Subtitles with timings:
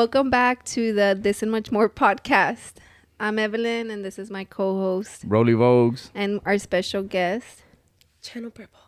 [0.00, 2.76] Welcome back to the This and Much More podcast.
[3.20, 6.08] I'm Evelyn, and this is my co-host Roly Vogues.
[6.14, 7.64] and our special guest.
[8.22, 8.80] Channel Purple.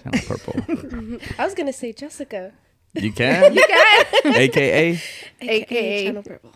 [0.00, 1.18] Channel Purple.
[1.36, 2.52] I was gonna say Jessica,
[2.94, 3.54] You can?
[3.58, 4.06] You can.
[4.36, 5.02] AKA.
[5.40, 6.04] AKA.
[6.06, 6.52] Channel Purple.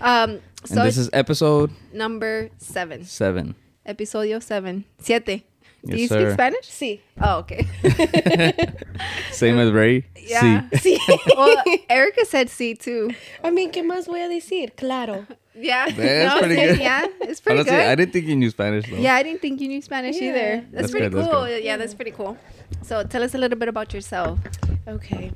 [0.00, 0.30] Um.
[0.30, 3.56] And So this is episode number seven, seven.
[3.86, 5.42] episodio seven, siete.
[5.84, 6.20] Do Yes, you sir.
[6.20, 6.66] speak Spanish?
[6.68, 7.00] Sí.
[7.20, 7.66] Oh, okay.
[9.32, 10.04] Same as Ray.
[10.16, 10.68] Yeah.
[10.74, 10.98] Sí.
[10.98, 11.18] Sí.
[11.36, 13.10] well, Erica said C too.
[13.42, 14.70] I mean, ¿qué más voy a decir?
[14.76, 15.26] Claro.
[15.54, 15.86] Yeah.
[15.90, 16.78] That's No, pretty good.
[16.80, 17.86] Yeah, it's pretty Honestly, good.
[17.86, 18.96] I didn't think you knew Spanish though.
[18.96, 20.28] Yeah, I didn't think you knew Spanish Yeah.
[20.30, 20.56] either.
[20.70, 21.44] That's, That's pretty good, cool.
[21.46, 21.64] good.
[21.64, 22.36] Yeah, that's pretty cool.
[22.82, 24.38] So tell us a little bit about yourself.
[24.86, 25.32] Okay.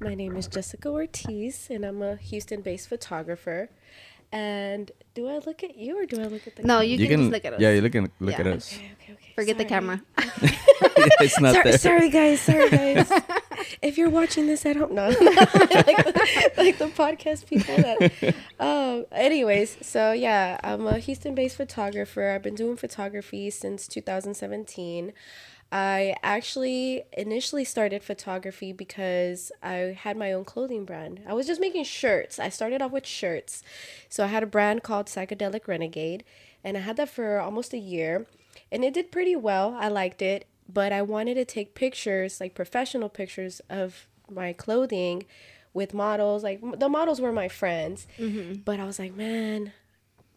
[0.00, 3.70] My name is Jessica Ortiz, and I'm a Houston-based photographer.
[4.34, 6.62] And do I look at you or do I look at the?
[6.64, 6.86] No, camera?
[6.86, 7.60] you, can, just look at us.
[7.60, 8.40] Yeah, you looking look Yeah.
[8.40, 8.74] at us.
[8.74, 9.32] Okay, okay, okay.
[9.36, 10.02] Forget the camera.
[10.18, 11.78] it's not sorry, there.
[11.78, 12.40] sorry, guys.
[12.40, 13.12] Sorry, guys.
[13.80, 15.06] if you're watching this, I don't know.
[15.08, 17.76] like, the, like the podcast people.
[17.76, 19.06] That, um.
[19.12, 22.30] Anyways, so yeah, I'm a Houston-based photographer.
[22.30, 25.12] I've been doing photography since 2017.
[25.74, 31.22] I actually initially started photography because I had my own clothing brand.
[31.26, 32.38] I was just making shirts.
[32.38, 33.64] I started off with shirts.
[34.08, 36.22] So I had a brand called Psychedelic Renegade,
[36.62, 38.26] and I had that for almost a year.
[38.70, 39.76] And it did pretty well.
[39.76, 45.24] I liked it, but I wanted to take pictures, like professional pictures of my clothing
[45.72, 46.44] with models.
[46.44, 48.06] Like the models were my friends.
[48.16, 48.60] Mm-hmm.
[48.64, 49.72] But I was like, man,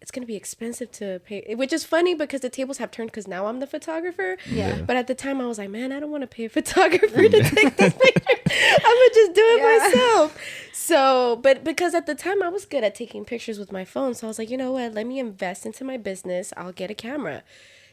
[0.01, 3.27] it's gonna be expensive to pay which is funny because the tables have turned because
[3.27, 4.37] now i'm the photographer.
[4.49, 4.81] Yeah.
[4.81, 7.27] but at the time i was like man i don't want to pay a photographer
[7.27, 8.37] to take this picture.
[8.49, 9.77] I'm gonna just do it Yeah.
[9.89, 10.37] myself.
[10.73, 14.13] So but because at the time i was good at taking pictures with my phone.
[14.13, 14.93] So i was like you know what?
[14.93, 16.53] Let me invest into my business.
[16.55, 17.43] I'll get a camera.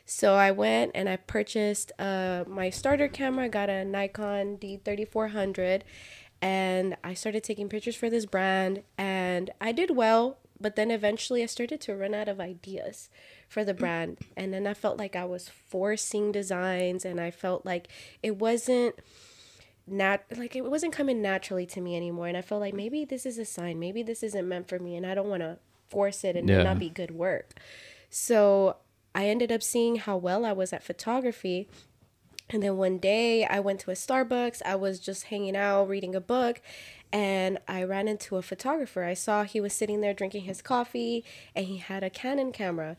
[0.07, 3.47] So i went and i purchased uh, my starter camera.
[3.47, 5.83] I got a nikon d3400
[6.43, 11.43] and i started taking pictures for this brand and i did well but then eventually
[11.43, 13.09] I started to run out of ideas
[13.49, 13.79] for the mm.
[13.79, 14.19] brand.
[14.37, 17.89] And then I felt like I was forcing designs and I felt like
[18.23, 18.97] it wasn't
[19.87, 22.29] nat like it wasn't coming naturally to me anymore.
[22.29, 23.79] And I felt like maybe this is a sign.
[23.79, 26.55] Maybe this isn't meant for me and I don't want to force it and it
[26.55, 26.63] Yeah.
[26.63, 27.55] not be good work.
[28.11, 28.77] So
[29.15, 31.69] I ended up seeing how well I was at photography.
[32.51, 34.61] And then one day I went to a Starbucks.
[34.65, 36.61] I was just hanging out, reading a book,
[37.13, 39.05] and I ran into a photographer.
[39.05, 41.25] I saw he was sitting there drinking his coffee
[41.55, 42.97] and he had a Canon camera.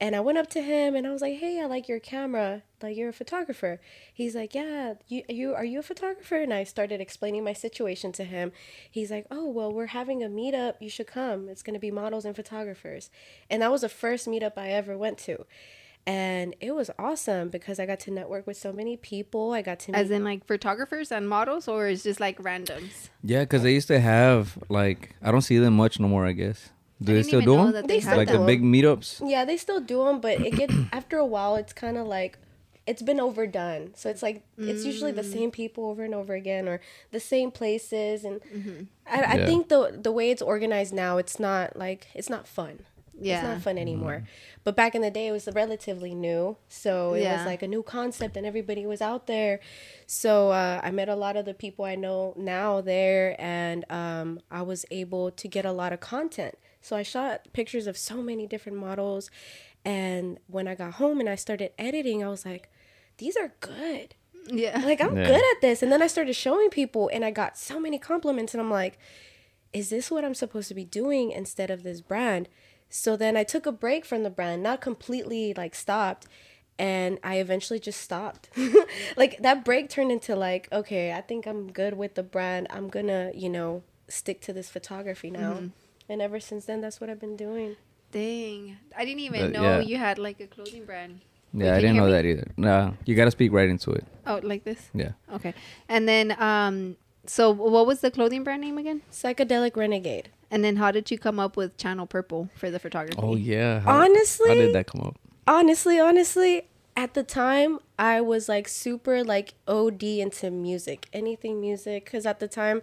[0.00, 2.62] And I went up to him and I was like, "Hey, I like your camera.
[2.82, 3.80] Like you're a photographer."
[4.12, 8.10] He's like, "Yeah, you you are you a photographer?" And I started explaining my situation
[8.12, 8.50] to him.
[8.90, 10.74] He's like, "Oh, well, we're having a meetup.
[10.80, 11.48] You should come.
[11.48, 13.10] It's going to be models and photographers."
[13.48, 15.46] And that was the first meetup I ever went to.
[16.06, 19.52] And it was awesome because I got to network with so many people.
[19.52, 23.08] I got to meet As in like photographers and models, or is just like randoms?
[23.22, 26.26] Yeah, because they used to have like I don't see them much no more.
[26.26, 26.70] I guess.
[27.00, 27.72] Do I they still do them?
[27.72, 29.28] that They they still had Like do the big meetups.
[29.28, 32.38] Yeah, they still do them, but it gets after a while, it's kind of like
[32.86, 33.92] it's been overdone.
[33.94, 35.32] So it's like it's usually the mm.
[35.32, 36.80] same people over and over again, or
[37.12, 38.24] the same places.
[38.24, 38.82] And mm-hmm.
[39.06, 39.46] I, I Yeah.
[39.46, 42.80] think the the way it's organized now, it's not like it's not fun.
[43.24, 44.24] It's not fun anymore.
[44.64, 47.36] But back in the day, it was relatively new, so it Yeah.
[47.36, 49.60] was like a new concept, and everybody was out there.
[50.06, 54.40] So uh, I met a lot of the people I know now there, and um,
[54.50, 56.56] I was able to get a lot of content.
[56.80, 59.30] So I shot pictures of so many different models,
[59.84, 62.70] and when I got home and I started editing, I was like,
[63.18, 64.14] "These are good."
[64.50, 64.80] Yeah.
[64.84, 65.26] Like I'm Yeah.
[65.26, 65.82] good at this.
[65.82, 68.98] And then I started showing people, and I got so many compliments, and I'm like,
[69.72, 72.48] "Is this what I'm supposed to be doing instead of this brand?"
[72.94, 76.26] So then I took a break from the brand, not completely like stopped,
[76.78, 78.50] and I eventually just stopped.
[79.16, 82.66] like that break turned into like, okay, I think I'm good with the brand.
[82.68, 85.54] I'm gonna, you know, stick to this photography now.
[85.54, 85.66] Mm-hmm.
[86.10, 87.76] And ever since then, that's what I've been doing.
[88.10, 88.76] Dang.
[88.94, 89.80] I didn't even But, know yeah.
[89.80, 91.22] you had like a clothing brand.
[91.54, 92.12] Wait, Yeah, I didn't know me?
[92.12, 92.52] that either.
[92.58, 94.04] No, you got to speak right into it.
[94.26, 94.90] Oh, like this?
[94.92, 95.12] Yeah.
[95.32, 95.54] Okay.
[95.88, 99.00] And then, um, so what was the clothing brand name again?
[99.10, 100.28] Psychedelic Renegade.
[100.52, 103.18] And then how did you come up with Channel Purple for the photography?
[103.20, 103.80] Oh yeah.
[103.80, 105.16] How, Honestly, how did that come up?
[105.48, 112.04] honestly, honestly, at the time, I was like super like OD into music, anything music.
[112.04, 112.82] Because at the time,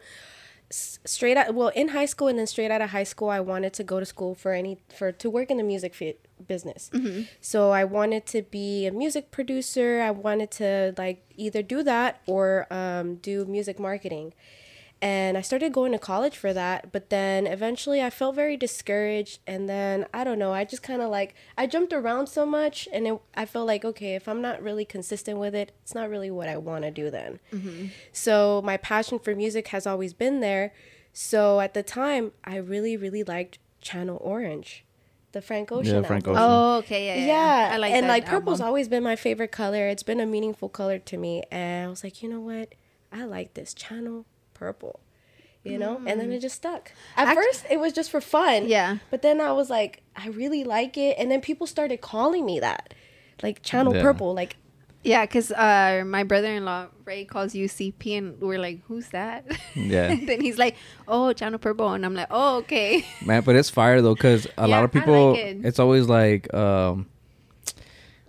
[0.71, 3.39] s- straight out, well, in high school and then straight out of high school, I
[3.39, 6.17] wanted to go to school for any for to work in the music fi-
[6.47, 6.89] business.
[7.39, 10.01] So I wanted to be a music producer.
[10.01, 14.33] I wanted to like either do that or um, do music marketing.
[15.01, 19.39] And I started going to college for that, but then eventually I felt very discouraged.
[19.47, 22.87] And then I don't know, I just kind of like I jumped around so much,
[22.91, 26.09] and it, I felt like okay, if I'm not really consistent with it, it's not
[26.09, 27.39] really what I want to do then.
[27.53, 27.87] Mm-hmm.
[28.11, 30.73] So my passion for music has always been there.
[31.13, 34.83] So at the time, I really, really liked Channel Orange,
[35.31, 36.01] the Frank Ocean.
[36.01, 36.27] Yeah, Frank.
[36.27, 36.41] Ocean.
[36.41, 37.67] Oh, okay, yeah, yeah.
[37.69, 39.87] Yeah, I like and that like purple's always been my favorite color.
[39.87, 42.75] It's been a meaningful color to me, and I was like, you know what?
[43.13, 44.25] I like this channel
[44.59, 44.99] purple,
[45.63, 45.95] you know.
[46.07, 46.91] And then it just stuck.
[47.17, 48.67] At Act- first, it was just for fun.
[48.67, 48.97] Yeah.
[49.11, 52.59] But then I was like, I really like it, and then people started calling me
[52.59, 52.93] that,
[53.41, 54.01] like channel Yeah.
[54.03, 54.33] purple.
[54.41, 54.55] Like,
[55.01, 60.11] Yeah, because uh, my brother-in-law Ray calls you CP, and we're like, "Who's that?" Yeah.
[60.11, 60.75] and then he's like,
[61.07, 64.67] "Oh, Channel Purple," and I'm like, "Oh, okay." Man, but it's fire though, cause a
[64.67, 65.57] Yeah, lot of people, like it.
[65.63, 67.07] it's always like, um,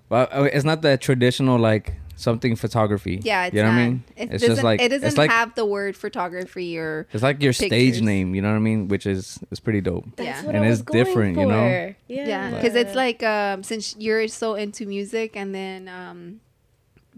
[0.09, 3.21] well, it's not that traditional like something photography.
[3.23, 3.75] Yeah, it's you know not.
[3.77, 4.05] what I mean?
[4.17, 7.43] It it's just like it doesn't it's like have the word photography or it's like
[7.43, 8.35] your stage name.
[8.35, 8.89] You know what I mean?
[8.89, 10.05] Which is is pretty dope.
[10.17, 10.47] that's Yeah.
[10.47, 11.69] what And I it's was going different, you know?
[11.69, 11.97] for.
[12.09, 16.41] yeah, Yeah, because it's like um, since you're so into music, and then um,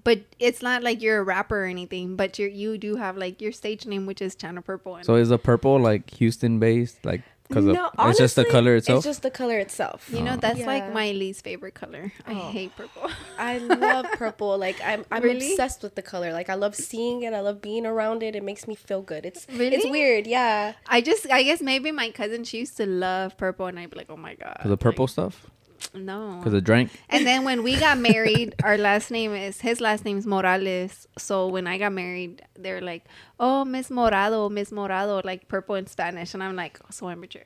[0.04, 3.40] but it's not like you're a rapper or anything, but you you do have like
[3.40, 4.96] your stage name, which is Channel Purple.
[4.96, 7.04] And So is a purple like Houston based?
[7.04, 7.22] Like
[7.54, 8.96] because no, it's just the honestly, color itself.
[8.98, 10.08] It's just the color itself.
[10.12, 12.12] you know, that's like my least favorite color.
[12.26, 12.50] I Oh.
[12.50, 13.10] hate purple.
[13.38, 14.56] I love purple.
[14.58, 15.50] Like I'm, I'm Really?
[15.52, 16.32] obsessed with the color.
[16.32, 17.32] Like I love seeing it.
[17.34, 18.34] I love being around it.
[18.34, 19.26] It makes me feel good.
[19.26, 19.76] It's really?
[19.76, 20.26] it's weird.
[20.26, 20.72] Yeah.
[20.86, 23.96] I just, I guess maybe my cousin she used to love purple, and I'd be
[23.96, 25.46] like, oh my god, the purple like, stuff.
[25.94, 26.90] No, Cause the drink.
[27.08, 31.06] And then when we got married, our last name is his last name is Morales.
[31.18, 33.04] So when I got married, they're like,
[33.38, 37.44] "Oh, Miss Morado, Miss Morado," like purple in Spanish, and I'm like, oh, "So immature."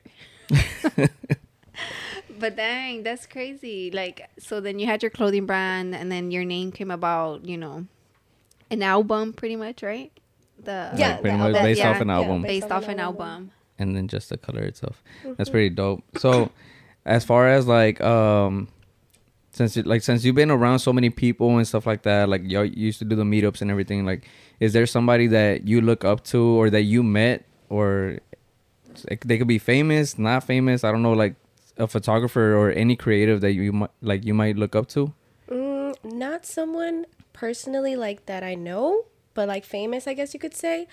[2.39, 3.91] but dang, that's crazy.
[3.91, 7.57] Like, so then you had your clothing brand, and then your name came about, you
[7.57, 7.85] know,
[8.71, 10.11] an album, pretty much, right?
[10.63, 11.63] The Yeah, Like, pretty the much album.
[11.63, 12.41] based Yeah, off an yeah, album.
[12.41, 13.27] based based off off an an album.
[13.27, 13.51] album.
[13.79, 15.03] and then just the color itself.
[15.23, 15.51] That's mm-hmm.
[15.51, 16.03] pretty dope.
[16.17, 16.49] So,
[17.07, 18.67] as far as like um,
[19.51, 22.41] since you, like since you've been around so many people and stuff like that, like
[22.43, 24.05] y'all used to do the meetups and everything.
[24.05, 24.27] Like,
[24.59, 28.19] is there somebody that you look up to or that you met or
[29.25, 30.83] they could be famous, not famous?
[30.83, 31.35] I don't know, like
[31.77, 35.13] a photographer or any creative that you might like you might look up to.
[35.49, 40.55] Mm, not someone personally like that I know, but like famous, I guess you could
[40.55, 40.87] say.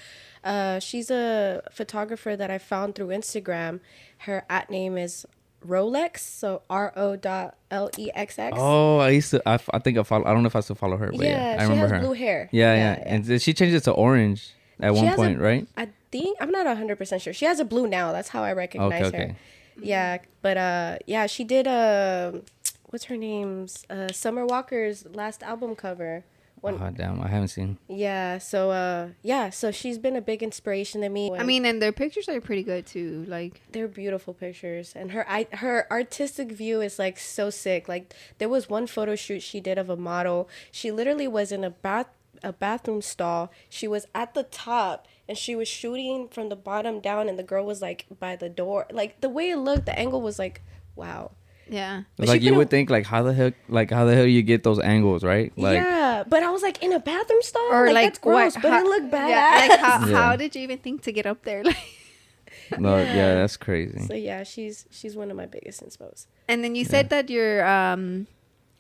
[0.45, 3.81] Uh, she's a photographer that I found through Instagram.
[4.19, 5.27] Her at name is
[5.67, 8.57] Rolex, so R O dot L E X X.
[8.59, 9.43] Oh, I used to.
[9.49, 10.25] I, I think I follow.
[10.27, 11.91] I don't know if I still follow her, but yeah, yeah, I she remember has
[11.93, 12.01] her.
[12.01, 12.49] blue hair.
[12.53, 14.51] Yeah, yeah, and th- she changed it to orange
[14.81, 15.67] at She one has a- point, right?
[15.77, 17.33] I think I'm not hundred percent sure.
[17.33, 18.13] She has a blue now.
[18.13, 19.25] That's how I recognize Okay, her.
[19.25, 19.35] okay.
[19.81, 22.33] Yeah, but uh, yeah, she did uh,
[22.91, 26.25] what's her name's uh, Summer Walker's last album cover.
[26.65, 27.77] When, Oh damn, I haven't seen.
[27.89, 31.31] yeah, so uh, yeah, so she's been a big inspiration to me.
[31.31, 33.27] I mean, and their pictures are pretty good too.
[33.29, 37.87] Like, they're beautiful pictures, and her I, her artistic view is like so sick.
[37.87, 40.49] Like there was one photo shoot she did of a model.
[40.73, 42.09] She literally was in a bath
[42.43, 43.53] a bathroom stall.
[43.69, 47.43] She was at the top and she was shooting from the bottom down, and the
[47.43, 48.87] girl was like by the door.
[48.91, 50.63] Like the way it looked, the angle was like,
[50.97, 51.33] wow.
[51.69, 54.27] Yeah, But like you could've- would think, like how the heck, like how the hell
[54.27, 55.53] you get those angles, right?
[55.57, 58.55] Like, yeah, but I was like in a bathroom stall, or like, like, that's gross,
[58.55, 59.29] what- but how- it looked badass.
[59.29, 60.17] Yeah, like how, Yeah.
[60.17, 61.63] how did you even think to get up there?
[62.71, 63.15] Like, no, yeah.
[63.15, 63.35] Yeah.
[63.35, 63.99] that's crazy.
[64.07, 66.27] so yeah, she's she's one of my biggest inspos.
[66.49, 68.27] and then you said that you're um,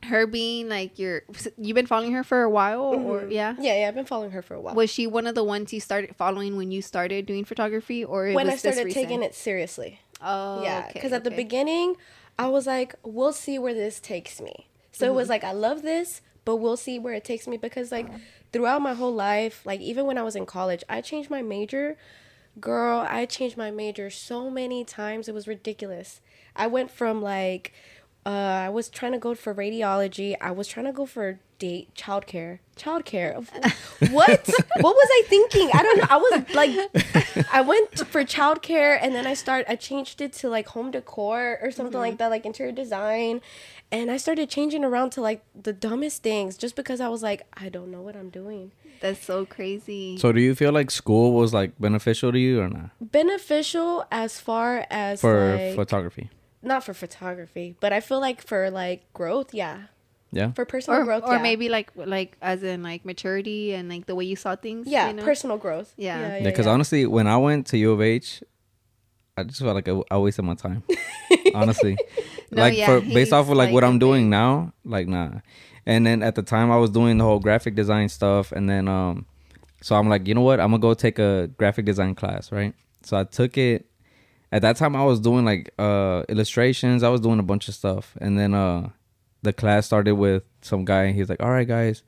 [0.04, 1.22] her being like your
[1.58, 3.54] you've been following her for a while, or yeah.
[3.58, 4.74] Yeah, yeah, I've been following her for a while.
[4.74, 8.32] Was she one of the ones you started following when you started doing photography, or
[8.32, 10.00] when was I started this taking it seriously.
[10.22, 11.96] Oh, yeah, okay, because at the beginning,
[12.38, 14.68] I was like, we'll see where this takes me.
[14.92, 15.12] So Mm-hmm.
[15.12, 18.06] it was like, I love this, but we'll see where it takes me because, like,
[18.52, 21.96] throughout my whole life, like, even when I was in college, I changed my major.
[22.60, 25.28] Girl, I changed my major so many times.
[25.28, 26.20] It was ridiculous.
[26.54, 27.72] I went from, like,
[28.26, 30.36] uh, I was trying to go for radiology.
[30.40, 32.58] I was trying to go for date childcare.
[32.76, 33.46] Childcare.
[34.10, 34.48] What?
[34.80, 35.70] what was I thinking?
[35.72, 36.06] I don't know.
[36.10, 39.64] I was like, I went for childcare and then I start.
[39.68, 43.40] I changed it to like home decor or something like that, like interior design.
[43.90, 47.46] And I started changing around to like the dumbest things just because I was like,
[47.54, 48.72] I don't know what I'm doing.
[49.00, 50.16] That's so crazy.
[50.18, 54.40] So, do you feel like school was like beneficial to you or not Beneficial as
[54.40, 56.30] far as for like, photography?
[56.64, 59.82] Not for photography, but I feel like for like growth, yeah.
[60.32, 60.50] Yeah.
[60.52, 61.42] For personal or, growth, or yeah.
[61.42, 64.88] maybe like like as in like maturity and like the way you saw things.
[64.88, 65.22] yeah, you know?
[65.22, 65.94] personal growth.
[65.96, 66.18] Yeah.
[66.18, 66.72] yeah, Yeah, yeah, because yeah.
[66.72, 68.42] honestly, when I went to U of H,
[69.36, 70.82] I just felt like I, I wasted my time.
[71.54, 71.96] honestly,
[72.50, 75.40] No, like yeah, for based off of like, what I'm doing now, like nah.
[75.86, 78.88] And then at the time, I was doing the whole graphic design stuff, and then
[78.88, 79.26] um,
[79.82, 80.60] so I'm like, you know what?
[80.60, 82.74] I'm gonna go take a graphic design class, right?
[83.02, 83.86] So I took it.
[84.54, 87.02] At that time, I was doing like uh illustrations.
[87.02, 88.90] I was doing a bunch of stuff, and then uh,
[89.42, 91.10] the class started with some guy.
[91.10, 92.04] He's like, "All right, guys,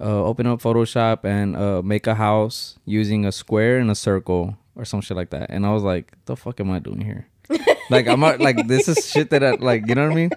[0.00, 4.56] uh, open up Photoshop and uh, make a house using a square and a circle
[4.74, 5.50] or some shit like that.
[5.50, 7.26] And I was like, the fuck am I doing here?
[7.90, 9.86] like I'm not, like this is shit that I like.
[9.86, 10.30] You know what I mean?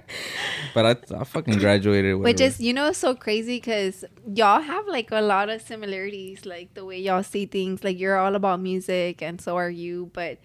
[0.75, 2.17] But I I fucking graduated.
[2.17, 6.75] Which is, you know, so crazy because y'all have like a lot of similarities, like
[6.75, 7.83] the way y'all see things.
[7.83, 10.11] Like you're all about music, and so are you.
[10.13, 10.37] But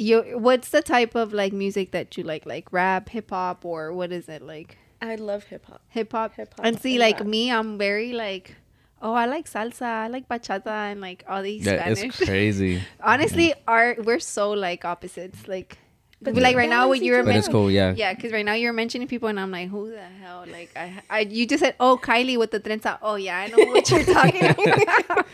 [0.00, 2.46] you, what's the type of like music that you like?
[2.46, 4.78] Like rap, hip hop, or what is it like?
[5.02, 5.82] I love hip hop.
[5.88, 6.34] Hip hop.
[6.34, 7.26] Hip-hop And see, and like rap.
[7.28, 8.56] me, I'm very like,
[9.00, 12.20] oh, I like salsa, I like bachata, and like all these yeah, Spanish.
[12.20, 12.82] it's crazy.
[13.02, 15.48] Honestly, our we're so like opposites.
[15.48, 15.78] Like,
[16.20, 17.52] But like they right now, balance what you were each But mentioning.
[17.52, 17.70] cool.
[17.70, 17.94] Yeah.
[17.96, 20.44] Yeah, because right now you're mentioning people, and I'm like, who the hell?
[20.46, 22.98] Like, I, I, you just said, oh, Kylie with the trenza.
[23.00, 25.26] Oh yeah, I know what you're talking about.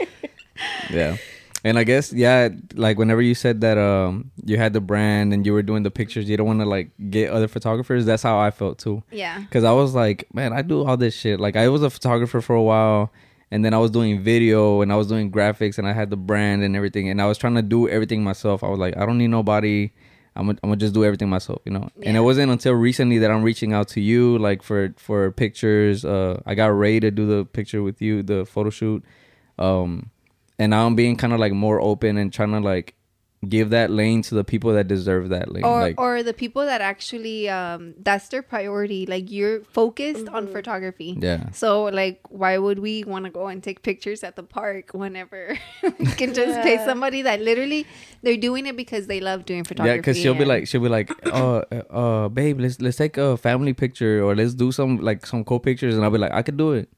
[0.90, 1.16] Yeah.
[1.64, 5.44] And I guess yeah, like whenever you said that um you had the brand and
[5.44, 8.06] you were doing the pictures, you don't want to like get other photographers.
[8.06, 9.02] That's how I felt too.
[9.10, 11.40] yeah, Cause I was like, man, I do all this shit.
[11.40, 13.12] Like I was a photographer for a while,
[13.50, 16.16] and then I was doing video and I was doing graphics and I had the
[16.16, 18.62] brand and everything, and I was trying to do everything myself.
[18.62, 19.90] I was like, I don't need nobody.
[20.36, 21.88] I'm gonna, I'm gonna just do everything myself, you know.
[22.02, 26.04] And it wasn't until recently that I'm reaching out to you, like for for pictures.
[26.04, 29.02] Uh, I got Ray to do the picture with you, the photo shoot.
[29.58, 30.10] Um,
[30.58, 32.94] and now I'm being kind of like more open and trying to like
[33.46, 35.62] give that lane to the people that deserve that lane.
[35.62, 39.04] or like, or the people that actually um that's their priority.
[39.06, 41.16] Like you're focused on photography.
[41.20, 41.50] yeah.
[41.50, 45.58] So like, why would we want to go and take pictures at the park whenever
[46.00, 47.86] we can just pay somebody that literally
[48.22, 49.90] they're doing it because they love doing photography?
[49.94, 53.16] Yeah, because she'll be like, she'll be like, uh, uh, uh, babe, let's let's take
[53.18, 56.32] a family picture or let's do some like some cool pictures, and I'll be like,
[56.32, 56.88] I could do it.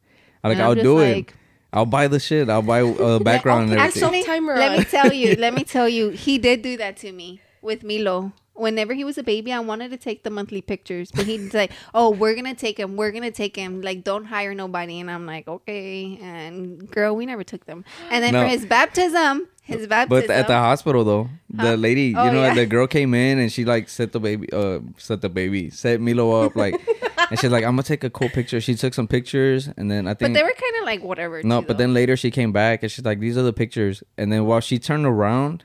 [0.45, 1.38] I like, I'm I'll do like- it.
[1.73, 2.49] I'll buy the shit.
[2.49, 4.03] I'll buy uh, background and everything.
[4.05, 7.13] Actually- timer let me tell you, let me tell you, he did do that to
[7.13, 8.33] me with Milo.
[8.59, 11.69] Whenever he was a baby, I wanted to take the monthly pictures, but he'd say,
[11.95, 12.97] "Oh, we're gonna take him.
[12.97, 13.81] We're gonna take him.
[13.83, 17.85] Like, don't hire nobody." And I'm like, "Okay." And girl, we never took them.
[18.11, 18.43] And then No.
[18.43, 20.27] for his baptism, his baptism.
[20.27, 21.75] But at the hospital though, the Huh?
[21.75, 22.55] lady, Oh, you know, yeah.
[22.55, 26.01] the girl came in and she like set the baby, uh, set the baby, set
[26.01, 26.75] Milo up, like,
[27.31, 28.61] and she's like, I'm gonna take a cool picture.
[28.61, 31.43] She took some pictures, and then I but think they were kind of like whatever.
[31.43, 34.03] no, too, but then later she came back and she's like, these are the pictures,
[34.17, 35.65] and then while she turned around,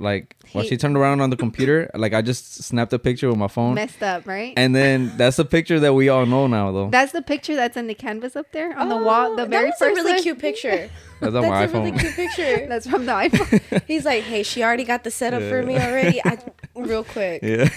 [0.00, 3.28] like while He- she turned around on the computer, like I just snapped a picture
[3.28, 4.54] with my phone, messed up, right?
[4.56, 6.90] and then that's the picture that we all know now though.
[6.90, 9.36] That's the picture that's in the canvas up there on the Oh, wall.
[9.36, 10.22] The very was first a really one.
[10.22, 10.90] cute picture.
[11.20, 12.66] That's on my That's a really cute picture.
[12.68, 13.82] That's from the iPhone.
[13.88, 16.20] He's like, hey, she already got the setup for me already.
[16.24, 16.38] I,
[16.76, 17.42] real quick.
[17.42, 17.68] yeah.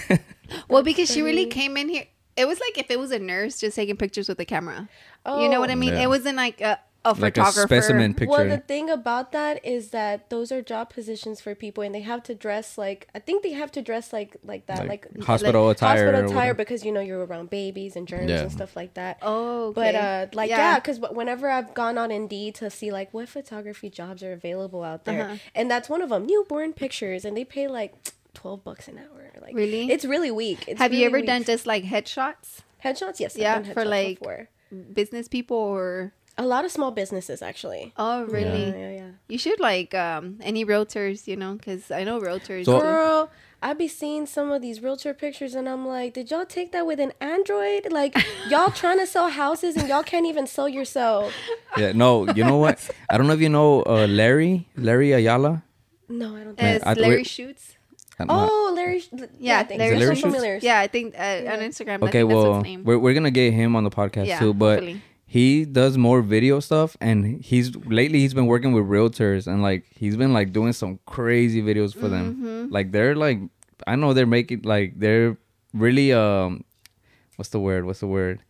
[0.68, 2.04] well, because she really came in here.
[2.36, 4.88] It was like if it was a nurse just taking pictures with a camera.
[5.26, 5.42] Oh.
[5.42, 5.60] you know oh.
[5.60, 5.92] what I mean?
[5.94, 6.02] Yeah.
[6.02, 7.66] It wasn't like a, a like a photographer.
[7.68, 8.30] specimen picture.
[8.30, 12.00] Well, the thing about that is that those are job positions for people, and they
[12.02, 15.24] have to dress like I think they have to dress like like that, Like like,
[15.24, 18.42] hospital like attire hospital attire, because you know you're around babies and germs Yeah.
[18.42, 19.18] and stuff like that.
[19.22, 20.58] Oh, But uh, like Yeah.
[20.58, 24.82] yeah, because whenever I've gone on Indeed to see like what photography jobs are available
[24.84, 25.36] out there, Uh-huh.
[25.54, 27.94] and that's one of them, newborn pictures, and they pay like
[28.34, 29.30] twelve bucks an hour.
[29.40, 29.90] Like Really?
[29.90, 30.64] it's really weak.
[30.68, 31.26] It's Have you ever weak.
[31.26, 32.60] done just like headshots?
[32.84, 33.18] headshots?
[33.18, 34.48] Yes, I've Yeah, done for like before.
[34.94, 37.92] business people or a lot of small businesses actually.
[37.96, 38.64] oh really?
[38.70, 39.10] Yeah, yeah, yeah.
[39.28, 42.64] You should like um any realtors, you know, because I know realtors.
[42.64, 43.30] So- do- Girl,
[43.64, 46.84] I be seeing some of these realtor pictures and I'm like, did y'all take that
[46.84, 47.92] with an Android?
[47.92, 48.16] Like,
[48.48, 51.32] y'all trying to sell houses and y'all can't even sell yourself.
[51.76, 51.92] yeah.
[51.92, 52.90] No, you know what?
[53.08, 55.62] I don't know if you know uh, Larry, Larry Ayala.
[56.08, 56.82] No, I don't think.
[56.84, 57.76] As Larry we- shoots.
[58.18, 58.36] I don't.
[58.36, 59.02] Oh, Larry.
[59.12, 60.00] Yeah, Yeah, I think Larry so.
[60.00, 60.34] Larry Some Shoots?
[60.36, 60.58] familiar.
[60.62, 61.22] Yeah, I think uh,
[61.52, 62.02] on Instagram.
[62.02, 62.84] I Okay, think that's well, his name.
[62.84, 65.02] we're we're gonna get him on the podcast Yeah, too, but hopefully.
[65.32, 69.86] He does more video stuff, and he's lately he's been working with realtors, and like
[69.88, 72.34] he's been like doing some crazy videos for them.
[72.34, 72.70] Mm-hmm.
[72.70, 73.38] Like they're like,
[73.86, 75.38] I know they're making like they're
[75.72, 76.64] really um,
[77.36, 77.86] what's the word?
[77.86, 78.40] What's the word?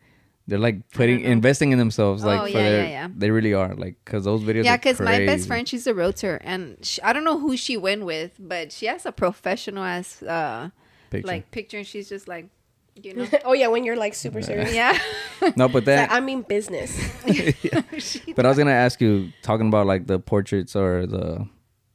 [0.49, 3.09] They're like putting investing in themselves, like Oh, for yeah, their, yeah, yeah.
[3.17, 4.65] they really are like because those videos.
[4.65, 7.77] Yeah, because my best friend, she's a realtor, and she, I don't know who she
[7.77, 10.71] went with, but she has a professional ass uh,
[11.11, 11.29] picture.
[11.29, 12.49] like picture, and she's just like,
[12.95, 14.75] you know, oh, yeah, when you're like super serious.
[14.75, 14.99] yeah.
[15.57, 16.91] no, but that like, I mean business.
[17.99, 21.47] She- But I was gonna ask you, talking about like the portraits or the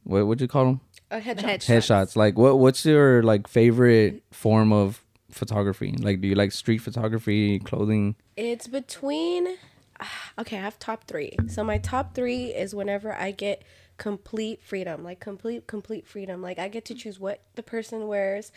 [0.04, 0.80] what would you call them?
[1.10, 1.42] A headshot.
[1.44, 1.66] Headshots.
[1.66, 2.16] Headshots.
[2.16, 5.94] Like, what what's your like favorite form of photography?
[5.98, 8.16] Like, do you like street photography, clothing?
[8.36, 9.56] It's between.
[10.38, 11.36] Okay, I have top three.
[11.48, 13.64] So my top three is whenever I get
[13.96, 16.40] complete freedom, like complete complete freedom.
[16.40, 18.52] Like I get to choose what the person wears.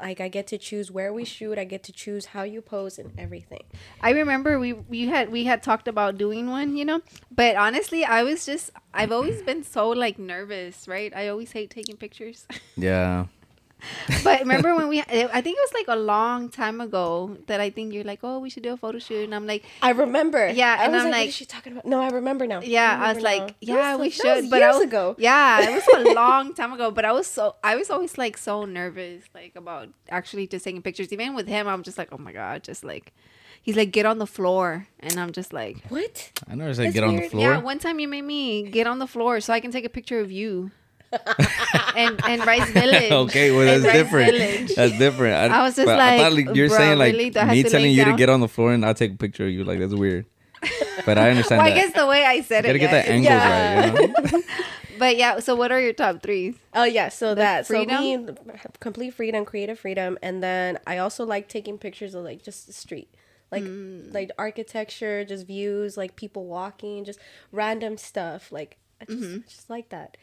[0.00, 1.58] Like I get to choose where we shoot.
[1.58, 3.64] I get to choose how you pose and everything.
[4.00, 8.04] I remember we we had we had talked about doing one, you know, but honestly,
[8.04, 11.12] I was just I've always been so like nervous, right?
[11.14, 12.46] I always hate taking pictures.
[12.76, 13.26] Yeah,
[14.24, 15.00] but remember when we?
[15.00, 15.04] I
[15.40, 18.50] think it was like a long time ago that I think you're like, oh, we
[18.50, 20.48] should do a photo shoot, and I'm like, I remember.
[20.50, 21.86] Yeah, I and was I'm like, like- what is she talking about?
[21.86, 22.60] No, I remember now.
[22.60, 23.44] yeah, I was remember now.
[23.46, 24.50] like, yeah, That we was- should.
[24.50, 25.14] But I was, ago.
[25.18, 26.90] yeah, it was a long time ago.
[26.90, 30.82] But I was so, I was always like so nervous, like about actually just taking
[30.82, 31.12] pictures.
[31.12, 33.12] Even with him, I'm just like, oh my god, just like.
[33.62, 34.86] He's like, get on the floor.
[35.00, 36.32] And I'm just like, What?
[36.48, 37.42] I never said That's get on the floor.
[37.42, 39.90] Yeah, one time you made me get on the floor so I can take a
[39.90, 40.70] picture of you.
[41.96, 43.10] And and Rice Village.
[43.12, 44.32] okay, well that's different.
[44.32, 44.74] Village.
[44.74, 45.52] That's different.
[45.52, 47.30] I was just but like, thought you're bro, saying like really?
[47.30, 49.12] Do I have me telling lay you to get on the floor and I'll take
[49.12, 49.64] a picture of you.
[49.64, 50.26] Like that's weird.
[51.06, 52.78] But I understand Well, I guess the way I said you gotta it.
[52.78, 53.12] get that yeah.
[53.12, 53.90] angles Yeah.
[53.90, 54.32] right.
[54.32, 54.42] You know?
[54.98, 56.56] But yeah, so what are your top threes?
[56.74, 57.96] Oh yeah, so that freedom?
[57.96, 58.34] so me
[58.80, 62.74] complete freedom, creative freedom, and then I also like taking pictures of like just the
[62.74, 63.08] street,
[63.50, 64.12] like Mm.
[64.12, 67.18] like architecture, just views, like people walking, just
[67.50, 68.52] random stuff.
[68.52, 69.36] Like I just Mm-hmm.
[69.36, 70.18] I just like that.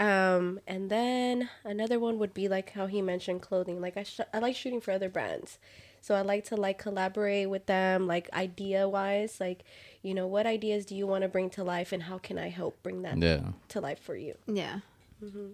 [0.00, 3.80] Um, and then another one would be like how he mentioned clothing.
[3.80, 5.58] Like I sh- I like shooting for other brands,
[6.00, 9.62] so I like to like collaborate with them, like idea wise, like
[10.02, 12.48] you know what ideas do you want to bring to life, and how can I
[12.48, 13.40] help bring that Yeah.
[13.68, 14.36] to life for you?
[14.46, 14.80] Yeah.
[15.22, 15.48] Mm-hmm.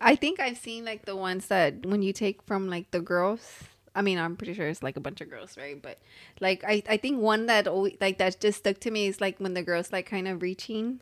[0.00, 3.64] I think I've seen like the ones that when you take from like the girls.
[3.92, 5.82] I mean, I'm pretty sure it's like a bunch of girls, right?
[5.82, 5.98] But
[6.40, 9.40] like, I, I think one that always like that just stuck to me is like
[9.40, 11.00] when the girls like kind of reaching.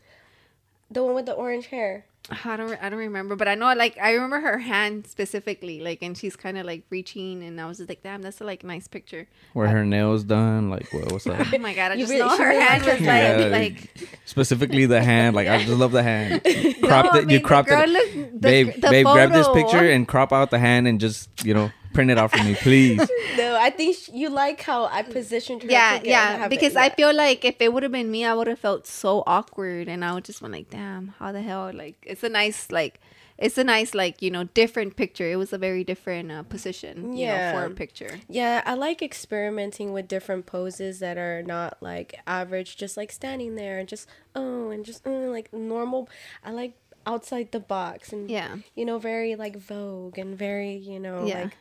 [0.90, 2.06] The one with the orange hair.
[2.44, 6.02] I don't I don't remember, but I know like I remember her hand specifically, like,
[6.02, 8.62] and she's kind of like reaching, and I was just like, damn, that's a like
[8.64, 9.26] nice picture.
[9.54, 11.54] Where her nails done, like what, what's that?
[11.54, 13.06] Oh my god, I You just really- know her really hand was her like.
[13.40, 15.36] Yeah, like Specifically the hand.
[15.36, 16.42] Like I just love the hand.
[16.82, 17.26] Cropped No, I it.
[17.26, 17.88] mean, you the cropped girl it.
[17.88, 21.30] look- the- babe, the babe, grab this picture and crop out the hand and just
[21.46, 23.00] you know print it out for me, please.
[23.36, 25.70] No, I think sh- you like how I positioned her.
[25.70, 26.38] yeah, to yeah.
[26.38, 26.94] have it, Because I yeah.
[26.94, 30.04] feel like if it would have been me, I would have felt so awkward, and
[30.04, 31.70] I would just been like, damn, how the hell?
[31.72, 33.00] Like, it's a nice like.
[33.40, 35.30] It's a nice, like you know, different picture.
[35.30, 38.18] It was a very different uh, position, you know, for a picture.
[38.28, 43.54] Yeah, I like experimenting with different poses that are not like average, just like standing
[43.54, 46.08] there and just oh and just uh, like normal.
[46.44, 46.74] I like
[47.06, 48.56] outside the box and Yeah.
[48.74, 51.42] you know, very like Vogue and very you know Yeah.
[51.44, 51.56] like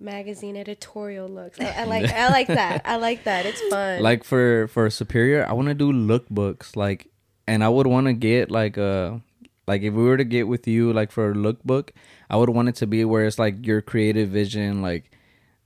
[0.00, 1.60] magazine editorial looks.
[1.60, 2.82] I, I like I like that.
[2.84, 3.46] I like that.
[3.46, 4.02] It's fun.
[4.02, 7.08] like for for superior i want to do lookbooks like
[7.46, 9.20] and i would want to get like a
[9.66, 11.90] like if we were to get with you like for a lookbook
[12.28, 15.10] i would want it to be where it's like your creative vision like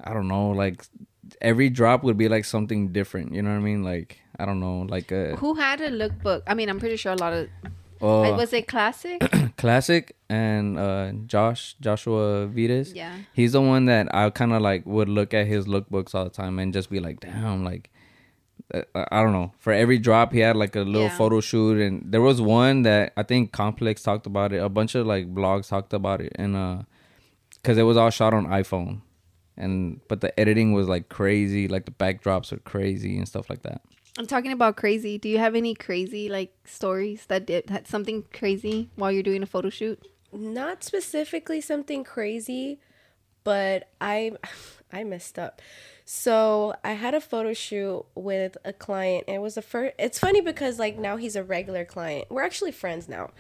[0.03, 0.85] i don't know like
[1.41, 4.61] every drop would be like something different you know what i mean like i don't
[4.61, 6.43] know like a Who had a lookbook?
[6.47, 7.49] I mean, I'm pretty sure a lot of.
[8.03, 9.21] Uh, was it classic?
[9.57, 13.17] classic and uh josh joshua Vides yeah.
[13.33, 16.31] he's the one that I kind of like would look at his lookbooks all the
[16.31, 17.91] time and just be like, damn, like
[18.73, 19.53] uh, I don't know.
[19.59, 21.17] For every drop, he had like a little Yeah.
[21.17, 24.59] photo shoot, and there was one that I think Complex talked about it.
[24.59, 26.83] A bunch of like blogs talked about it, and uh,
[27.55, 29.03] because it was all shot on iPhone,
[29.57, 33.63] and but the editing was like crazy, like the backdrops are crazy and stuff like
[33.63, 33.83] that.
[34.17, 35.19] I'm talking about crazy.
[35.19, 39.43] Do you have any crazy like stories that did had something crazy while you're doing
[39.43, 40.01] a photo shoot?
[40.35, 42.81] not specifically something crazy,
[43.45, 44.33] but I
[44.93, 45.63] I messed up.
[46.07, 49.95] So I had a photo shoot with a client, and it was the first.
[49.99, 52.27] It's funny because like now he's a regular client.
[52.31, 53.31] We're actually friends now.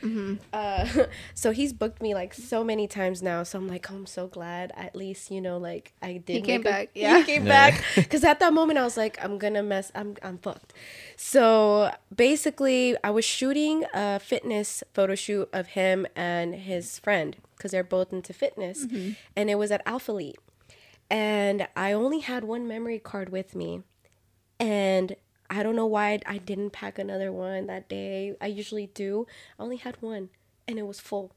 [0.52, 0.86] Uh,
[1.34, 3.42] so he's booked me like so many times now.
[3.42, 4.72] So I'm like, oh, I'm so glad.
[4.76, 6.36] At least you know, like I did.
[6.36, 7.18] He came a- back, yeah.
[7.18, 7.70] he came Yeah.
[7.70, 7.84] back.
[7.96, 9.92] Because at that moment I was like, I'm gonna mess.
[9.94, 10.72] I'm I'm fucked.
[11.16, 17.72] So basically, I was shooting a fitness photo shoot of him and his friend because
[17.72, 18.86] they're both into fitness,
[19.36, 20.38] and it was at Alpha Elite.
[21.10, 23.82] And I only had one memory card with me,
[24.58, 25.14] and
[25.50, 28.34] I don't know why I didn't pack another one that day.
[28.40, 29.26] I usually do.
[29.58, 30.30] I only had one,
[30.66, 31.34] and it was full.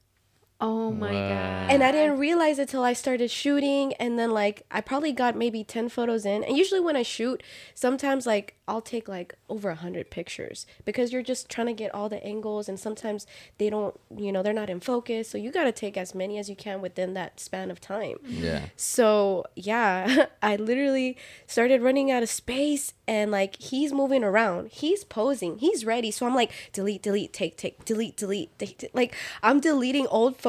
[0.59, 1.29] Oh my Wow.
[1.29, 1.71] god!
[1.71, 3.93] And I didn't realize it till I started shooting.
[3.95, 6.43] And then, like, I probably got maybe 10 photos in.
[6.43, 7.43] And usually, when I shoot,
[7.75, 11.93] sometimes, like, I'll take like over a 100 pictures because you're just trying to get
[11.95, 12.67] all the angles.
[12.67, 13.25] And sometimes
[13.59, 15.29] they don't, you know, they're not in focus.
[15.29, 18.17] So you got to take as many as you can within that span of time.
[18.25, 18.43] Mm-hmm.
[18.43, 18.65] Yeah.
[18.75, 21.15] So yeah, I literally
[21.45, 24.67] started running out of space and like he's moving around.
[24.73, 25.59] He's posing.
[25.59, 26.11] He's ready.
[26.11, 28.91] So I'm like delete, delete, take, take, delete, delete, take, take.
[28.93, 30.46] like I'm deleting old photos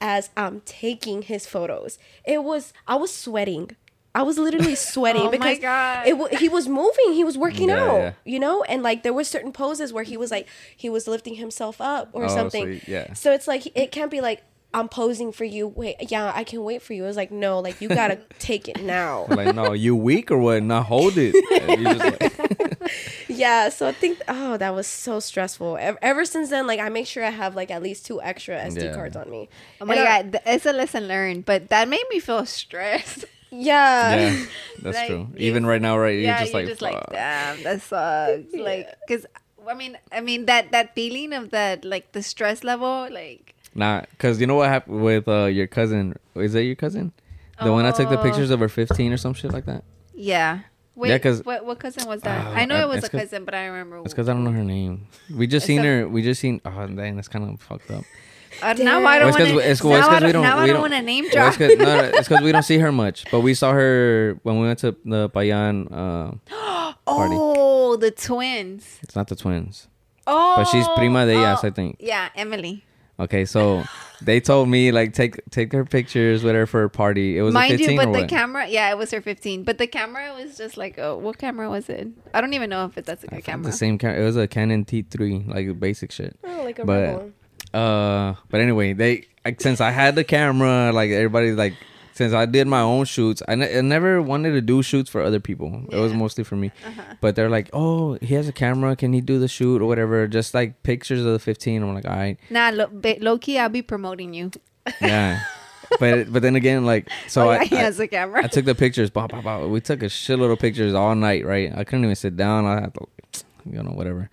[0.00, 1.98] as I'm taking his photos.
[2.24, 3.76] It was I was sweating.
[4.16, 6.06] I was literally oh sweating Oh my because God.
[6.06, 7.12] it w- he was moving.
[7.14, 8.12] He was working Yeah, out, yeah.
[8.24, 11.34] you know, and like there were certain poses where he was like he was lifting
[11.34, 12.74] himself up or Oh, something.
[12.80, 13.12] he- yeah.
[13.14, 14.42] So it's like it can't be like
[14.74, 15.68] I'm posing for you.
[15.68, 17.04] Wait, yeah, I can wait for you.
[17.04, 19.26] It was like, no, like you gotta take it now.
[19.30, 20.62] like, no, you weak or what?
[20.62, 21.34] Not hold it.
[21.64, 22.90] And you just like,
[23.28, 25.78] yeah, so I think oh, that was so stressful.
[25.80, 28.58] Ever, ever since then, like I make sure I have like at least two extra
[28.58, 28.94] SD Yeah.
[28.94, 29.48] cards on me.
[29.80, 32.44] Oh my And I- god, th- it's a lesson learned, but that made me feel
[32.46, 33.24] stressed.
[33.50, 34.16] Yeah.
[34.16, 34.44] yeah,
[34.82, 35.28] that's Like, true.
[35.36, 36.18] you- Even right now, right?
[36.18, 37.12] yeah, you're just like, fuck.
[37.12, 38.52] damn, that sucks.
[38.52, 39.24] Like, cause
[39.66, 44.02] I mean, I mean that that feeling of that, like the stress level, like Nah,
[44.18, 46.14] cause you know what happened with uh, your cousin?
[46.36, 47.12] Is that your cousin?
[47.62, 48.22] The one I took the Oh.
[48.22, 49.84] pictures of her 15 or some shit like that.
[50.14, 50.60] yeah.
[50.96, 52.46] Wait, Yeah, 'cause- what what cousin was that?
[52.46, 53.98] Uh, I know I- it was it's a 'cause- cousin, but I don't remember.
[54.04, 55.08] It's because I don't know her name.
[55.34, 56.06] We just seen her.
[56.06, 56.60] We just seen.
[56.64, 58.04] Oh, dang, that's kind of fucked up.
[58.62, 59.58] Uh, now I Well, don't it's 'cause we- to.
[59.58, 60.42] it's- well, it's Now 'cause I we don't.
[60.44, 61.48] don't- Now we I don't don't- want to name Well, drop.
[61.48, 64.38] it's because no, no, it's 'cause we don't see her much, but we saw her
[64.44, 65.88] when we went to the Payan.
[65.92, 66.30] Uh,
[67.04, 67.34] party.
[67.36, 69.00] Oh, the twins.
[69.02, 69.88] it's not the twins,
[70.28, 71.96] Oh, but she's prima de ellas, oh, I think.
[71.98, 72.84] Yeah, Emily.
[73.20, 73.84] Okay, so
[74.22, 77.38] they told me like take take her pictures with her for a party.
[77.38, 78.28] It was a Mind 15 you, but the what?
[78.28, 79.62] camera, yeah, it was her 15.
[79.62, 82.08] But the camera was just like, oh, what camera was it?
[82.32, 83.70] I don't even know if it, that's a good found camera.
[83.70, 84.20] The same camera.
[84.20, 86.36] It was a Canon T3, like basic shit.
[86.42, 87.32] Oh, like a But- rebel.
[87.72, 91.74] Uh, but anyway, they like, since I had the camera, like everybody like
[92.14, 95.20] since I did my own shoots, I, ne- I never wanted to do shoots for
[95.20, 95.84] other people.
[95.90, 96.70] It was mostly for me.
[96.86, 97.02] Uh-huh.
[97.20, 98.94] But they're like, oh, he has a camera.
[98.96, 100.26] Can he do the shoot or whatever?
[100.28, 101.82] Just like pictures of the 15.
[101.82, 104.50] I'm like, all right, Nah, lo- ba- low key, I'll be promoting you.
[105.00, 105.40] yeah.
[106.00, 108.42] but but then again, like so oh, I, he has a camera.
[108.44, 109.10] I took the pictures.
[109.10, 109.66] Bah, bah, bah.
[109.66, 111.72] We took a shitload of pictures all night, right?
[111.76, 112.64] I couldn't even sit down.
[112.64, 113.06] I had to,
[113.70, 114.30] you know, whatever.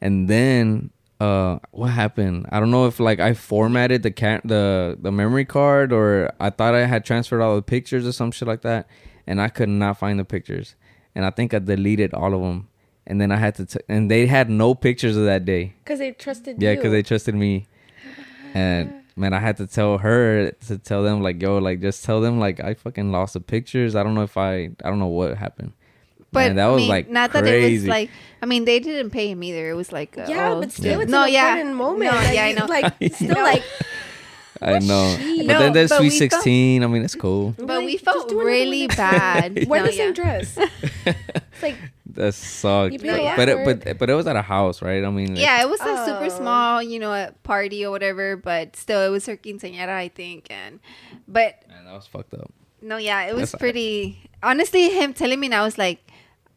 [0.00, 2.46] And then, uh, what happened?
[2.50, 6.50] I don't know if like I formatted the ca- the the memory card or I
[6.50, 8.86] thought I had transferred all the pictures or some shit like that,
[9.26, 10.74] and I could not find the pictures.
[11.14, 12.68] And I think I deleted all of them.
[13.06, 15.74] And then I had to, t- and they had no pictures of that day.
[15.84, 17.66] Because they trusted Yeah, because they trusted me.
[18.52, 22.20] And man, I had to tell her to tell them like, yo, like just tell
[22.20, 23.94] them like I fucking lost the pictures.
[23.94, 25.72] I don't know if I, I don't know what happened.
[26.32, 28.10] But Man, that I was mean, like not that it was like.
[28.42, 29.70] I mean, they didn't pay him either.
[29.70, 31.02] It was like, uh, Yeah, oh, but still, Yeah.
[31.02, 32.10] it's no, an yeah, important moment.
[32.12, 32.66] No, like, yeah, I know.
[32.66, 33.62] Like, still, like,
[34.60, 35.16] I know.
[35.18, 35.46] Shit.
[35.46, 36.84] But No, then there's but Sweet we felt- 16.
[36.84, 37.54] I mean, it's cool.
[37.56, 39.66] but like, we felt really bad.
[39.68, 40.58] wear No, the same dress.
[41.06, 41.76] It's like,
[42.12, 42.92] That sucked.
[42.92, 45.02] You But it, but but it was at a house, right?
[45.02, 46.28] I mean, like, Yeah, it was a super Oh.
[46.28, 48.36] small, you know, a party or whatever.
[48.36, 50.46] But still, it was her quinceañera, I think.
[50.50, 50.80] And
[51.26, 52.52] but Man, that was fucked up.
[52.82, 54.18] no, yeah, it was That's- pretty.
[54.42, 56.05] Honestly, him telling me, now, I was like,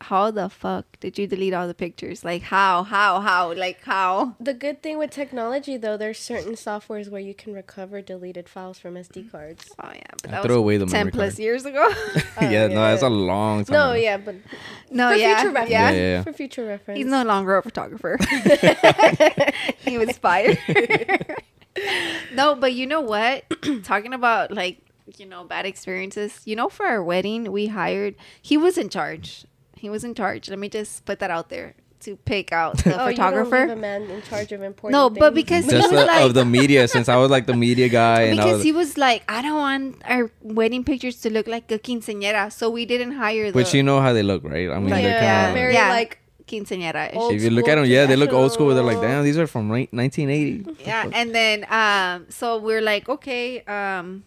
[0.01, 2.23] how the fuck did you delete all the pictures?
[2.23, 4.35] Like, how, how, how, like, how?
[4.39, 8.79] the good thing with technology, though, there's certain softwares where you can recover deleted files
[8.79, 9.69] from SD cards.
[9.81, 11.39] Oh yeah, but I that threw was away the ten plus card.
[11.39, 11.87] years ago.
[12.41, 13.73] yeah, no, that's a long time.
[13.73, 13.99] No, ago.
[13.99, 14.35] yeah, but
[14.89, 15.71] no, for yeah, future reference.
[15.71, 16.23] Yeah, yeah, yeah.
[16.23, 16.97] For future reference.
[16.97, 18.17] He's no longer a photographer.
[19.79, 20.57] he was fired.
[22.33, 23.43] no, but you know what?
[23.83, 24.79] Talking about like
[25.17, 26.41] you know bad experiences.
[26.45, 28.15] You know, for our wedding, we hired.
[28.41, 29.45] He was in charge.
[29.79, 30.49] He was in charge.
[30.49, 33.45] Let me just put that out there to pick out the oh, You don't leave
[33.45, 33.63] photographer.
[33.73, 36.33] a man in charge of important No, but because he Just was the, like of
[36.33, 38.97] the media, since I was like the media guy, and I because was, he was
[38.97, 43.13] like, I don't want our wedding pictures to look like a quinceañera, so we didn't
[43.13, 43.59] hire the.
[43.59, 44.69] but you know how they look, right?
[44.69, 45.55] I mean, Like, they're yeah, kind of.
[45.55, 45.89] very Yeah.
[45.89, 47.11] like quinceañera.
[47.35, 48.73] If you look at them, yeah, they look old school.
[48.73, 50.83] They're like, damn, these are from like 1980.
[50.85, 54.23] yeah and then um so we're like okay um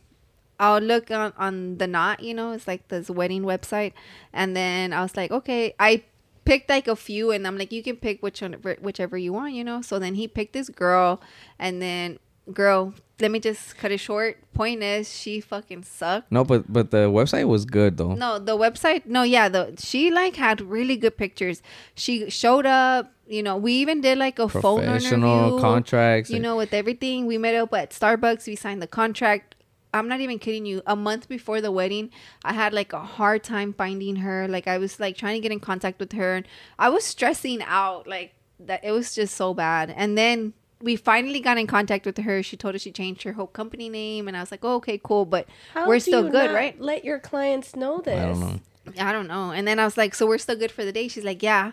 [0.62, 3.92] i'll look on on the knot you know it's like this wedding website
[4.32, 6.02] and then i was like okay i
[6.44, 8.54] picked like a few and i'm like you can pick which one
[8.86, 11.20] whichever you want you know so then he picked this girl
[11.58, 12.18] and then
[12.52, 16.90] girl let me just cut it short point is she fucking sucked No, but but
[16.90, 18.14] the website was good though.
[18.14, 19.06] no, the website.
[19.06, 21.62] No, yeah, the she like had really good pictures.
[21.94, 23.12] She showed up.
[23.28, 25.60] You know, we even did like a phone Professional interview.
[25.60, 26.30] contracts.
[26.34, 27.26] You know, with everything.
[27.30, 28.48] We met up at Starbucks.
[28.48, 29.54] We signed the contract.
[29.94, 30.82] I'm not even kidding you.
[30.86, 32.10] A month before the wedding,
[32.44, 34.48] I had like a hard time finding her.
[34.48, 36.46] Like I was like trying to get in contact with her, and
[36.78, 38.06] I was stressing out.
[38.06, 39.92] Like that, it was just so bad.
[39.94, 42.42] And then we finally got in contact with her.
[42.42, 44.98] She told us she changed her whole company name, and I was like, oh, okay,
[45.02, 45.24] cool.
[45.24, 46.80] But How we're do still you good, not right?
[46.80, 48.18] Let your clients know this.
[48.18, 48.60] I don't know.
[48.98, 49.52] I don't know.
[49.52, 51.08] And then I was like, so we're still good for the day.
[51.08, 51.72] She's like, yeah.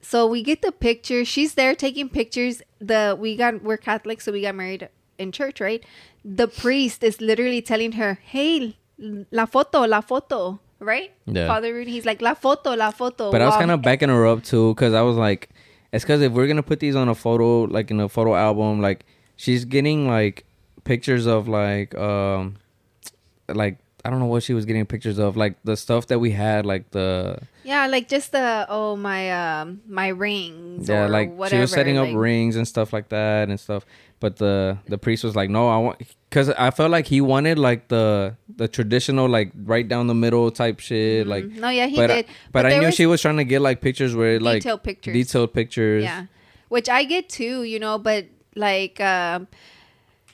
[0.00, 1.24] So we get the picture.
[1.24, 2.62] She's there taking pictures.
[2.78, 4.88] The we got we're Catholic, so we got married
[5.18, 5.84] in church, right?
[6.24, 8.76] The priest is literally telling her, "Hey,
[9.30, 11.10] la foto, la foto." Right?
[11.26, 11.48] Yeah.
[11.48, 13.32] Father Rudy, he's like, La foto, la foto.
[13.32, 15.48] But I was kind of backing her up too, cause I was like,
[15.92, 18.80] it's cause if we're gonna put these on a photo, like in a photo album,
[18.80, 19.04] like
[19.34, 20.44] she's getting like
[20.84, 22.58] pictures of like, um,
[23.48, 26.30] like I don't know what she was getting pictures of, like the stuff that we
[26.30, 30.88] had, like the Yeah, like just the oh my um my rings.
[30.88, 31.56] yeah, like whatever.
[31.56, 33.84] she was setting up like- rings and stuff like that and stuff.
[34.20, 37.58] But the the priest was like, no, I want because I felt like he wanted
[37.58, 41.44] like the the traditional like right down the middle type shit, like.
[41.44, 42.26] Mm, No, yeah, he but did.
[42.26, 44.82] I, but, I knew was she was trying to get like pictures where like detailed
[44.82, 45.12] pictures.
[45.14, 46.02] detailed pictures.
[46.02, 46.26] Yeah,
[46.68, 47.96] which I get too, you know.
[47.96, 48.26] But
[48.56, 49.46] like, um,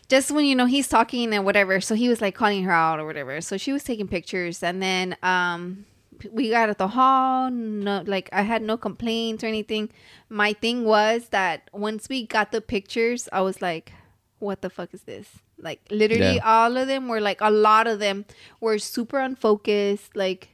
[0.09, 2.99] just when you know he's talking and whatever, so he was like calling her out
[3.01, 3.41] or whatever.
[3.43, 5.85] So she was taking pictures, and then um,
[6.33, 7.51] we got at the hall.
[7.51, 9.91] No, like I had no complaints or anything.
[10.29, 13.93] My thing was that once we got the pictures, I was like,
[14.39, 16.45] "What the fuck is this?" Like literally, Yeah.
[16.65, 18.25] all of them were like a lot of them
[18.61, 20.51] were super unfocused, like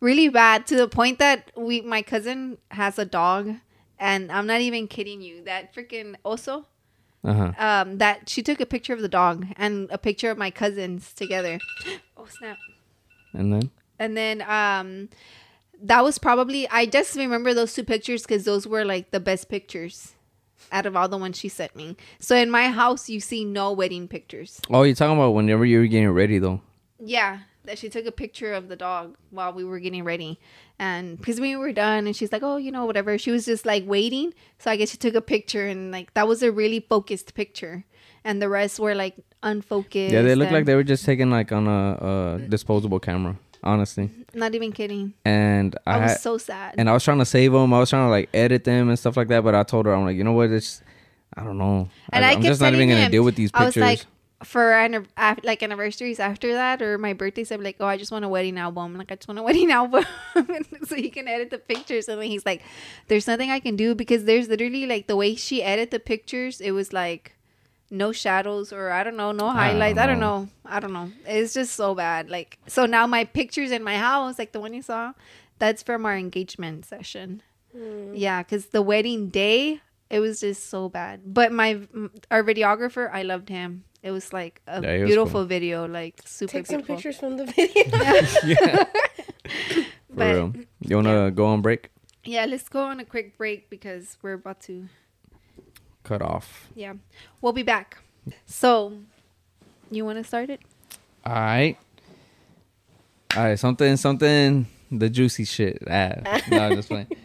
[0.00, 3.54] really bad to the point that we my cousin has a dog
[3.98, 5.44] and I'm not even kidding you.
[5.44, 6.64] That freaking oso,
[7.22, 7.52] Uh huh.
[7.58, 11.12] um, that she took a picture of the dog and a picture of my cousins
[11.12, 11.58] together.
[12.16, 12.58] Oh snap!
[13.32, 13.70] And then
[14.00, 15.10] And then um,
[15.82, 19.48] that was probably I just remember those two pictures because those were like the best
[19.48, 20.14] pictures
[20.72, 21.96] out of all the ones she sent me.
[22.18, 24.60] So in my house, you see no wedding pictures.
[24.70, 26.60] oh, you're talking about whenever you were getting ready though.
[26.98, 30.40] Yeah, that she took a picture of the dog while we were getting ready.
[30.78, 33.18] And because we were done, and she's like, oh, you know, whatever.
[33.18, 34.32] She was just like waiting.
[34.58, 37.84] So I guess she took a picture, and like that was a really focused picture.
[38.24, 40.12] And the rest were like unfocused.
[40.12, 44.10] Yeah, they looked like they were just taken like on a, a disposable camera, honestly.
[44.34, 45.14] Not even kidding.
[45.24, 46.74] And I, I, was had, so sad.
[46.78, 47.72] and I was trying to save them.
[47.74, 49.42] I was trying to like edit them and stuff like that.
[49.42, 50.50] But I told her, I'm like, you know what?
[50.50, 50.82] It's
[51.34, 51.88] I don't know.
[52.12, 53.82] And I am just not even gonna him, deal with these I was pictures.
[53.82, 54.06] like,
[54.42, 55.04] for
[55.44, 58.58] like anniversaries after that or my birthdays, I'm like, oh, I just want a wedding
[58.58, 58.96] album.
[58.96, 60.04] Like, I just want a wedding album,
[60.86, 62.08] so he can edit the pictures.
[62.08, 62.62] And then he's like,
[63.08, 66.60] there's nothing I can do because there's literally like the way she edited the pictures.
[66.60, 67.34] It was like
[67.90, 69.98] no shadows or I don't know, no highlights.
[69.98, 70.42] I don't know.
[70.44, 70.48] know.
[70.64, 71.10] I don't know.
[71.26, 72.30] It's just so bad.
[72.30, 75.12] Like, so now my pictures in my house, like the one you saw,
[75.58, 77.42] that's from our engagement session.
[77.76, 78.12] Mm.
[78.14, 81.20] Yeah, because the wedding day, it was just so bad.
[81.24, 81.80] But my
[82.30, 83.84] our videographer, I loved him.
[84.02, 87.44] It was like a Yeah, was beautiful video, like super Take some pictures from the
[87.56, 87.84] video.
[88.44, 90.52] yeah, for But real.
[90.80, 91.90] You wanna go on break?
[92.24, 94.88] yeah, let's go on a quick break because we're about to.
[96.02, 96.68] Cut off.
[96.74, 96.94] Yeah,
[97.40, 97.98] we'll be back.
[98.46, 98.94] So,
[99.90, 100.60] you want to start it?
[101.24, 101.76] All right.
[103.36, 103.58] All right.
[103.58, 103.96] Something.
[103.96, 104.66] Something.
[104.90, 105.82] The juicy shit.
[105.88, 107.06] Ah, no, just playing.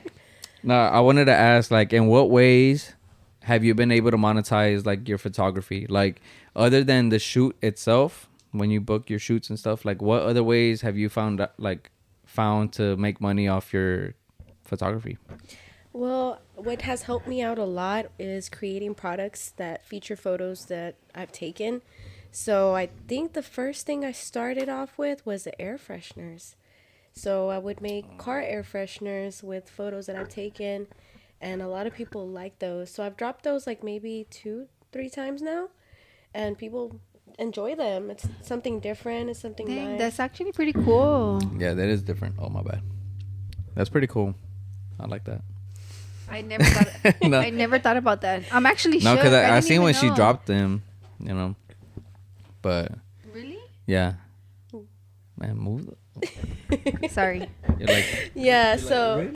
[0.64, 2.96] No, I wanted to ask, like, in what ways
[3.44, 5.86] have you been able to monetize like your photography?
[5.88, 6.20] Like,
[6.56, 10.44] other than the shoot itself, when you book your shoots and stuff, like, what other
[10.44, 11.92] ways have you found like
[12.26, 14.16] found to make money off your
[14.64, 15.20] photography?
[15.96, 20.96] Well, what has helped me out a lot is creating products that feature photos that
[21.16, 21.82] I've taken.
[22.34, 26.56] So I think the first thing I started off with was the air fresheners.
[27.14, 30.88] So I would make car air fresheners with photos that I've taken,
[31.40, 32.90] and a lot of people like those.
[32.90, 35.70] So I've dropped those like maybe two, three times now,
[36.34, 37.00] and people
[37.40, 38.12] enjoy them.
[38.12, 39.30] It's something different.
[39.30, 40.00] It's something Dang, nice.
[40.00, 41.40] that's actually pretty cool.
[41.58, 42.36] Yeah, that is different.
[42.38, 42.82] Oh my bad.
[43.76, 44.36] That's pretty cool.
[45.00, 45.40] I like that.
[46.30, 47.16] I never thought.
[47.24, 47.40] No.
[47.40, 48.44] I never thought about that.
[48.52, 50.84] I'm actually No, because I, I didn't seen even when she dropped them,
[51.20, 51.56] you know.
[52.62, 52.92] But
[53.32, 53.60] Really?
[53.86, 54.14] yeah,
[55.38, 55.94] man, move.
[57.10, 57.48] Sorry.
[57.78, 59.32] You're like, yeah so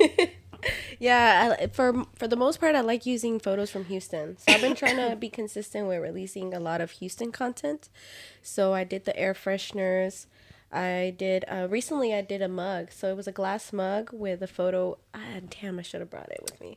[0.98, 4.60] yeah I, for for the most part i like using photos from houston so i've
[4.60, 7.88] been trying to be consistent with releasing a lot of houston content
[8.42, 10.26] so i did the air fresheners
[10.72, 14.42] i did uh, recently i did a mug so it was a glass mug with
[14.42, 15.20] a photo ah,
[15.60, 16.76] damn i should have brought it with me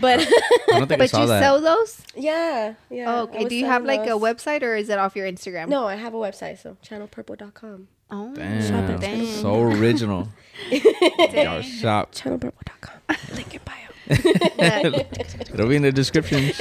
[0.00, 0.20] but
[0.68, 1.40] I don't think I But saw you that.
[1.40, 2.02] sell those?
[2.16, 3.44] yeah yeah Oh, okay.
[3.44, 5.68] Do you have selling like a website or is it off your Instagram?
[5.68, 9.26] no i have a website so channelpurple.com Oh, Damn, dang.
[9.26, 10.28] so original.
[10.70, 12.14] Y'all shop.
[12.14, 13.74] channelpurple.com link in bio
[15.52, 16.52] It'll be in the description.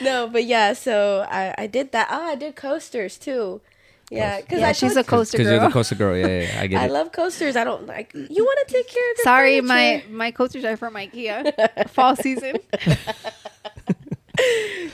[0.00, 2.06] no, but yeah, so I, I did that.
[2.10, 3.60] Oh, I did coasters too.
[4.10, 6.16] Yeah, because Yeah, she's a coaster Because you're the coaster girl.
[6.16, 6.82] Yeah, yeah, yeah, I get it.
[6.82, 6.92] I it.
[6.92, 7.54] love coasters.
[7.56, 8.12] I don't like.
[8.12, 10.08] You want to take care of the Sorry, my furniture.
[10.12, 11.88] my coasters are from IKEA.
[11.90, 12.56] Fall season.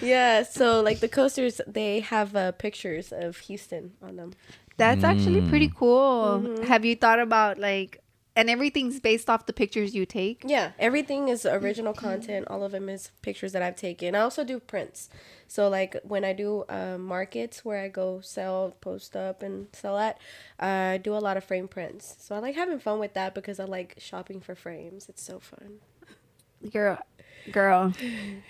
[0.02, 0.42] yeah.
[0.42, 4.32] So like the coasters, they have uh, pictures of Houston on them.
[4.76, 5.48] That's actually Mm.
[5.48, 6.42] pretty cool.
[6.44, 6.64] Mm-hmm.
[6.64, 8.02] Have you thought about like
[8.38, 10.42] and everything's based off the pictures you take?
[10.46, 12.46] Yeah, everything is original content.
[12.50, 14.14] All of them is pictures that I've taken.
[14.14, 15.08] I also do prints.
[15.48, 19.98] So like when I do uh, markets where I go sell, post up, and sell
[19.98, 20.18] at,
[20.58, 22.16] I do a lot of frame prints.
[22.18, 25.08] So I like having fun with that because I like shopping for frames.
[25.08, 25.78] It's so fun.
[26.72, 26.98] Girl
[27.52, 27.92] girl.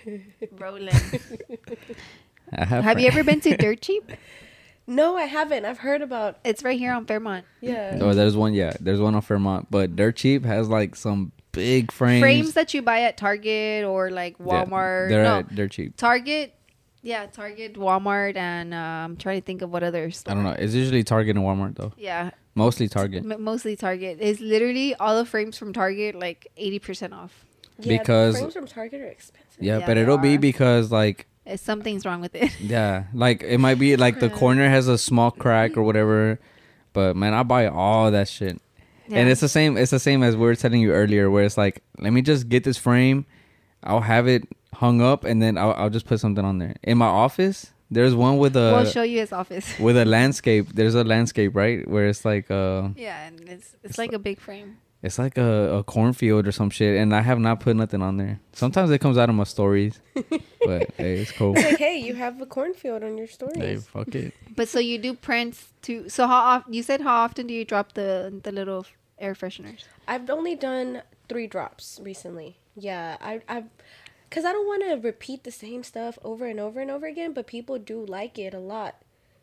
[0.57, 0.89] Rolling.
[2.53, 4.11] Have, Have you ever been to Dirt Cheap?
[4.89, 5.65] No, I haven't.
[5.65, 6.39] I've heard about.
[6.45, 7.43] It's right here on Fairmont.
[7.59, 7.97] Yeah.
[7.99, 8.53] Oh, there's one.
[8.53, 12.21] Yeah, there's one on Fairmont, but Dirt Cheap has like some big frames.
[12.21, 15.09] Frames that you buy at Target or like Yeah, Walmart.
[15.09, 15.97] they're no, at Dirt Cheap.
[15.97, 16.55] Target.
[17.07, 20.55] Yeah, Target, Walmart, and uh, I'm trying to think of what other I don't know.
[20.59, 21.93] It's usually Target and Walmart though.
[21.97, 23.23] Yeah, Mostly Target.
[23.23, 24.17] m- mostly Target.
[24.19, 27.45] It's literally all the frames from Target, like 80% off.
[27.79, 29.47] Yeah, Because- the frames from Target are expensive.
[29.59, 30.39] Yeah, Yeah, but they it'll be are.
[30.39, 32.51] because like Uh, Something's wrong with it.
[32.59, 36.39] yeah, like it might be like the corner has a small crack or whatever.
[36.91, 38.59] But man, I buy all that shit.
[39.09, 39.77] And it's the same.
[39.77, 42.49] It's the same as we were telling you earlier, where it's like, let me just
[42.49, 43.25] get this frame.
[43.83, 46.75] I'll have it hung up, and then I'll, I'll just put something on there.
[46.83, 49.77] In my office, there's one with a we'll show you his office.
[49.79, 50.67] with a landscape.
[50.73, 54.19] There's a landscape, right, where it's like uh, Yeah, and it's it's, It's like a
[54.19, 54.77] big frame.
[55.03, 58.17] it's like a, a cornfield or some shit, and I have not put nothing on
[58.17, 58.39] there.
[58.51, 59.99] Sometimes it comes out of my stories,
[60.65, 61.53] but hey, it's cool.
[61.55, 63.57] It's like, hey, you have a cornfield on your stories.
[63.57, 64.33] hey, fuck it.
[64.55, 66.09] But so you do prints too.
[66.09, 66.73] So how often?
[66.73, 68.85] You said how often do you drop the the little
[69.19, 69.85] air fresheners?
[70.07, 72.57] I've only done three drops recently.
[72.79, 73.65] Yeah, I, I've,
[74.29, 77.33] cause I don't want to repeat the same stuff over and over and over again.
[77.33, 79.01] But people do like it a lot.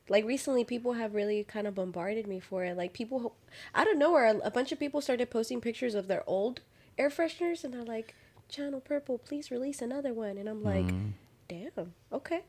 [0.09, 2.77] Like recently, people have really kind of bombarded me for it.
[2.77, 3.35] Like people,
[3.75, 6.61] out of nowhere, a bunch of people started posting pictures of their old
[6.99, 8.15] air fresheners, and they're like,
[8.51, 11.09] "Channel Purple, please release another one." And I'm like, mm-hmm.
[11.49, 12.43] "Damn, okay,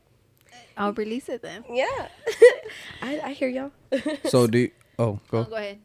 [0.76, 1.64] I'll release it then.
[1.70, 2.08] yeah,
[3.02, 3.72] I, I hear y'all."
[4.26, 5.44] So do you, oh Oh, go.
[5.44, 5.78] go ahead.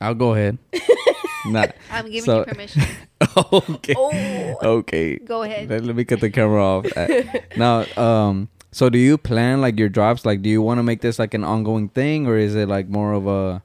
[0.00, 0.58] I'll go ahead.
[1.46, 1.74] Not.
[1.90, 2.82] I'm giving So- you permission.
[3.52, 3.94] okay.
[3.96, 4.56] Oh.
[4.80, 5.16] Okay.
[5.18, 5.68] Go ahead.
[5.68, 6.86] Let, let me cut the camera off.
[6.96, 7.22] Uh,
[7.56, 10.24] now, um, so do you plan like your drops?
[10.26, 12.88] Like, do you want to make this like an ongoing thing, or is it like
[12.88, 13.62] more of a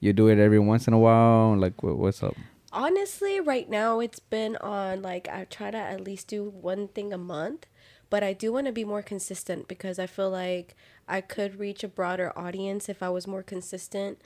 [0.00, 1.56] you do it every once in a while?
[1.56, 2.34] Like, wha- what's up?
[2.72, 7.10] honestly right now it's been on like i try to at least do one thing
[7.10, 7.64] a month
[8.10, 10.74] but i do want to be more consistent because i feel like
[11.08, 14.20] i could reach a broader audience if i was more consistent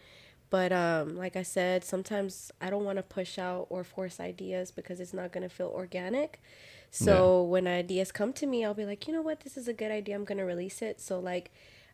[0.51, 4.71] but um like i said sometimes i don't want to push out or force ideas
[4.71, 6.41] because it's not going to feel organic.
[6.93, 9.41] So when ideas come to me i'll be like you know what?
[9.41, 10.17] This is a good idea.
[10.17, 11.01] I'm going to release it.
[11.01, 11.53] So like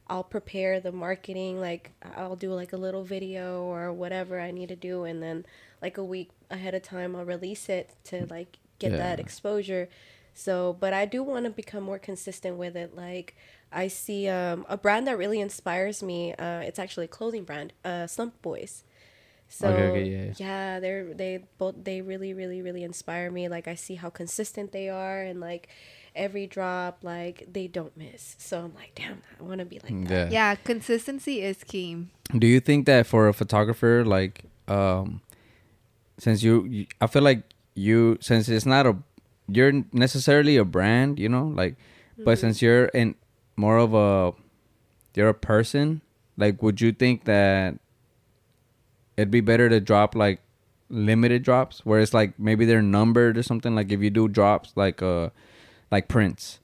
[0.08, 4.68] I'll prepare the marketing, like I'll do like a little video or whatever I need
[4.68, 5.44] to do, and then
[5.82, 9.88] like a week ahead of time I'll release it to like get that exposure.
[10.32, 12.94] So, but I do want to become more consistent with it.
[12.94, 13.34] Like
[13.72, 16.34] I see um, a brand that really inspires me.
[16.34, 18.84] Uh, it's actually a clothing brand, uh, Slump Boys.
[19.48, 20.32] So Okay, okay, yeah, yeah.
[20.38, 23.48] yeah, they're they both they really really really inspire me.
[23.48, 25.68] Like I see how consistent they are, and like
[26.16, 28.34] every drop, like they don't miss.
[28.38, 30.32] So I'm like, damn, I want to be like that.
[30.32, 30.50] Yeah.
[30.50, 32.06] Yeah, consistency is key.
[32.36, 35.20] Do you think that for a photographer, like, um,
[36.18, 37.42] since you, you I feel like
[37.74, 38.96] you, since it's not a,
[39.46, 41.76] you're necessarily a brand, you know, like,
[42.18, 43.14] but since you're in
[43.56, 44.32] more of a,
[45.14, 46.02] you're a person,
[46.36, 47.78] like, would you think that
[49.16, 50.40] it'd be better to drop like
[50.88, 53.74] limited drops where it's like maybe they're numbered or something?
[53.74, 55.30] Like, if you do drops like, uh,
[55.90, 56.60] like prints,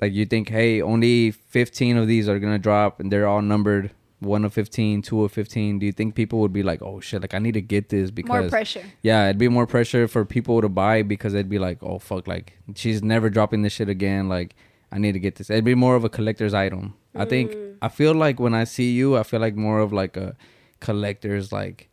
[0.00, 3.90] like you think, hey, only 15 of these are gonna drop and they're all numbered
[4.20, 5.80] one of 15, two of 15.
[5.80, 8.10] Do you think people would be like, oh shit, like I need to get this
[8.12, 8.84] because More pressure.
[9.02, 12.28] yeah, it'd be more pressure for people to buy because they'd be like, oh fuck,
[12.28, 14.28] like she's never dropping this shit again.
[14.28, 14.54] Like
[14.92, 15.48] I need to get this.
[15.48, 16.94] It'd be more of a collector's item.
[17.14, 17.52] I think.
[17.52, 17.76] Mm.
[17.82, 20.36] I feel like when I see you, I feel like more of like a
[20.80, 21.88] collector's like,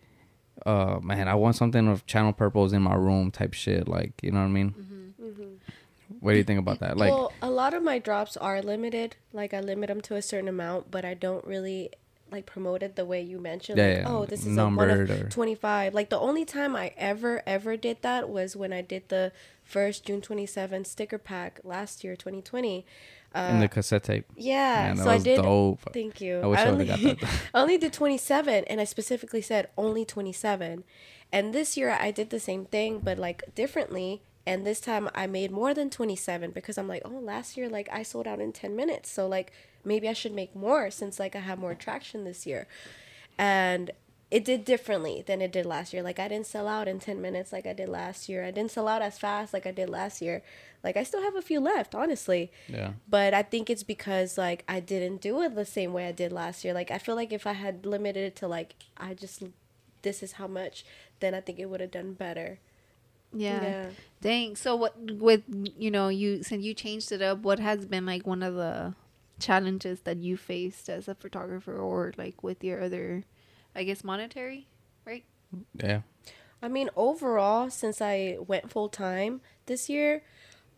[0.65, 3.87] uh, man, I want something of Channel Purples in my room type shit.
[3.87, 4.71] Like you know what I mean?
[4.71, 5.25] Mm-hmm.
[5.25, 6.17] Mm-hmm.
[6.19, 6.97] What do you think about that?
[6.97, 9.15] Like, well, a lot of my drops are limited.
[9.33, 11.91] Like I limit them to a certain amount, but I don't really
[12.31, 13.77] like promote it the way you mentioned.
[13.77, 15.93] Yeah, like, yeah, oh, this is a one or- twenty five.
[15.93, 19.31] Like the only time I ever ever did that was when I did the
[19.69, 22.85] first June twenty seven sticker pack last year, twenty twenty.
[23.33, 24.25] Uh, in the cassette tape.
[24.35, 25.41] yeah, Man, that so I did.
[25.41, 25.81] dope.
[25.93, 26.39] Thank you.
[26.39, 27.29] I wish I only, would've got that.
[27.53, 30.83] I only did 27 and I specifically said only 27.
[31.31, 35.27] And this year I did the same thing but like differently and this time I
[35.27, 38.51] made more than 27 because I'm like, "Oh, last year like I sold out in
[38.51, 39.11] 10 minutes.
[39.11, 39.53] So like
[39.85, 42.67] maybe I should make more since like I have more traction this year."
[43.37, 43.91] And
[44.31, 46.03] it did differently than it did last year.
[46.03, 48.43] Like I didn't sell out in 10 minutes like I did last year.
[48.43, 50.43] I didn't sell out as fast like I did last year.
[50.83, 52.91] Like I still have a few left, honestly Yeah.
[53.09, 56.31] but I think it's because like I didn't do it the same way I did
[56.31, 56.73] last year.
[56.75, 59.43] Like I feel like if I had limited it to like I just
[60.03, 60.85] this is how much,
[61.19, 62.59] then I think it would have done better.
[63.33, 63.61] Yeah.
[63.63, 63.85] Yeah.
[64.21, 64.55] Dang.
[64.55, 65.41] So what with
[65.77, 68.93] you know you since you changed it up, what has been like one of the
[69.39, 73.23] challenges that you faced as a photographer or like with your other,
[73.79, 74.67] I guess monetary,
[75.05, 75.23] right?
[75.73, 76.01] Yeah.
[76.61, 80.21] I mean, overall, since I went full time this year,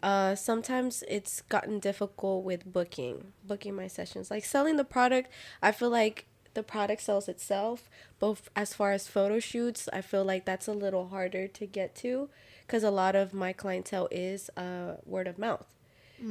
[0.04, 4.30] uh, sometimes it's gotten difficult with booking, booking my sessions.
[4.30, 5.32] Like selling the product,
[5.64, 7.89] I feel like the product sells itself.
[8.20, 11.95] But as far as photo shoots, I feel like that's a little harder to get
[11.95, 12.30] to
[12.68, 15.66] because a lot of my clientele is uh, word of mouth.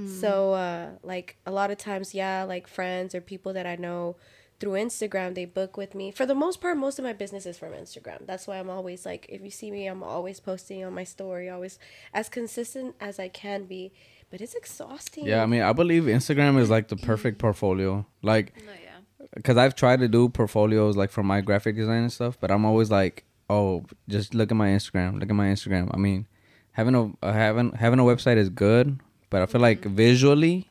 [0.07, 4.15] So, uh, like a lot of times, yeah, like friends or people that I know
[4.61, 6.11] through Instagram, they book with me.
[6.13, 8.27] For the most part, most of my business is from Instagram.
[8.27, 11.49] That's why I'm always like, if you see me, I'm always posting on my story,
[11.49, 11.79] always
[12.13, 13.93] as consistent as I can be.
[14.31, 15.27] But it's exhausting.
[15.27, 18.07] Yeah, I mean, I believe Instagram is like the perfect portfolio.
[18.23, 19.27] Like, No, yeah.
[19.35, 22.65] because I've tried to do portfolios like for my graphic design and stuff, but I'm
[22.65, 25.19] always like, oh, just look at my Instagram.
[25.19, 25.91] Look at my Instagram.
[25.93, 26.29] I mean,
[26.73, 29.01] having a uh, having having a website is good,
[29.31, 30.70] but I feel like visually,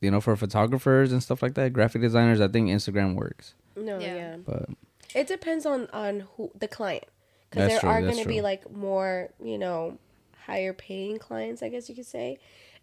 [0.00, 3.54] you know, for photographers and stuff like that, graphic designers, I think Instagram works.
[3.76, 4.14] No, Yeah.
[4.14, 4.36] yeah.
[4.44, 4.68] But
[5.14, 7.04] It depends on on who the client,
[7.50, 9.98] because there true, are going to be like more, you know,
[10.46, 12.38] higher paying clients, I guess you could say,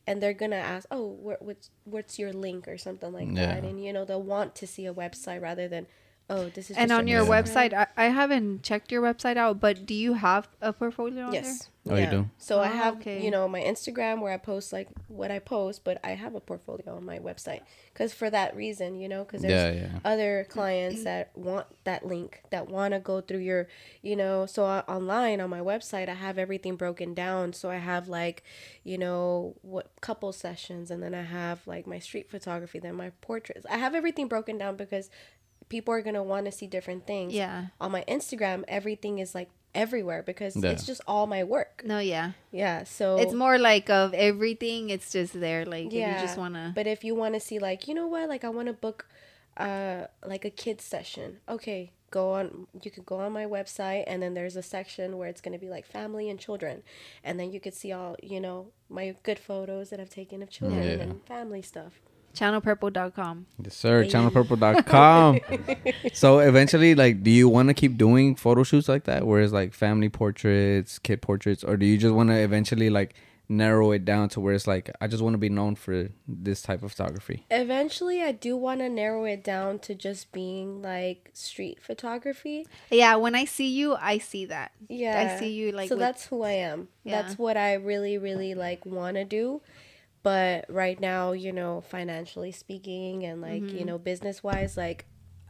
[0.07, 3.83] and they're gonna ask, oh, where, what's what's your link or something like that, and
[3.83, 5.87] you know they'll want to see a website rather than,
[6.29, 6.77] oh, this is.
[6.77, 7.29] And on your Yeah.
[7.41, 11.33] website, I, I haven't checked your website out, but do you have a portfolio on
[11.33, 11.69] Yes.
[11.89, 12.29] Oh, you do?
[12.37, 13.21] So I Oh, have, okay.
[13.21, 16.39] you know, my Instagram where I post like what I post, but I have a
[16.39, 17.59] portfolio on my website
[17.91, 19.99] because for that reason, you know, because there's Yeah, yeah.
[20.05, 23.67] other clients that want that link, that want to go through your,
[24.01, 27.51] you know, so uh, online on my website, I have everything broken down.
[27.51, 28.43] So I have like,
[28.85, 33.09] you know, what couple sessions, and then I have like my street photography, then my
[33.19, 33.65] portraits.
[33.69, 35.09] I have everything broken down because
[35.69, 37.33] people are gonna want to see different things.
[37.33, 37.67] Yeah.
[37.81, 40.69] On my Instagram, everything is like everywhere because Yeah.
[40.71, 41.81] it's just all my work.
[41.85, 42.33] No, yeah.
[42.51, 44.89] Yeah, so It's more like of everything.
[44.91, 45.65] It's just there.
[45.65, 46.71] Like if you just wanna.
[46.75, 49.07] But if you want to see, like, you know what, like, I want to book,
[49.57, 51.39] uh, like a kids session.
[51.49, 52.67] Okay, go on.
[52.83, 55.69] You could go on my website, and then there's a section where it's gonna be
[55.69, 56.83] like family and children,
[57.23, 60.49] and then you could see all, you know, my good photos that I've taken of
[60.51, 61.03] children Yeah.
[61.03, 61.99] and family stuff.
[62.35, 63.45] Channelpurple.com.
[63.63, 64.05] Yes, sir.
[64.05, 65.39] Channelpurple.com.
[66.13, 69.53] so eventually, like, do you want to keep doing photo shoots like that, where it's
[69.53, 73.15] like family portraits, kid portraits, or do you just want to eventually like
[73.49, 76.61] narrow it down to where it's like I just want to be known for this
[76.61, 77.45] type of photography?
[77.51, 82.65] Eventually, I do want to narrow it down to just being like street photography.
[82.89, 84.71] Yeah, when I see you, I see that.
[84.89, 85.33] Yeah.
[85.35, 85.89] I see you like.
[85.89, 86.87] so with- that's who I am.
[87.03, 87.21] Yeah.
[87.21, 89.61] That's what I really, really like want to do.
[90.23, 93.77] But right now, you know, financially speaking and like, Mm-hmm.
[93.77, 95.05] you know, business wise, like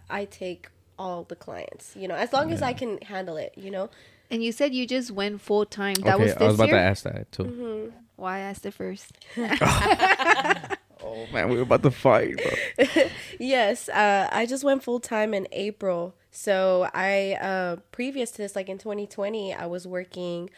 [0.09, 0.67] I take
[0.99, 3.89] all the clients, you know, as long as I can handle it, you know.
[4.31, 5.93] And you said you just went full time.
[5.95, 6.77] That okay, was this I was about year.
[6.77, 7.43] to ask that too.
[7.43, 7.95] Mm-hmm.
[8.15, 9.11] Why I asked it first?
[11.05, 12.85] Oh man, we were about to fight, bro.
[13.39, 16.15] Yes, uh, I just went full time in April.
[16.31, 20.49] So I, uh, previous to this, like in 2020, I was working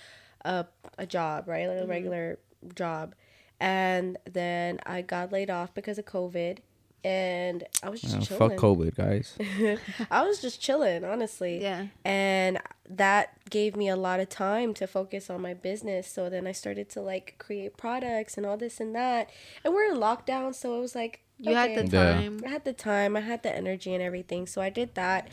[0.46, 0.66] a,
[1.00, 1.68] a job, right?
[1.68, 2.38] Like a regular
[2.76, 3.16] job.
[3.60, 6.60] And then I got laid off because of COVID.
[7.04, 8.50] And I was just Uh, chilling.
[8.50, 9.38] fuck COVID, guys.
[10.12, 11.62] I was just chilling, honestly.
[11.62, 11.88] Yeah.
[12.04, 16.08] And that gave me a lot of time to focus on my business.
[16.08, 19.30] So then I started to like create products and all this and that.
[19.64, 21.90] And we're in lockdown, so it was like You had the okay.
[21.94, 22.14] Yeah.
[22.22, 22.42] time.
[22.44, 24.48] I had the time, I had the energy and everything.
[24.48, 25.28] So I did that.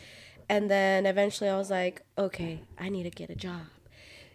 [0.50, 3.62] And then eventually I was like, okay, I need to get a job.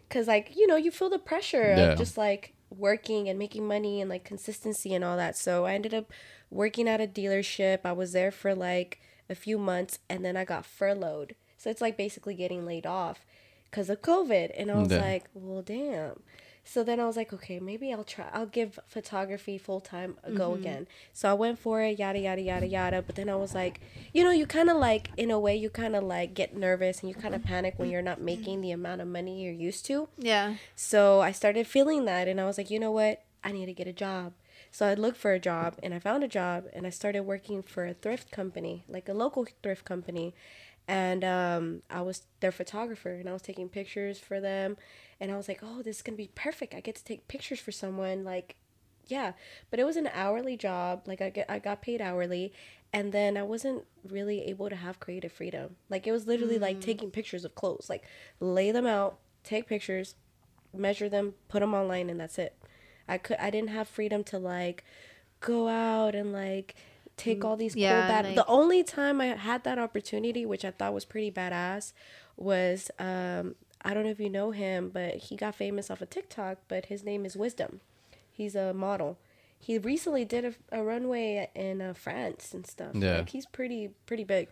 [0.09, 1.91] Cuz like, you know, you feel the pressure Yeah.
[1.91, 5.37] of just like working and making money and like consistency and all that.
[5.37, 6.11] So I ended up
[6.49, 7.79] working at a dealership.
[7.85, 8.99] I was there for like
[9.29, 11.35] a few months and then I got furloughed.
[11.57, 13.25] So it's like basically getting laid off
[13.71, 14.51] cuz of COVID.
[14.57, 14.99] And I was Yeah.
[14.99, 16.21] like, well, damn.
[16.67, 18.25] So then I was like, okay, maybe I'll try.
[18.33, 20.61] I'll give photography full time a uh, go mm-hmm.
[20.61, 20.87] again.
[21.13, 23.01] So I went for it, yada yada yada yada.
[23.01, 23.79] But then I was like,
[24.13, 26.99] you know, you kind of like, in a way, you kind of like get nervous
[26.99, 29.85] and you kind of panic when you're not making the amount of money you're used
[29.85, 30.09] to.
[30.17, 30.55] Yeah.
[30.75, 33.23] So I started feeling that, and I was like, you know what?
[33.43, 34.33] I need to get a job.
[34.69, 37.63] So I looked for a job, and I found a job, and I started working
[37.63, 40.35] for a thrift company, like a local thrift company.
[40.87, 44.77] And um, I was their photographer, and I was taking pictures for them.
[45.19, 46.73] And I was like, oh, this is gonna be perfect.
[46.73, 48.55] I get to take pictures for someone, like,
[49.07, 49.33] yeah.
[49.69, 51.03] But it was an hourly job.
[51.05, 52.53] Like I get, I got paid hourly,
[52.93, 55.75] and then I wasn't really able to have creative freedom.
[55.89, 58.03] Like it was literally like taking pictures of clothes, like
[58.39, 60.15] lay them out, take pictures,
[60.73, 62.57] measure them, put them online, and that's it.
[63.07, 64.83] I could I didn't have freedom to like
[65.39, 66.75] go out and like
[67.17, 68.25] take all these Yeah, cool bad.
[68.25, 71.91] like- the only time I had that opportunity, which I thought was pretty badass,
[72.37, 76.09] was um I don't know if you know him, but he got famous off of
[76.09, 76.57] TikTok.
[76.67, 77.81] But his name is Wisdom.
[78.31, 79.17] He's a model.
[79.59, 82.91] He recently did a, a runway in uh, France and stuff.
[82.93, 83.17] Yeah.
[83.17, 84.47] Like he's pretty pretty big.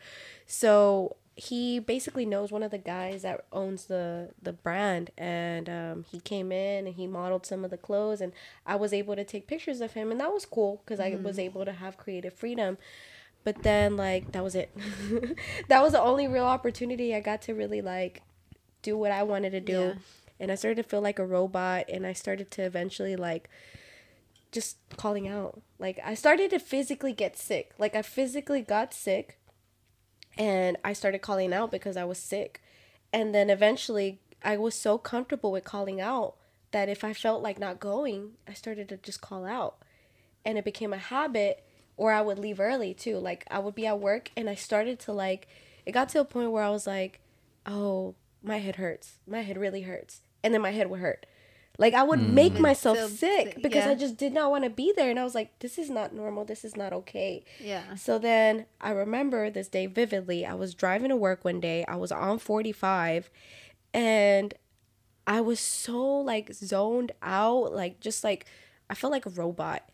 [0.47, 6.05] So he basically knows one of the guys that owns the the brand and um,
[6.09, 8.31] he came in and he modeled some of the clothes and
[8.65, 11.37] i was able to take pictures of him and that was cool because i was
[11.37, 12.77] able to have creative freedom.
[13.43, 14.75] But then like that was it.
[15.67, 18.23] That was the only real opportunity i got to really like
[18.81, 19.79] do what i wanted to do.
[19.79, 19.93] Yeah.
[20.39, 23.49] and i started to feel like a robot and i started to eventually like
[24.51, 25.61] just calling out.
[25.79, 27.73] Like i started to physically get sick.
[27.77, 29.37] Like i physically got sick
[30.37, 32.61] and I started calling out because I was sick.
[33.13, 36.35] And then eventually I was so comfortable with calling out
[36.71, 39.77] that if I felt like not going, I started to just call out.
[40.43, 41.63] And it became a habit
[41.97, 43.17] or I would leave early too.
[43.17, 45.47] Like I would be at work and I started to like
[45.85, 47.19] it got to a point where I was like,
[47.65, 49.19] "Oh, my head hurts.
[49.27, 51.25] My head really hurts." And then my head would hurt.
[51.77, 52.59] Like I would make mm.
[52.59, 53.91] myself So sick sick, because yeah.
[53.91, 56.13] I just did not want to be there and I was like, "This is not
[56.13, 56.45] normal.
[56.45, 57.95] This is not okay." Yeah.
[57.95, 60.45] So then I remember this day vividly.
[60.45, 61.83] I was driving to work one day.
[61.87, 63.29] I was on 45
[63.93, 64.53] and
[65.27, 68.45] I was so like zoned out, like just like
[68.89, 69.89] I felt like a robot.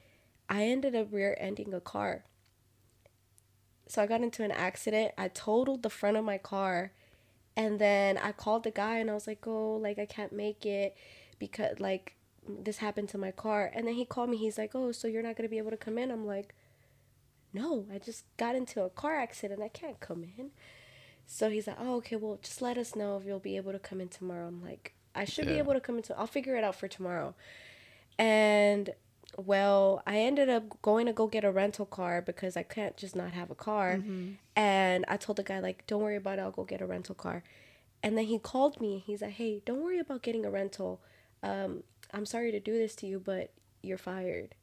[0.50, 2.26] I ended up rear ending a car.
[3.88, 5.14] So I got into an accident.
[5.18, 6.92] I totaled the front of my car
[7.58, 10.66] and then I called the guy and I was like, "Oh, like I can't make
[10.66, 10.96] it
[11.46, 12.16] because like
[12.48, 14.38] this happened to my car." And then he called me.
[14.38, 16.54] He's like, "Oh, so you're not going to be able to come in?" I'm like,
[17.54, 19.62] no, I just got into a car accident.
[19.62, 20.52] I can't come in.
[21.26, 23.80] So he's like, oh, okay, well, just let us know if you'll be able to
[23.80, 24.48] come in tomorrow.
[24.48, 26.04] I'm like, I should be able to come in.
[26.04, 27.36] To- I'll figure it out for tomorrow.
[28.18, 28.94] And
[29.38, 33.16] well, I ended up going to go get a rental car because I can't just
[33.16, 33.98] not have a car.
[33.98, 34.32] Mm-hmm.
[34.56, 36.42] And I told the guy, like, don't worry about it.
[36.42, 37.44] I'll go get a rental car.
[38.04, 39.04] And then he called me.
[39.06, 41.02] He's like, hey, don't worry about getting a rental.
[41.44, 41.84] Um,
[42.14, 44.56] I'm sorry to do this to you, but you're fired.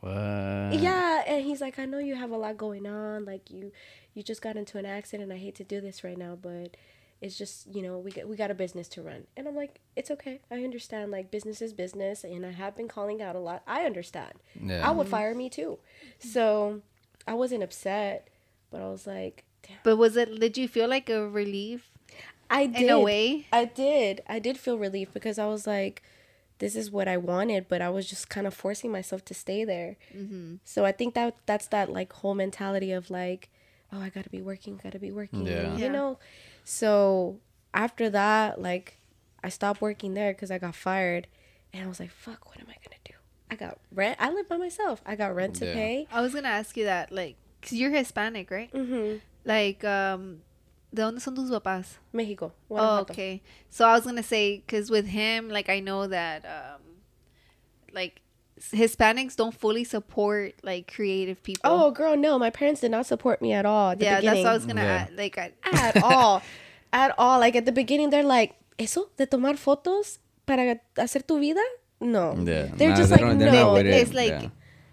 [0.00, 0.74] What?
[0.74, 3.24] Yeah, and he's like, I know you have a lot going on.
[3.24, 3.72] Like you,
[4.12, 5.32] you just got into an accident.
[5.32, 6.76] I hate to do this right now, but
[7.20, 9.26] it's just you know we got we got a business to run.
[9.36, 10.40] And I'm like, it's okay.
[10.50, 11.10] I understand.
[11.10, 13.62] Like business is business, and I have been calling out a lot.
[13.66, 14.34] I understand.
[14.60, 14.86] Yeah.
[14.86, 15.78] I would fire me too.
[16.18, 16.82] So
[17.26, 18.28] I wasn't upset,
[18.70, 19.78] but I was like, damn.
[19.84, 20.38] But was it?
[20.38, 21.93] Did you feel like a relief
[22.54, 22.82] I did.
[22.82, 23.46] in a way?
[23.52, 24.22] I did.
[24.28, 26.02] I did feel relief because I was like,
[26.58, 29.64] this is what I wanted, but I was just kind of forcing myself to stay
[29.64, 29.96] there.
[30.16, 30.56] Mm-hmm.
[30.64, 33.50] So I think that that's that like whole mentality of like,
[33.92, 35.46] oh, I gotta be working, gotta be working.
[35.46, 35.76] Yeah.
[35.76, 36.18] You know.
[36.64, 37.38] So
[37.74, 38.98] after that, like,
[39.42, 41.26] I stopped working there because I got fired,
[41.72, 43.14] and I was like, fuck, what am I gonna do?
[43.50, 44.16] I got rent.
[44.20, 45.02] I live by myself.
[45.04, 45.74] I got rent to Yeah.
[45.74, 46.08] pay.
[46.12, 48.72] I was gonna ask you that, like, cause you're Hispanic, right?
[48.72, 49.18] Mm-hmm.
[49.44, 50.40] Like, um,
[50.94, 51.98] ¿de dónde son tus papás?
[52.12, 52.52] Mexico.
[52.70, 53.42] Oh, okay.
[53.70, 56.80] So I was gonna say, cause with him, like, I know that, um,
[57.92, 58.20] like,
[58.56, 61.70] s- Hispanics don't fully support like creative people.
[61.70, 62.38] Oh, girl, no.
[62.38, 63.90] My parents did not support me at all.
[63.90, 64.44] At the yeah, beginning.
[64.44, 65.06] that's what I was gonna Yeah.
[65.10, 65.16] add.
[65.18, 66.42] Like, I, at all.
[66.92, 67.40] At all.
[67.40, 71.60] Like at the beginning, they're like, ¿Eso de tomar fotos para hacer tu vida?
[72.00, 72.34] No.
[72.38, 72.66] Yeah.
[72.76, 73.74] They're Nah, just they like, don't- they're no.
[73.74, 73.94] not it.
[73.94, 74.48] it's like Yeah.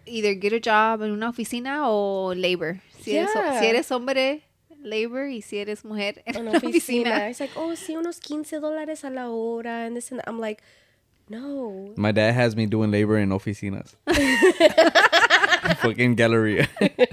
[0.07, 2.81] either get a job in una oficina o labor.
[3.01, 3.59] Si, eres, Yeah.
[3.59, 4.41] si eres hombre,
[4.83, 7.11] labor, y si eres mujer, en Una una oficina.
[7.11, 7.29] oficina.
[7.29, 9.85] It's like, oh, sí, unos 15 dólares a la hora.
[9.85, 10.21] And this and.
[10.27, 10.61] I'm like,
[11.29, 11.93] no.
[11.95, 13.95] My dad has me doing labor in oficinas.
[15.81, 16.67] Fucking galleria.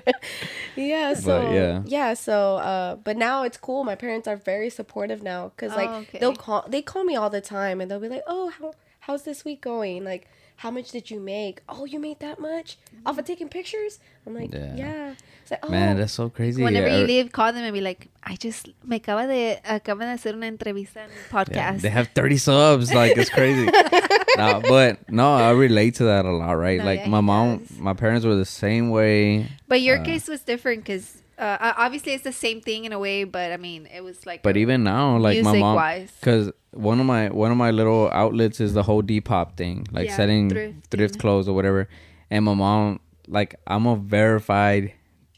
[0.76, 1.82] Yeah, so yeah.
[1.86, 3.82] yeah, so uh but now it's cool.
[3.82, 6.18] My parents are very supportive now cuz like Oh, okay.
[6.20, 9.24] they'll call they call me all the time and they'll be like, "Oh, how how's
[9.24, 10.04] this week going?
[10.04, 10.28] Like
[10.58, 11.62] how much did you make?
[11.68, 12.76] Oh, you made that much?
[13.06, 14.74] Off of taking pictures?" I'm like, Yeah.
[14.76, 16.62] "Yeah." It's like, "Oh, Man, that's so crazy.
[16.62, 19.56] Whenever Yeah, you er- leave, call them and be like, I just, me acaba de,
[19.64, 21.80] acaban de hacer una entrevista en yeah, podcast.
[21.80, 22.92] they have 30 subs.
[22.92, 23.64] Like, it's crazy.
[24.36, 26.78] no, but no, I relate to that a lot, right?
[26.80, 27.78] No, like, yeah, my mom, does.
[27.78, 29.46] my parents were the same way.
[29.68, 32.92] but your uh, case was different because uh, uh, obviously it's the same thing in
[32.92, 35.78] a way, but I mean, it was like, But even now, like, my mom,
[36.20, 40.06] because one of my one of my little outlets is the whole Depop thing, like
[40.08, 41.88] Yeah, selling thrift, thrift, clothes or whatever.
[42.30, 44.92] And my mom, like, I'm a verified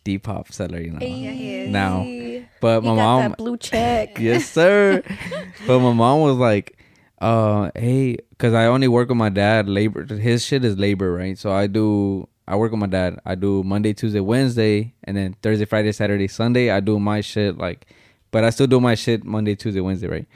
[0.04, 1.06] Depop seller, you know.
[1.06, 1.70] Yeah, he.
[1.70, 4.18] Now, Hey, but you my got mom, that blue check.
[4.18, 5.02] yes sir
[5.66, 6.76] but my mom was like
[7.20, 11.36] uh hey because i only work with my dad labor his shit is labor right
[11.36, 13.18] so i do i work with my dad.
[13.24, 17.58] I do monday tuesday wednesday and then thursday friday saturday sunday i do my shit
[17.58, 17.86] like
[18.30, 20.26] but i still do my shit monday tuesday wednesday right?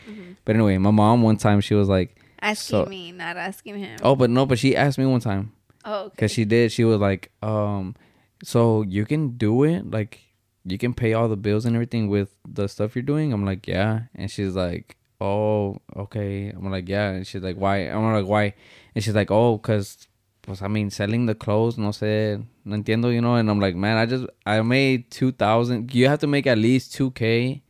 [0.45, 3.99] But anyway my mom one time she was like asking so- me, not asking him.
[4.03, 5.53] oh but no but she asked me one time.
[5.87, 6.11] Oh, okay.
[6.17, 7.95] because she did she was like um
[8.43, 10.21] so you can do it like
[10.67, 13.33] you can pay all the bills and everything with the stuff you're doing?
[13.35, 14.03] I'm like yeah.
[14.15, 16.49] And she's like oh okay.
[16.49, 17.11] I'm like yeah.
[17.11, 17.81] And she's like why?
[17.89, 18.55] I'm like why?
[18.95, 20.09] And she's like oh because
[20.45, 23.35] pues I mean, selling the clothes, no sé, no entiendo, you know.
[23.37, 25.95] And I'm like, man, I just I made two thousand.
[25.95, 27.63] You have to make at least two k,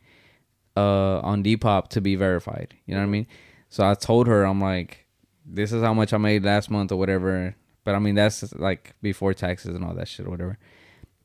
[0.75, 2.75] uh, on Depop to be verified.
[2.85, 3.27] You know what I mean?
[3.69, 5.05] So I told her, I'm like,
[5.45, 7.55] this is how much I made last month or whatever.
[7.83, 10.57] But I mean, that's like before taxes and all that shit or whatever.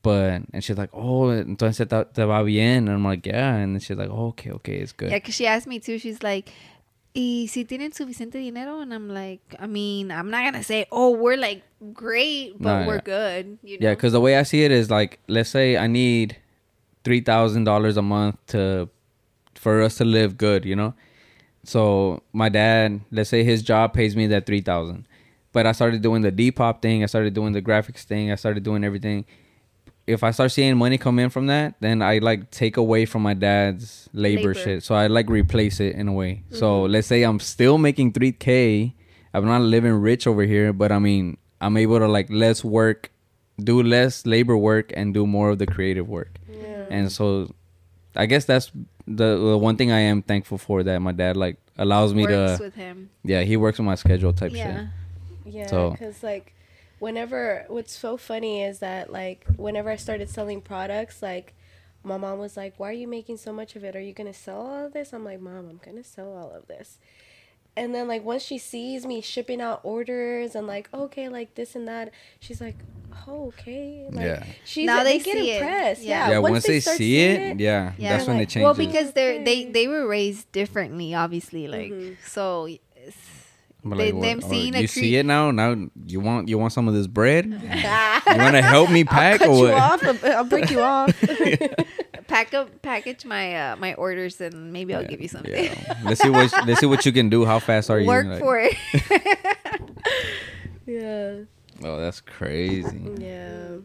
[0.03, 2.87] But and she's like, oh, entonces te, te va bien.
[2.87, 3.55] And I'm like, yeah.
[3.55, 5.11] And she's like, oh, okay, okay, it's good.
[5.11, 5.99] Yeah, because she asked me too.
[5.99, 6.51] She's like,
[7.13, 8.79] ¿Y si tienen suficiente dinero?
[8.81, 11.61] And I'm like, I mean, I'm not gonna say, oh, we're like
[11.93, 13.01] great, but No, we're yeah.
[13.03, 13.57] good.
[13.63, 13.87] You know?
[13.87, 16.37] Yeah, because the way I see it is like, let's say I need
[17.03, 18.87] three thousand dollars a month to
[19.55, 20.93] for us to live good, you know.
[21.63, 25.05] So my dad, let's say his job pays me that three thousand,
[25.51, 28.63] but I started doing the Depop thing, I started doing the graphics thing, I started
[28.63, 29.25] doing everything.
[30.07, 33.21] If I start seeing money come in from that, then I like take away from
[33.21, 34.53] my dad's labor, Labor.
[34.55, 34.83] shit.
[34.83, 36.43] So I like replace it in a way.
[36.51, 36.91] So mm-hmm.
[36.91, 38.93] let's say I'm still making three k.
[39.33, 43.11] I'm not living rich over here, but I mean I'm able to like less work,
[43.63, 46.39] do less labor work, and do more of the creative work.
[46.49, 46.85] Yeah.
[46.89, 47.53] And so,
[48.15, 48.71] I guess that's
[49.07, 52.57] the, the one thing I am thankful for that my dad like allows me Works
[52.57, 52.63] to.
[52.65, 53.09] with him.
[53.23, 54.59] yeah, he works with my schedule type shit.
[54.59, 54.87] Yeah.
[55.45, 56.53] Yeah, So- because like
[57.01, 61.53] whenever what's so funny is that like whenever I started selling products, like
[62.03, 63.95] my mom was like, "Why are you making so much of it?
[63.95, 66.67] Are you gonna sell all of this?" I'm like, "Mom, I'm gonna sell all of
[66.67, 66.99] this."
[67.75, 71.75] And then like once she sees me shipping out orders and like okay like this
[71.75, 72.75] and that, she's like,
[73.27, 74.43] "Oh okay." Like, Yeah.
[74.65, 75.61] She's Now they, they get see it.
[75.61, 76.01] impressed.
[76.03, 76.09] Yeah.
[76.27, 76.31] Yeah.
[76.33, 78.15] Yeah, once, they, start see seeing it, yeah, Yeah.
[78.17, 78.63] that's when Like, it changes.
[78.65, 81.67] Well, because they're they they were raised differently, obviously.
[81.67, 82.17] Like Mhm.
[82.27, 82.79] so, it's-
[83.83, 85.49] But they, what- them or seeing you a see it now.
[85.51, 85.75] Now
[86.05, 87.45] you want you want some of this bread.
[87.47, 89.73] you want to help me pack I'll cut or you what?
[89.73, 90.03] off.
[90.23, 91.09] I'll, I'll break you off.
[92.27, 95.51] pack up package my uh my orders and maybe I'll give you something.
[95.51, 95.97] Yeah.
[96.03, 97.43] let's see what let's see what you can do.
[97.45, 98.07] How fast are you?
[98.07, 98.75] Work Like, for it.
[100.85, 101.35] yeah.
[101.83, 103.01] Oh, that's crazy.
[103.17, 103.77] Yeah.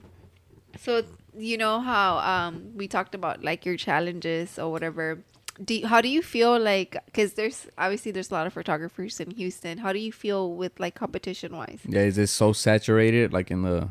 [0.78, 1.03] so
[1.38, 5.22] you know how um we talked about like your challenges or whatever.
[5.64, 9.20] Do you, how do you feel like because there's obviously there's a lot of photographers
[9.20, 9.78] in Houston.
[9.78, 11.80] How do you feel with like competition wise?
[11.86, 13.88] Yeah, is it so saturated like in the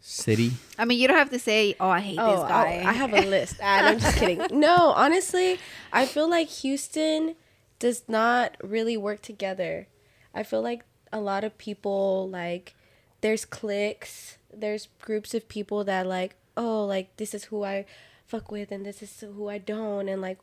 [0.00, 0.52] city?
[0.78, 2.92] I mean, you don't have to say, "Oh, I hate Oh, this guy." I, I
[2.92, 3.56] have a list.
[3.62, 4.40] I'm just kidding.
[4.52, 5.58] No, honestly,
[5.92, 7.34] I feel like Houston
[7.78, 9.88] does not really work together.
[10.32, 12.74] I feel like a lot of people like
[13.20, 17.86] there's cliques, there's groups of people that like, oh, like this is who I
[18.26, 20.38] fuck with and this is who I don't and like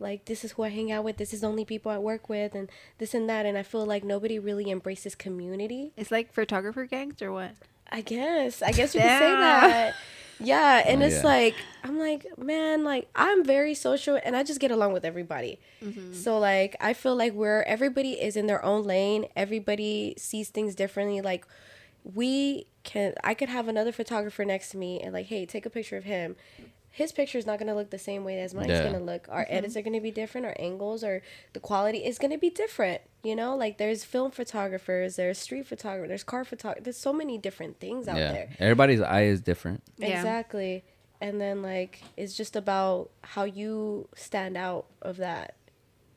[0.00, 2.28] like this is who I hang out with, this is the only people I work
[2.28, 2.68] with and
[2.98, 5.92] this and that and I feel like nobody really embraces community.
[5.96, 7.52] It's like photographer gangs or what?
[7.90, 8.62] I guess.
[8.62, 9.94] I guess you could say that.
[10.38, 11.22] Yeah, and Oh, it's yeah.
[11.24, 15.58] like I'm like, man, like I'm very social and I just get along with everybody.
[15.82, 16.12] Mm-hmm.
[16.12, 20.74] So like I feel like where everybody is in their own lane, everybody sees things
[20.74, 21.20] differently.
[21.22, 21.46] Like
[22.04, 25.70] we can I could have another photographer next to me and like, hey, take a
[25.70, 26.36] picture of him.
[26.96, 28.84] His picture is not gonna look the same way as mine's Yeah.
[28.84, 29.28] gonna look.
[29.28, 29.52] Our mm-hmm.
[29.52, 31.20] edits are gonna be different, our angles or
[31.52, 33.02] the quality is gonna be different.
[33.22, 36.84] You know, like there's film photographers, there's street photographers, there's car photographers.
[36.84, 38.48] There's so many different things out yeah, there.
[38.58, 39.82] everybody's eye is different.
[39.98, 40.16] Yeah.
[40.16, 40.84] Exactly.
[41.20, 45.56] And then like it's just about how you stand out of that.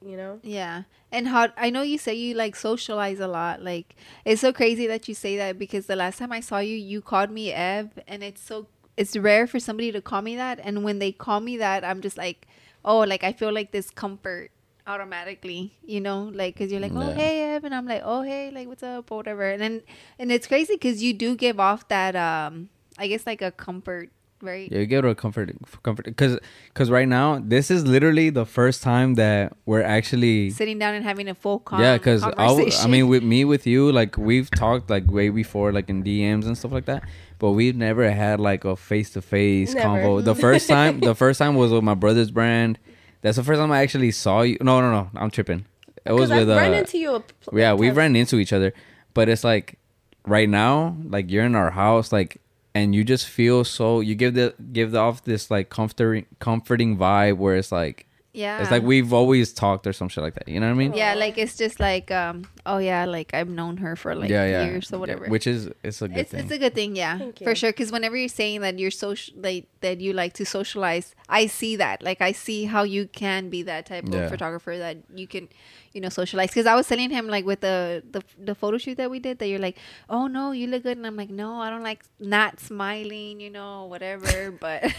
[0.02, 0.40] You know?
[0.44, 0.84] Yeah.
[1.12, 3.62] And how I know you say you like socialize a lot.
[3.62, 6.78] Like it's so crazy that you say that because the last time I saw you,
[6.78, 8.68] you called me Ev and it's so
[9.00, 12.02] it's rare for somebody to call me that and when they call me that, I'm
[12.02, 12.48] just like,
[12.84, 14.52] "Oh, like I feel like this comfort
[14.86, 17.16] automatically, you know, like cuz you're like, "Oh, Yeah.
[17.22, 19.48] hey Ev." And I'm like, "Oh, hey, like what's up?" or whatever.
[19.50, 19.82] And then
[20.20, 24.10] and it's crazy cuz you do give off that um I guess like a comfort,
[24.42, 24.72] right?
[24.72, 26.40] Yeah, you get a comfort, comfort, because
[26.74, 31.04] because right now this is literally the first time that we're actually Sitting down and
[31.04, 31.98] having a full con- yeah.
[31.98, 32.34] Because I.
[32.38, 36.46] I mean, with me with you, like we've talked like way before, like in DMs
[36.46, 37.04] and stuff like that.
[37.40, 39.88] But we've never had like a face to face Never.
[39.88, 40.24] convo.
[40.24, 42.80] The first time, the first time was with my brother's brand.
[43.22, 44.58] That's the first time I actually saw you.
[44.62, 45.10] No, no, no.
[45.16, 45.66] I'm tripping.
[46.06, 47.16] It was with I've uh, run into you.
[47.16, 47.98] A pl- yeah, we've times.
[47.98, 48.74] ran into each other,
[49.14, 49.78] but it's like
[50.26, 52.42] right now, like you're in our house, like,
[52.74, 54.00] and you just feel so.
[54.00, 58.62] You give the give off this like comforting comforting vibe where it's like yeah.
[58.62, 60.48] it's like we've always talked or some shit like that.
[60.48, 60.94] You know what I mean?
[60.94, 64.46] Yeah, like it's just like um oh yeah, like I've known her for like yeah,
[64.46, 64.66] yeah.
[64.66, 65.26] years or Yeah, whatever.
[65.28, 66.40] Which is it's a good it's thing.
[66.42, 67.56] it's a good thing, yeah, Thank for you.
[67.56, 67.72] sure.
[67.72, 71.76] Because whenever you're saying that you're social, like that you like to socialize, I see
[71.78, 72.04] that.
[72.04, 74.20] Like I see how you can be that type Yeah.
[74.26, 75.48] of photographer that you can,
[75.94, 76.50] you know, socialize.
[76.50, 79.40] Because I was telling him like with the the the photo shoot that we did
[79.40, 79.78] that you're like,
[80.10, 83.50] oh no, you look good, and I'm like, no, I don't like not smiling, you
[83.50, 84.52] know, whatever.
[84.52, 84.94] but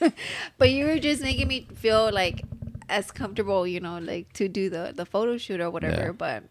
[0.58, 2.42] but you were just making me feel like
[2.88, 6.06] as comfortable, you know, like to do the the photo shoot or whatever.
[6.06, 6.12] Yeah.
[6.12, 6.44] But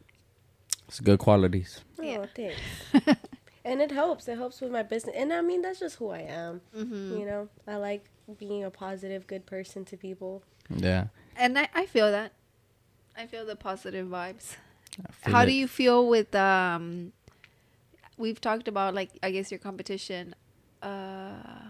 [0.88, 1.82] it's good qualities.
[2.00, 2.26] Oh, Yeah.
[2.36, 3.20] thanks.
[3.66, 4.28] and it helps.
[4.28, 6.62] It helps with my business, and I mean that's just who I am.
[6.76, 7.18] Mm-hmm.
[7.20, 8.06] You know, I like
[8.38, 10.44] being a positive, good person to people.
[10.70, 11.08] Yeah.
[11.36, 12.34] And I, I feel that.
[13.18, 14.56] I feel the positive vibes.
[15.12, 15.46] Feel How it.
[15.48, 17.14] do you feel with um
[18.18, 20.36] we've talked about like I guess your competition.
[20.82, 21.63] Uh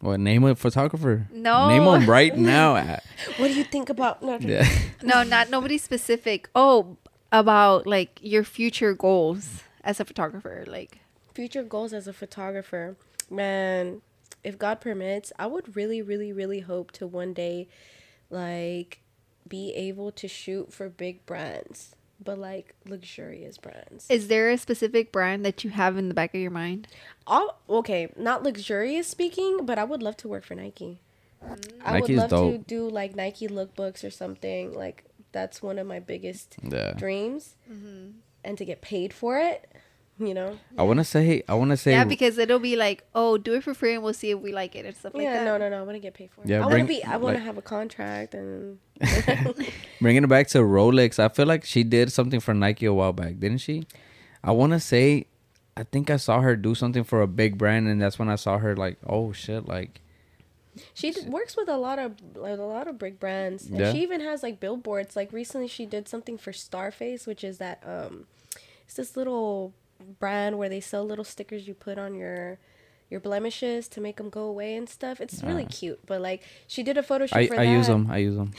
[0.00, 1.26] What name a photographer?
[1.32, 1.68] No.
[1.68, 2.74] Name them right now.
[3.36, 4.22] What do you think about?
[4.22, 4.68] No, yeah.
[5.02, 6.48] no, not nobody specific.
[6.54, 6.96] Oh,
[7.32, 10.64] about like your future goals as a photographer.
[10.66, 11.00] Like
[11.38, 12.96] future goals as a photographer
[13.30, 14.02] man
[14.42, 17.68] if god permits i would really really really hope to one day
[18.28, 19.00] like
[19.46, 25.12] be able to shoot for big brands but like luxurious brands is there a specific
[25.12, 26.88] brand that you have in the back of your mind?
[27.26, 31.00] All, okay not luxurious speaking but i would love to work for nike
[31.84, 32.66] i would Nike's love to dope.
[32.66, 36.92] do like nike lookbooks or something like that's one of my biggest Yeah.
[36.94, 38.10] dreams mm-hmm.
[38.42, 39.70] and to get paid for it
[40.18, 41.42] you know I want to say.
[41.48, 41.92] I want to say.
[41.92, 44.52] yeah, because it'll be like, oh, do it for free and we'll see if we
[44.52, 45.44] like it and stuff like yeah, that.
[45.44, 45.78] no, no, no.
[45.78, 46.48] I want to get paid for it.
[46.48, 47.02] Yeah, I want to be.
[47.04, 48.78] I want to like- have a contract and.
[50.00, 53.12] Bringing it back to Rolex, I feel like she did something for Nike a while
[53.12, 53.86] back, didn't she?
[54.42, 55.26] I want to say,
[55.76, 58.36] I think I saw her do something for a big brand, and that's when I
[58.36, 60.00] saw her like, oh shit, like
[60.94, 63.92] she d- works with a lot of like, a lot of big brands, and Yeah.
[63.92, 65.16] she even has like billboards.
[65.16, 68.26] Like recently, she did something for Starface, which is that um,
[68.84, 69.74] it's this little
[70.18, 72.58] brand where they sell little stickers you put on your
[73.10, 75.18] your blemishes to make them go away and stuff.
[75.18, 75.70] It's really Ah.
[75.70, 75.98] cute.
[76.04, 77.66] But like she did a photo shoot I, for I that.
[77.72, 78.52] I use them, I use them.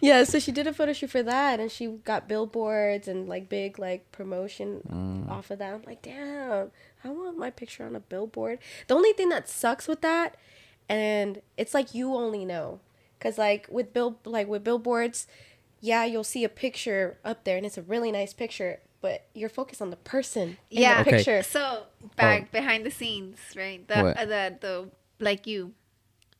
[0.00, 3.48] Yeah, so she did a photo shoot for that, and she got billboards and like
[3.48, 5.30] big like promotion Mm.
[5.30, 5.74] off of that.
[5.74, 6.70] I'm like, damn,
[7.04, 8.58] I want my picture on a billboard.
[8.86, 10.36] The only thing that sucks with that,
[10.88, 12.80] and it's like you only know,
[13.20, 15.26] cause like with bill like with billboards,
[15.82, 19.48] yeah, you'll see a picture up there, and it's a really nice picture, but you're
[19.48, 21.02] focused on the person in Yeah.
[21.02, 21.16] the Okay.
[21.18, 21.42] picture.
[21.42, 21.84] So
[22.16, 23.86] back behind the scenes, right?
[23.88, 24.08] The Oh.
[24.08, 24.88] Uh, the the
[25.18, 25.72] like you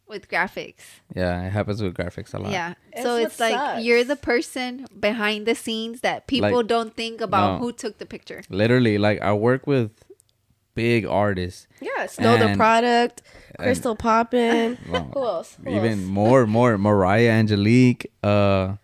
[0.06, 0.82] with graphics.
[1.14, 2.50] yeah, it happens with graphics a lot.
[2.50, 2.74] Yeah.
[2.92, 3.84] That's so it's like sucks.
[3.84, 7.58] you're the person behind the scenes that people Like- don't think about No.
[7.66, 8.42] who took the picture.
[8.50, 9.92] Literally, like I work with
[10.74, 13.22] big artists, Yeah, Snow Tha Product,
[13.58, 14.78] Crystal Poppin.
[14.90, 15.56] Well, Who else?
[15.64, 16.08] Who even else?
[16.08, 18.06] more, more Mariah Angeliq.
[18.22, 18.76] Uh,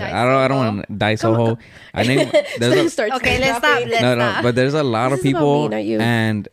[0.00, 1.58] I don't, I don't want to die Soho.
[1.94, 3.84] I name there's a, Start Okay, let's stop.
[3.84, 6.48] Let's no, no, but there's a lot This of people, me, and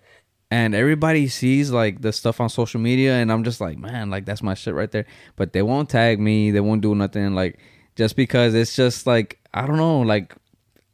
[0.51, 4.25] and everybody sees like the stuff on social media, and I'm just like, man, like
[4.25, 5.05] that's my shit right there.
[5.35, 7.59] But they won't tag me, they won't do nothing, like
[7.95, 10.35] just because it's just like I don't know, like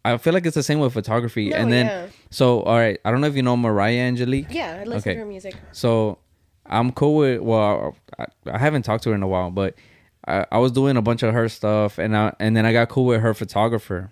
[0.04, 1.50] I feel like it's the same with photography.
[1.50, 2.08] No, and then yeah.
[2.30, 4.48] so all right, I don't know if you know Mariah Angeliq.
[4.54, 5.14] Yeah, I listen Okay.
[5.14, 5.56] to her music.
[5.72, 6.20] So
[6.66, 7.41] I'm cool with.
[7.41, 9.76] Well, I, I haven't talked to her in a while, but
[10.28, 12.90] I, I was doing a bunch of her stuff, and I and then I got
[12.90, 14.10] cool with her photographer,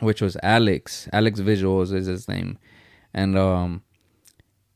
[0.00, 1.08] which was Alex.
[1.12, 2.58] Alex Visuals is his name,
[3.12, 3.82] and um,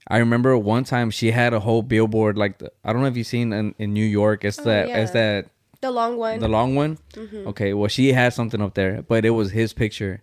[0.09, 3.17] I remember one time she had a whole billboard like the, I don't know if
[3.17, 4.45] you've seen in, in New York.
[4.45, 4.99] It's Oh, that yeah.
[4.99, 5.47] it's that
[5.81, 6.41] The long one.
[6.41, 6.99] the long one.
[7.15, 7.49] Mm-hmm.
[7.49, 10.23] Okay, well she had something up there, but it was his picture,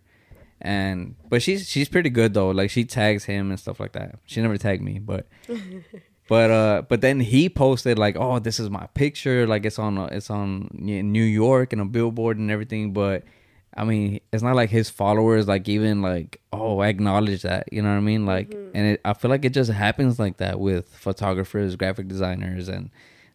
[0.61, 2.51] and but she's she's pretty good though.
[2.51, 4.19] Like she tags him and stuff like that.
[4.25, 5.25] She never tagged me, but
[6.27, 9.47] but uh but then he posted like, oh, this is my picture.
[9.47, 12.93] Like it's on a, it's on New York and a billboard and everything.
[12.93, 13.23] But
[13.75, 17.71] I mean, it's not like his followers like even like oh acknowledge that.
[17.71, 18.25] You know what I mean?
[18.25, 18.75] Like, mm-hmm.
[18.75, 22.89] and it, I feel like it just happens like that with photographers, graphic designers, and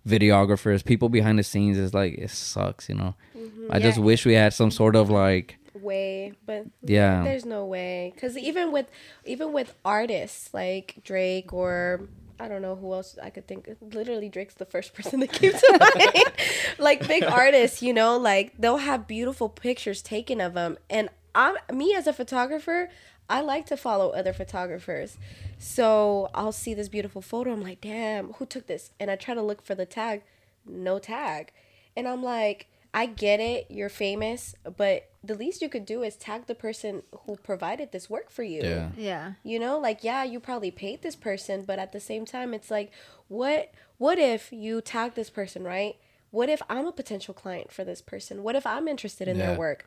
[0.07, 1.79] videographers, people behind the scenes.
[1.79, 2.89] Is like it sucks.
[2.89, 3.15] You know.
[3.37, 3.69] Mm-hmm.
[3.71, 7.23] I just wish we had some sort of like way, but Yeah.
[7.25, 8.13] there's no way.
[8.21, 8.87] Cause even with
[9.25, 12.09] even with artists like Drake or
[12.39, 13.69] I don't know who else I could think.
[13.81, 16.33] Literally, Drake's the first person that came to mind.
[16.79, 21.57] like big artists, you know, like they'll have beautiful pictures taken of them, and I'm
[21.73, 22.89] me as a photographer.
[23.31, 25.17] I like to follow other photographers.
[25.59, 27.53] So I'll see this beautiful photo.
[27.53, 28.91] I'm like, damn, who took this?
[29.01, 30.23] And I try to look for the tag.
[30.67, 31.53] No tag.
[31.97, 33.67] And I'm like, I get it.
[33.71, 34.55] You're famous.
[34.77, 38.43] But the least you could do is tag the person who provided this work for
[38.43, 38.63] you.
[38.63, 38.91] yeah.
[38.97, 39.33] Yeah.
[39.45, 42.71] You know, like yeah, you probably paid this person, but at the same time it's
[42.71, 42.91] like
[43.29, 45.97] what what if you tag this person, right?
[46.31, 48.43] What if I'm a potential client for this person?
[48.43, 49.49] What if I'm interested in Yeah.
[49.49, 49.87] their work?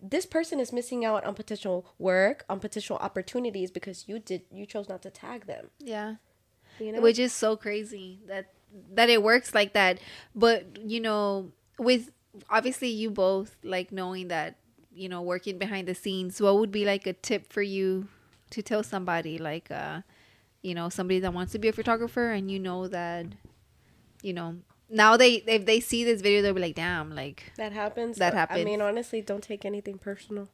[0.00, 4.64] This person is missing out on potential work, on potential opportunities because you did you
[4.64, 5.70] chose not to tag them.
[5.80, 6.14] Yeah.
[6.78, 7.00] You know?
[7.00, 8.52] which is so crazy that
[8.94, 9.98] that it works like that
[10.36, 12.10] but you know with
[12.50, 14.56] obviously you both like knowing that
[14.92, 18.08] you know working behind the scenes what would be like a tip for you
[18.50, 20.00] to tell somebody like uh
[20.62, 23.26] you know somebody that wants to be a photographer and you know that
[24.22, 24.56] you know
[24.90, 28.16] now they if they see this video they'll be like damn like that happens.
[28.16, 30.48] That happens I mean, honestly, don't take anything personal.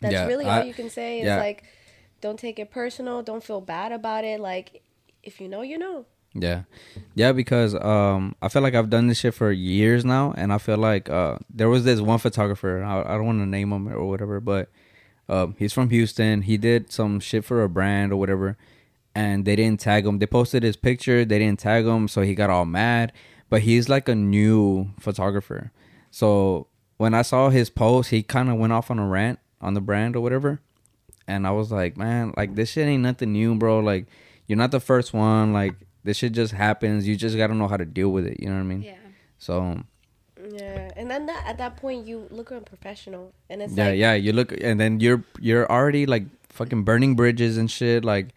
[0.00, 1.20] That's Yeah, really I- all you can say.
[1.20, 1.38] is yeah.
[1.38, 1.64] like
[2.20, 3.22] don't take it personal.
[3.22, 4.40] Don't feel bad about it.
[4.40, 4.82] Like,
[5.22, 6.06] if you know, you know.
[6.40, 6.62] Yeah,
[7.14, 10.58] yeah, because um, I feel like I've done this shit for years now, and I
[10.58, 12.82] feel like uh, there was this one photographer.
[12.82, 14.70] I, I don't want to name him or whatever, but
[15.28, 16.42] um, he's from Houston.
[16.42, 18.56] He did some shit for a brand or whatever,
[19.14, 20.18] and they didn't tag him.
[20.18, 23.12] They posted his picture, they didn't tag him, so he got all mad.
[23.50, 25.72] But he's like a new photographer,
[26.10, 26.68] so
[26.98, 29.80] when I saw his post, he kind of went off on a rant on the
[29.80, 30.60] brand or whatever,
[31.26, 33.80] and I was like, man, like this shit ain't nothing new, bro.
[33.80, 34.06] Like
[34.46, 35.52] you're not the first one.
[35.52, 35.74] Like
[36.08, 37.06] this shit just happens.
[37.06, 38.40] You just gotta know how to deal with it.
[38.40, 38.82] You know what I mean?
[38.82, 38.96] Yeah.
[39.36, 39.84] So
[40.40, 44.14] Yeah, and then that, at that point, you look unprofessional, and it's yeah, like, yeah.
[44.14, 48.06] You look, and then you're you're already like fucking burning bridges and shit.
[48.06, 48.28] Like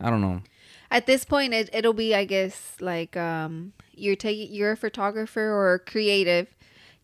[0.00, 0.42] I don't know.
[0.88, 5.42] At this point, it, it'll be, I guess, like um, you're taking you're a photographer
[5.42, 6.46] or a creative,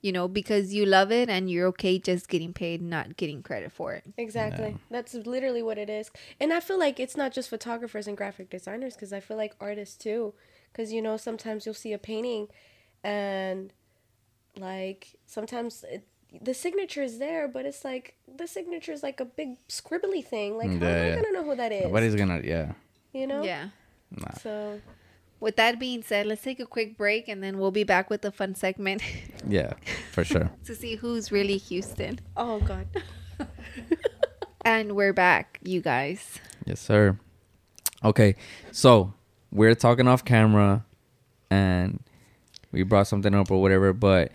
[0.03, 3.73] you know, because you love it and you're okay just getting paid, not getting credit
[3.73, 4.05] for it.
[4.19, 4.77] Exactly.
[4.91, 6.11] That's literally what it is.
[6.41, 9.55] And I feel like it's not just photographers and graphic designers because I feel like
[9.61, 10.35] artists too.
[10.73, 12.49] Because, you know, sometimes you'll see a painting
[13.05, 13.73] and
[14.57, 16.05] like sometimes it,
[16.41, 20.57] the signature is there, but it's like the signature is like a big scribbly thing.
[20.59, 21.13] Like, how am Yeah, I yeah.
[21.15, 21.85] going to know who that is?
[21.85, 22.41] Nobody's gonna.
[22.43, 22.73] Yeah.
[23.13, 23.43] You know?
[23.43, 23.69] Yeah.
[24.11, 24.33] Nah.
[24.43, 24.81] So,
[25.43, 28.23] With that being said, let's take a quick break and then we'll be back with
[28.23, 29.03] the fun segment
[29.49, 29.73] Yeah.
[30.13, 30.53] For sure.
[30.67, 32.21] to see who's really Houston.
[32.37, 32.87] oh, God.
[34.65, 36.39] And we're back, you guys.
[36.65, 37.19] Yes, sir.
[38.05, 38.37] Okay,
[38.71, 39.13] so
[39.51, 40.85] we're talking off camera,
[41.51, 41.99] and
[42.71, 43.93] we brought something up or whatever.
[43.93, 44.31] But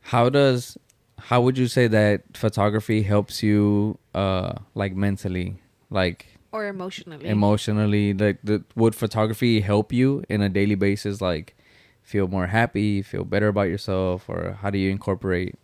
[0.00, 0.76] how does
[1.18, 7.26] how would you say that photography helps you, uh, like mentally, like Or emotionally.
[7.26, 8.14] emotionally?
[8.14, 11.56] Like, the, would photography help you in a daily basis, like
[12.04, 15.56] feel more happy, feel better about yourself, or how do you incorporate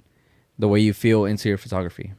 [0.59, 2.14] the way you feel into your photography?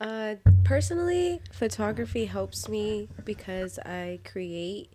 [0.00, 4.92] Uh, personally, photography helps me because I create,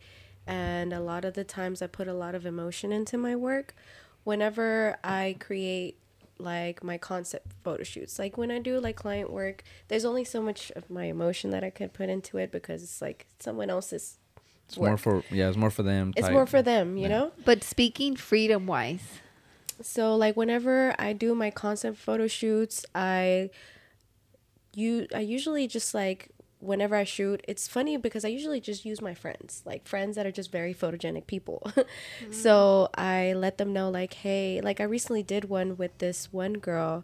[0.47, 3.75] and a lot of the times I put a lot of emotion into my work.
[4.23, 5.97] Whenever I create
[6.39, 10.41] like my concept photo shoots, like when I do like client work, there's only so
[10.41, 14.17] much of my emotion that I could put into it because it's like someone else's.
[14.67, 16.13] It's more for yeah, it's more for them.
[16.15, 17.09] It's more for them, you Yeah.
[17.09, 17.31] know.
[17.45, 19.19] but speaking freedom wise,
[19.81, 23.49] So like whenever I do my concept photo shoots, I
[24.73, 26.29] you I usually just like
[26.63, 30.25] whenever I shoot, it's funny because I usually just use my friends, like friends that
[30.25, 31.69] are just very photogenic people.
[32.31, 36.53] So I let them know like, hey, like I recently did one with this one
[36.53, 37.03] girl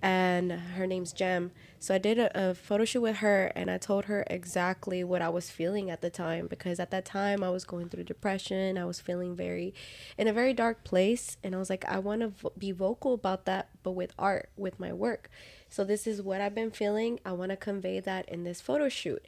[0.00, 1.50] and her name's Jem.
[1.80, 5.22] So I did a, a photo shoot with her and I told her exactly what
[5.22, 8.78] I was feeling at the time because at that time I was going through depression.
[8.78, 9.74] I was feeling very
[10.16, 13.14] in a very dark place and I was like I want to vo- be vocal
[13.14, 15.30] about that but with art, with my work.
[15.68, 17.20] So this is what I've been feeling.
[17.24, 19.24] I want to convey that in this photo shoot.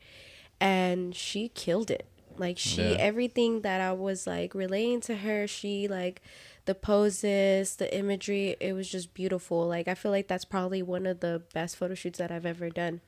[0.61, 2.07] And she killed it.
[2.37, 2.97] Like she Yeah.
[2.99, 6.23] everything that I was like relaying to her, she like
[6.65, 9.67] the poses, the imagery, it was just beautiful.
[9.67, 12.71] Like I feel like that's probably one of the best photo shoots that I've ever
[12.71, 13.01] done.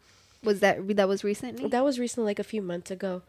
[0.43, 1.69] was that that was recently?
[1.69, 3.23] That was recently like a few months ago.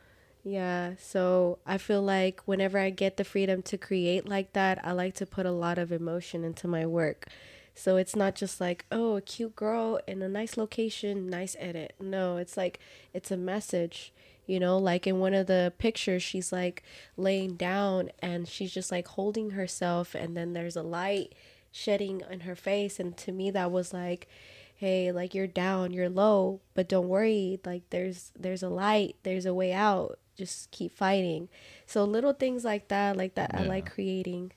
[0.43, 4.91] Yeah, so I feel like whenever I get the freedom to create like that, I
[4.91, 7.27] like to put a lot of emotion into my work.
[7.76, 11.95] So it's not just like, oh, a cute girl in a nice location, nice edit.
[11.99, 12.80] No, it's like
[13.13, 14.13] it's a message.
[14.45, 16.84] You know, like in one of the pictures, she's like
[17.15, 21.34] laying down and she's just like holding herself, and then there's a light
[21.71, 22.99] shedding on her face.
[22.99, 24.28] And to me, that was like,
[24.76, 27.59] hey, like you're down, you're low, but don't worry.
[27.65, 30.19] Like there's there's a light, there's a way out.
[30.38, 31.47] Just keep fighting.
[31.86, 34.51] So little things like that, like that, I like creating.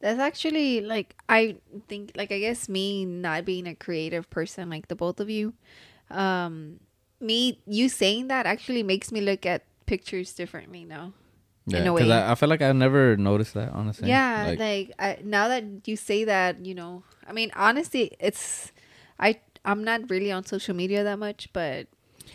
[0.00, 1.56] That's actually like I
[1.88, 5.52] think like I guess me not being a creative person like the both of you,
[6.10, 6.80] um,
[7.20, 11.12] me you saying that actually makes me look at pictures differently now.
[11.66, 12.10] Yeah, because.
[12.10, 14.08] I, I feel like I never noticed that honestly.
[14.08, 18.72] Yeah, Like, like, I, now that you say that, you know, I mean, honestly, it's
[19.18, 21.86] I I'm not really on social media that much, but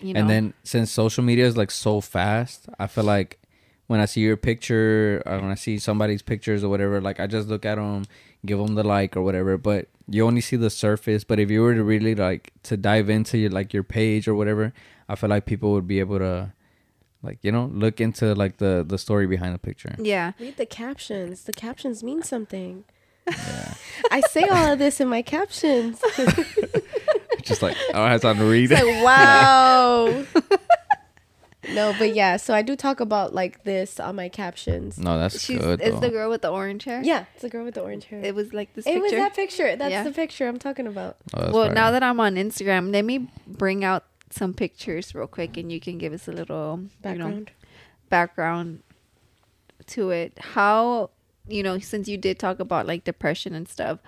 [0.01, 3.39] you know, and then since social media is like so fast, I feel like
[3.87, 7.27] when I see your picture or when I see somebody's pictures or whatever, like I
[7.27, 8.05] just look at them,
[8.45, 9.57] give them the like or whatever.
[9.57, 11.23] But you only see the surface.
[11.23, 14.35] But if you were to really like to dive into your like your page or
[14.35, 14.73] whatever,
[15.07, 16.53] I feel like people would be able to,
[17.21, 19.95] like you know, look into like the the story behind the picture.
[19.99, 21.43] yeah, Read the captions.
[21.43, 22.85] The captions mean something.
[23.27, 23.73] Yeah.
[24.11, 25.99] I say all of this in my captions.
[27.41, 28.71] just like oh, I don't have time to read.
[28.71, 30.23] It's like wow.
[31.73, 32.37] No, but yeah.
[32.37, 34.97] So I do talk about like this on my captions.
[34.97, 35.81] no, that's she's good.
[35.81, 35.99] is though.
[36.01, 37.01] the girl with the orange hair.
[37.03, 38.21] Yeah, it's the girl with the orange hair.
[38.23, 39.01] it was like this It picture.
[39.01, 39.75] was that picture.
[39.75, 40.03] That's Yeah.
[40.03, 41.17] the picture I'm talking about.
[41.33, 41.73] Oh, well, fire.
[41.73, 45.79] now that I'm on Instagram, let me bring out some pictures real quick, and you
[45.79, 47.51] can give us a little You know, Background.
[48.09, 48.79] background
[49.87, 50.37] to it.
[50.39, 51.11] How
[51.47, 53.99] you know, since you did talk about like depression and stuff,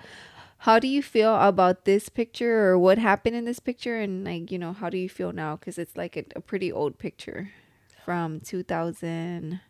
[0.62, 4.50] how do you feel about this picture, or what happened in this picture, and like
[4.50, 5.56] you know, how do you feel now?
[5.56, 7.50] Because it's like a, a pretty old picture
[8.04, 9.60] from 2000.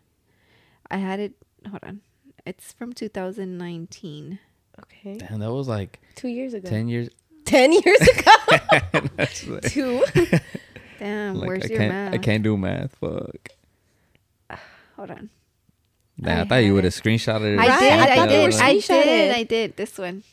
[0.91, 1.33] I had it.
[1.69, 2.01] Hold on,
[2.47, 4.39] it's from 2019.
[4.81, 5.15] Okay.
[5.19, 6.69] Damn, that was like Two years ago.
[6.69, 7.09] ten years.
[7.45, 8.33] Ten years ago.
[9.19, 10.05] Like, Two.
[10.99, 12.15] Damn, like, where's I your can't, math?
[12.15, 12.95] I can't do math.
[12.97, 13.51] Fuck.
[14.97, 15.31] Hold on.
[16.17, 16.93] Nah, I, I thought you would it.
[16.93, 17.59] have screenshotted it.
[17.61, 17.93] I did.
[17.93, 18.53] I I, did.
[18.55, 19.05] were I screenshotted.
[19.05, 19.37] did.
[19.37, 19.77] I did.
[19.77, 20.25] This one.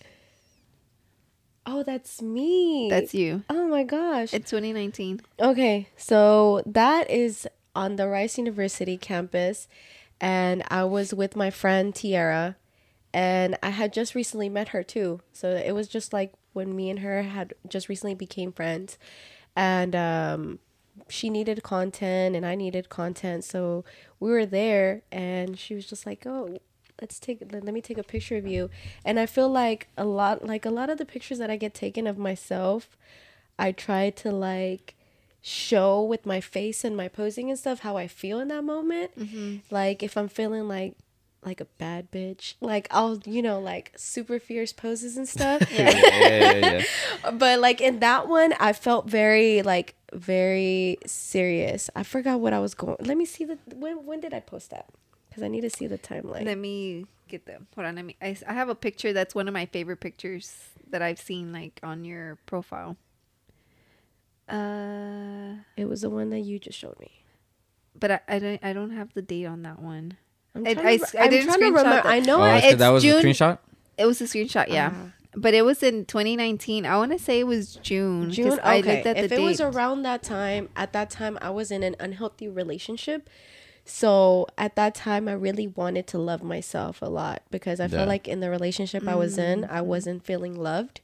[1.66, 2.88] Oh, that's me.
[2.90, 3.44] That's you.
[3.50, 4.34] Oh my gosh.
[4.34, 5.22] It's 2019.
[5.40, 9.68] Okay, so that is on the Rice University campus,
[10.22, 12.56] and I was with my friend Tiara,
[13.14, 15.22] and I had just recently met her too.
[15.34, 18.98] So it was just like when me and her had just recently became friends,
[19.56, 20.60] and um,
[21.10, 23.84] she needed content and I needed content, so
[24.20, 26.60] we were there, and she was just like, "Oh,
[27.02, 28.70] let's take let me take a picture of you,"
[29.04, 31.74] and I feel like a lot like a lot of the pictures that I get
[31.74, 32.98] taken of myself,
[33.58, 34.96] I try to like
[35.42, 39.18] show with my face and my posing and stuff how I feel in that moment.
[39.18, 39.58] Mm-hmm.
[39.70, 40.96] Like if I'm feeling like
[41.46, 45.62] like a bad bitch, like I'll you know like super fierce poses and stuff.
[45.72, 46.82] yeah, yeah, yeah,
[47.24, 47.32] yeah.
[47.34, 51.90] but like in that one, I felt very like very serious.
[51.96, 52.98] I forgot what I was going.
[53.00, 54.90] Let me see the when when did I post that?
[55.36, 56.46] Because I need to see the timeline.
[56.46, 57.68] Let me get them.
[57.76, 57.96] Hold on.
[57.96, 58.16] Let me.
[58.22, 60.56] I, s- I have a picture that's one of my favorite pictures
[60.90, 62.96] that I've seen like on your profile.
[64.48, 67.12] Uh, It was the one that you just showed me.
[68.00, 70.18] but I, I don't I don't have the date on that one.
[70.54, 71.90] I'm I- trying, I to, s- I I'm didn't trying to remember.
[71.90, 72.06] that.
[72.06, 73.58] I know Oh, I, that's 'cause it's that was June- a screenshot.
[73.98, 74.92] It was a screenshot, yeah.
[74.94, 75.12] Ah.
[75.38, 76.86] But it was in 2019.
[76.86, 78.28] I want to say it was June.
[78.28, 78.60] 'cause June.
[78.64, 78.96] I Okay.
[78.96, 81.84] looked at if the it was around that time, at that time I was in
[81.84, 83.30] an unhealthy relationship.
[83.86, 87.90] So at that time, I really wanted to love myself a lot because I Yeah.
[87.98, 91.02] felt like in the relationship I was in, I wasn't feeling loved,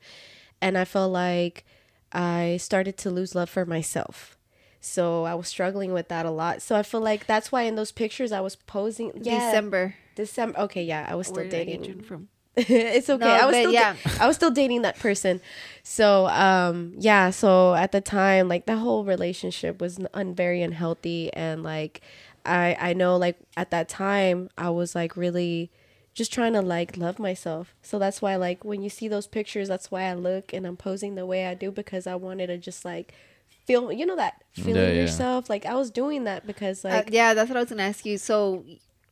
[0.61, 1.63] and I felt like
[2.11, 4.36] I started to lose love for myself.
[4.79, 6.63] So I was struggling with that a lot.
[6.63, 9.11] So I feel like that's why in those pictures I was posing.
[9.21, 9.95] Yeah, December.
[10.15, 10.59] December.
[10.61, 11.93] Okay, yeah, I was still Where did I get dating.
[11.99, 12.29] June from?
[12.57, 13.23] it's okay.
[13.23, 13.95] No, I was but still yeah.
[14.19, 15.39] I was still dating that person.
[15.84, 21.32] So, um yeah, so at the time like the whole relationship was un- very unhealthy
[21.34, 22.01] and like
[22.45, 25.71] I I know like at that time I was like really
[26.13, 27.73] just trying to like love myself.
[27.81, 30.77] So that's why like when you see those pictures that's why I look and I'm
[30.77, 33.13] posing the way I do because I wanted to just like
[33.65, 35.01] feel you know that feeling Yeah, yeah.
[35.01, 37.83] yourself like I was doing that because like uh, yeah, that's what I was gonna
[37.83, 38.17] ask you.
[38.17, 38.65] So,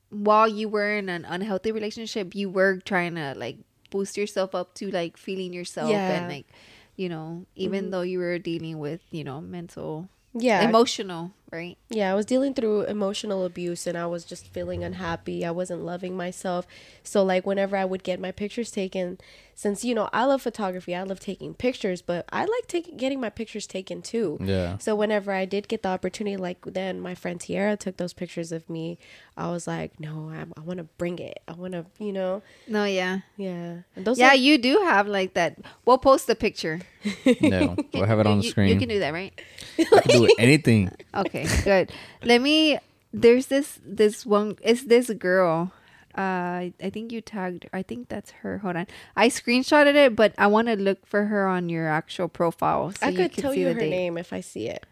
[0.09, 3.57] while you were in an unhealthy relationship, you were trying to like
[3.91, 6.11] boost yourself up to like feeling yourself Yeah.
[6.11, 6.47] and like,
[6.95, 11.77] you know, even though you were dealing with you know mental, yeah emotional, right?
[11.89, 15.45] Yeah, I was dealing through emotional abuse and I was just feeling unhappy.
[15.45, 16.67] I wasn't loving myself.
[17.03, 19.17] So like whenever I would get my pictures taken,
[19.59, 23.19] since you know, I love photography, I love taking pictures, but I like taking getting
[23.19, 24.37] my pictures taken too.
[24.39, 24.77] Yeah.
[24.77, 28.53] So whenever I did get the opportunity like then my friend Tiara took those pictures
[28.53, 28.97] of me,
[29.35, 31.39] I was like, "No, I'm, I want to bring it.
[31.45, 33.83] I want to, you know." No, yeah, Yeah.
[33.97, 34.29] And those yeah.
[34.29, 35.57] are- You do have like that.
[35.83, 36.79] We'll post the picture.
[37.41, 38.69] No, we'll have it on the You- screen.
[38.71, 39.33] You can do that, right?
[39.77, 40.89] I can do anything.
[41.13, 41.91] Okay, good.
[42.23, 42.79] Let me.
[43.11, 44.55] There's this this one.
[44.63, 45.73] It's this girl.
[46.17, 47.69] Uh, I think you tagged.
[47.71, 48.57] I think that's her.
[48.59, 48.87] Hold on.
[49.15, 52.91] I screenshotted it, but I want to look for her on your actual profile.
[52.91, 53.89] So I could can tell see you the her date.
[53.91, 54.85] name if I see it.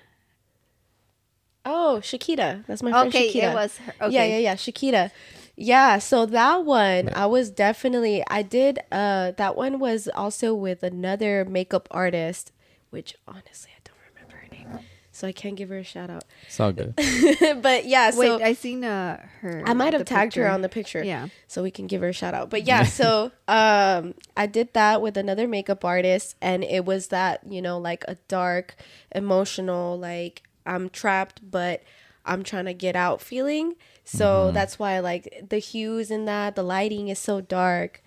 [1.66, 2.66] Oh, Shakita.
[2.66, 3.52] That's my friend Okay, Shakita.
[3.52, 3.94] it was her.
[4.04, 4.14] Okay.
[4.16, 4.56] Yeah, yeah, yeah.
[4.56, 5.12] Shakita.
[5.58, 10.82] Yeah, so that one I was definitely I did uh that one was also with
[10.84, 12.52] another makeup artist,
[12.90, 14.86] which honestly I don't remember her name.
[15.18, 16.26] So I can't give her a shout out.
[16.46, 16.94] It's all good.
[17.64, 19.64] but yeah, Wait, I seen uh her.
[19.66, 21.04] I might have the tagged her on the picture.
[21.04, 21.30] Yeah.
[21.48, 22.52] So we can give her a shout out.
[22.52, 27.42] But yeah, so um I did that with another makeup artist and it was that,
[27.52, 28.76] you know, like a dark,
[29.12, 31.82] emotional, like I'm trapped but
[32.24, 33.74] I'm trying to get out feeling.
[34.04, 38.04] So that's why like the hues in that, the lighting is so dark.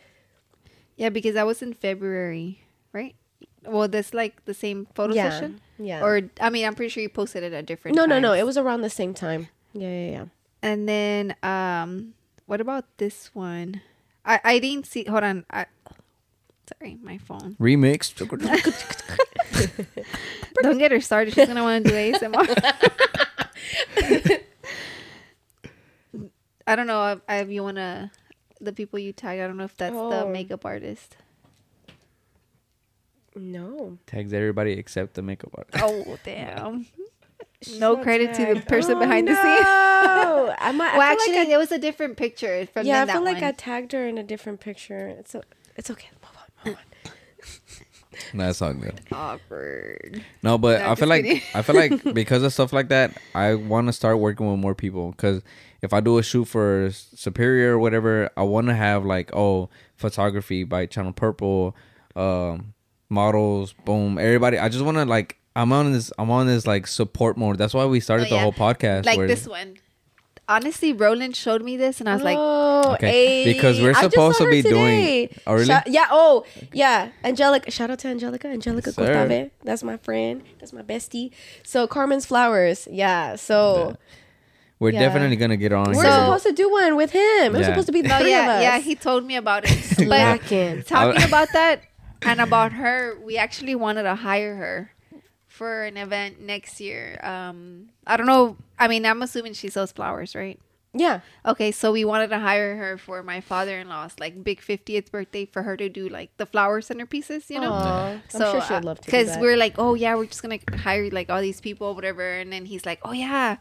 [0.94, 3.16] Yeah, because that was in February, right?
[3.64, 5.60] Well, that's like the same photo Yeah, session.
[5.80, 6.02] Yeah.
[6.04, 7.96] Or I mean, I'm pretty sure you posted it at different.
[7.96, 8.32] No, no, no.
[8.32, 9.48] It was around the same time.
[9.72, 10.24] Yeah, yeah, yeah.
[10.62, 12.14] And then um
[12.46, 13.80] what about this one?
[14.24, 15.44] I I didn't see hold on.
[15.50, 15.66] I
[16.68, 17.56] sorry, my phone.
[17.58, 18.14] Remix.
[20.62, 21.32] Don't get her started.
[21.34, 22.46] She's gonna want to do ASMR.
[26.66, 28.10] I don't know if, if you wanna
[28.60, 30.28] the people you tag, I don't know if that's the Oh.
[30.30, 31.16] makeup artist.
[33.36, 33.98] No.
[34.06, 35.82] Tags everybody except the makeup artist.
[35.84, 36.86] Oh damn!
[37.78, 39.42] no Not credit to the person Oh, behind the scene.
[39.44, 40.54] no.
[40.58, 40.94] I might.
[40.94, 43.24] I Well, actually, like I, it was a different picture from yeah, I that feel
[43.24, 43.44] like one.
[43.44, 45.08] I tagged her in a different picture.
[45.08, 45.42] It's o-
[45.76, 46.08] it's okay.
[46.22, 46.70] Move on.
[46.70, 47.12] Move on.
[48.34, 49.00] That's all good.
[49.12, 50.22] Awkward.
[50.42, 51.42] No, but No, I feel like.
[51.54, 54.74] I feel like because of stuff like that, I want to start working with more
[54.74, 55.12] people.
[55.12, 55.42] Because
[55.80, 59.70] if I do a shoot for Superior or whatever, I want to have like oh
[59.96, 61.76] photography by Channel Purple,
[62.16, 62.74] um,
[63.10, 64.58] models, boom, everybody.
[64.58, 67.58] I just want to like I'm on this I'm on this like support mode.
[67.58, 69.04] That's why we started Oh, the whole podcast.
[69.04, 69.76] Like where- this one.
[70.48, 73.54] Honestly, Roland showed me this, and I was like, oh, Okay, ayy.
[73.54, 75.66] because we're supposed to her be doing- Oh, really?
[75.66, 76.06] Shout- yeah.
[76.10, 77.10] Oh, yeah.
[77.22, 77.70] Angelica.
[77.70, 78.48] Shout out to Angelica.
[78.48, 78.96] Angelica Yes.
[78.96, 79.50] Cortave.
[79.62, 80.42] That's my friend.
[80.58, 81.30] That's my bestie.
[81.62, 82.88] So Carmen's Flowers.
[82.90, 83.36] Yeah.
[83.36, 83.96] So
[84.80, 84.98] we're yeah.
[84.98, 86.10] definitely gonna get on we're here.
[86.10, 87.20] supposed to do one with him.
[87.44, 87.66] It was Yeah.
[87.66, 88.62] supposed to be the "Oh three of yeah, us.
[88.62, 89.70] yeah." He told me about it.
[89.98, 90.82] But Slacking.
[90.86, 91.82] talking about that
[92.22, 94.92] and about her, we actually wanted to hire her
[95.46, 97.20] for an event next year.
[97.22, 98.56] Um, I don't know.
[98.78, 100.58] I mean, I'm assuming she sells flowers, right?
[100.92, 101.20] Yeah.
[101.46, 105.62] Okay, so we wanted to hire her for my father-in-law's like big 50th birthday for
[105.62, 107.70] her to do like the flower centerpieces, you know.
[107.72, 109.06] Aw, So, I'm sure she'd love to.
[109.06, 112.28] Because we're like, oh yeah, we're just gonna hire like all these people, whatever.
[112.28, 113.58] And then he's like, oh yeah,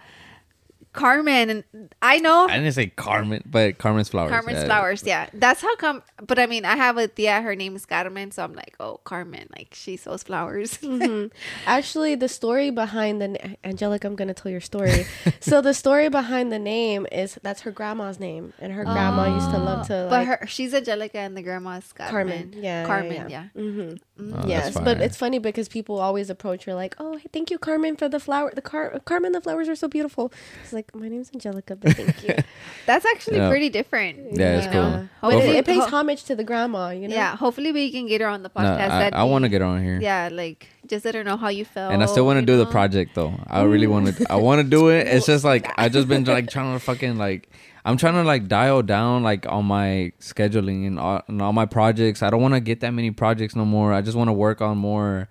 [0.99, 1.63] Carmen, and
[2.01, 4.31] I know I didn't say Carmen, but Carmen's flowers.
[4.31, 4.65] Carmen's yeah.
[4.65, 5.03] flowers.
[5.05, 6.03] Yeah, that's how come.
[6.25, 7.41] But I mean, I have a tia.
[7.41, 10.77] Her name is Carmen, so I'm like, oh, Carmen, like she sells flowers.
[10.89, 11.31] Mhm.
[11.65, 15.05] Actually, the story behind the na- Angelica, I'm gonna tell your story.
[15.39, 19.49] so the story behind the name is that's her grandma's name, and her grandma used
[19.51, 20.07] to love to.
[20.09, 22.51] but her, she's Angelica, and the grandma's Carmen.
[22.51, 23.47] Carmen, yeah, Carmen, yeah.
[23.55, 23.61] yeah.
[23.61, 24.41] hmm Mm-hmm.
[24.43, 27.57] Oh, yes, but it's funny because people always approach her like, "Oh, hey, thank you,
[27.57, 28.51] Carmen, for the flower.
[28.53, 30.31] The car, Carmen, the flowers are so beautiful."
[30.63, 32.35] It's like, my name's Angelica, but thank you.
[32.85, 33.49] That's actually Yeah.
[33.49, 34.35] pretty different.
[34.37, 34.81] Yeah, it's you cool.
[34.89, 35.09] know?
[35.21, 37.15] But it, it pays homage to the grandma, you know.
[37.15, 38.89] Yeah, hopefully we can get her on the No, podcast.
[38.91, 39.99] I, I want to be- get on here.
[40.01, 41.93] Yeah, like just let her know how you felt.
[41.93, 43.33] And I still want to you do the project though.
[43.47, 44.25] I really want to.
[44.31, 45.07] I want to do it.
[45.07, 47.49] It's just like I just been like trying to fucking like.
[47.85, 51.65] I'm trying to like dial down like on my scheduling and all, and all my
[51.65, 52.21] projects.
[52.21, 53.93] I don't want to get that many projects no more.
[53.93, 55.29] I just want to work on more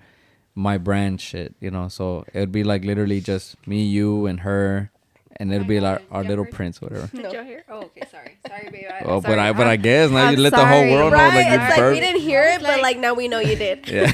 [0.54, 1.88] my brand shit, you know.
[1.88, 4.90] So it'd be like literally just me, you, and her,
[5.36, 6.54] and it'll be like our yeah, little Bert.
[6.54, 7.06] prince, whatever.
[7.14, 7.64] Did y'all hear?
[7.68, 8.86] Oh, okay, sorry, sorry, babe.
[8.90, 9.38] I, Oh, but.
[9.38, 10.90] I but I guess now I'm you let the whole sorry.
[10.92, 13.14] world know like you it's like we didn't hear it, was but like- like now
[13.14, 13.86] we know you did.
[13.90, 14.10] Yeah.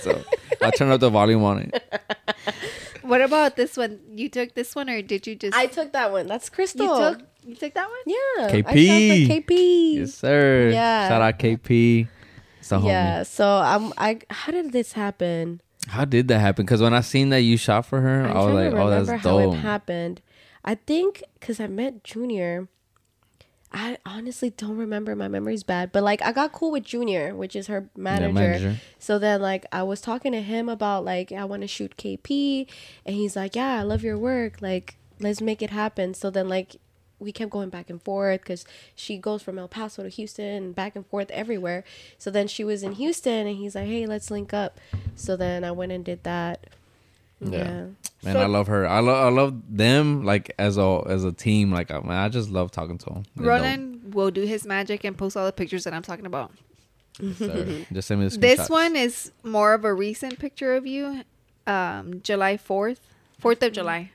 [0.00, 0.22] so
[0.62, 1.84] I'll turn up the volume on it.
[3.02, 4.00] What about this one?
[4.14, 5.54] You took this one, or did you just?
[5.54, 6.26] I took that one.
[6.26, 6.86] That's Crystal.
[6.86, 7.98] you took you took that one.
[8.06, 8.50] Yeah.
[8.50, 8.66] KP.
[8.66, 9.94] I KP.
[9.96, 10.70] Yes, sir.
[10.72, 11.08] Yeah.
[11.08, 12.08] Shout out KP.
[12.60, 12.86] It's a homie.
[12.88, 13.22] Yeah.
[13.24, 13.92] So I'm.
[13.98, 14.20] I.
[14.30, 15.60] How did this happen?
[15.88, 16.64] How did that happen?
[16.64, 18.84] Because when I seen that you shot for her, I'm I was like, to "Oh,
[18.86, 20.22] remember that's how dope." it happened.
[20.64, 22.68] I think because I met Junior.
[23.76, 25.16] I honestly don't remember.
[25.16, 28.32] My memory's bad, but like I got cool with Junior, which is her manager.
[28.32, 28.76] manager.
[29.00, 32.68] So then, like, I was talking to him about like I want to shoot KP,
[33.04, 34.62] and he's like, "Yeah, I love your work.
[34.62, 36.76] Like, let's make it happen." So then, like,
[37.24, 38.64] we kept going back and forth because
[38.94, 41.84] she goes from El Paso to Houston and back and forth everywhere.
[42.18, 44.78] So then she was in Houston, and he's like, "Hey, let's link up."
[45.16, 46.66] So then I went and did that.
[47.40, 47.58] Yeah.
[47.58, 47.86] Yeah.
[48.22, 48.86] Man, I love her.
[48.86, 51.72] I love I love them like as a as a team.
[51.72, 53.22] Like I, man, I just love talking to them.
[53.36, 56.52] They're Roland will do his magic and post all the pictures that I'm talking about.
[57.20, 57.34] dope.
[57.34, 57.86] Sorry.
[57.92, 61.22] just send me the This one is more of a recent picture of you,
[61.66, 63.00] um, July fourth,
[63.38, 64.10] Fourth of July.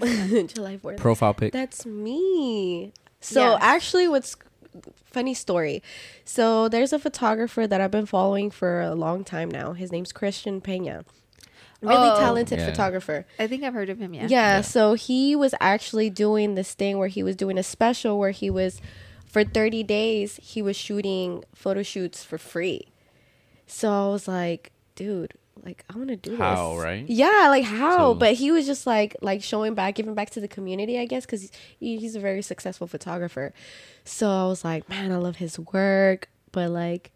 [0.00, 0.48] This one.
[0.48, 0.96] July 4th.
[0.98, 1.52] profile pic.
[1.52, 2.92] That's me.
[3.20, 3.58] So Yes.
[3.62, 4.36] actually, what's
[5.04, 5.82] funny story?
[6.24, 9.72] So there's a photographer that I've been following for a long time now.
[9.72, 11.04] His name's Christian Pena.
[11.82, 12.18] Really Oh.
[12.18, 12.66] talented Yeah.
[12.70, 13.26] photographer.
[13.38, 14.14] I think I've heard of him.
[14.14, 14.26] Yeah.
[14.28, 14.60] Yeah.
[14.62, 18.48] So he was actually doing this thing where he was doing a special where he
[18.50, 18.80] was
[19.26, 22.88] for 30 days he was shooting photo shoots for free.
[23.66, 25.34] So I was like, dude,
[25.64, 26.84] like I want to do How, this.
[26.84, 27.04] right?
[27.08, 27.96] Yeah, like how?
[27.98, 31.06] So- but he was just like like showing back, giving back to the community, I
[31.06, 33.52] guess, because he, he's a very successful photographer.
[34.04, 37.10] So I was like, man, I love his work, but like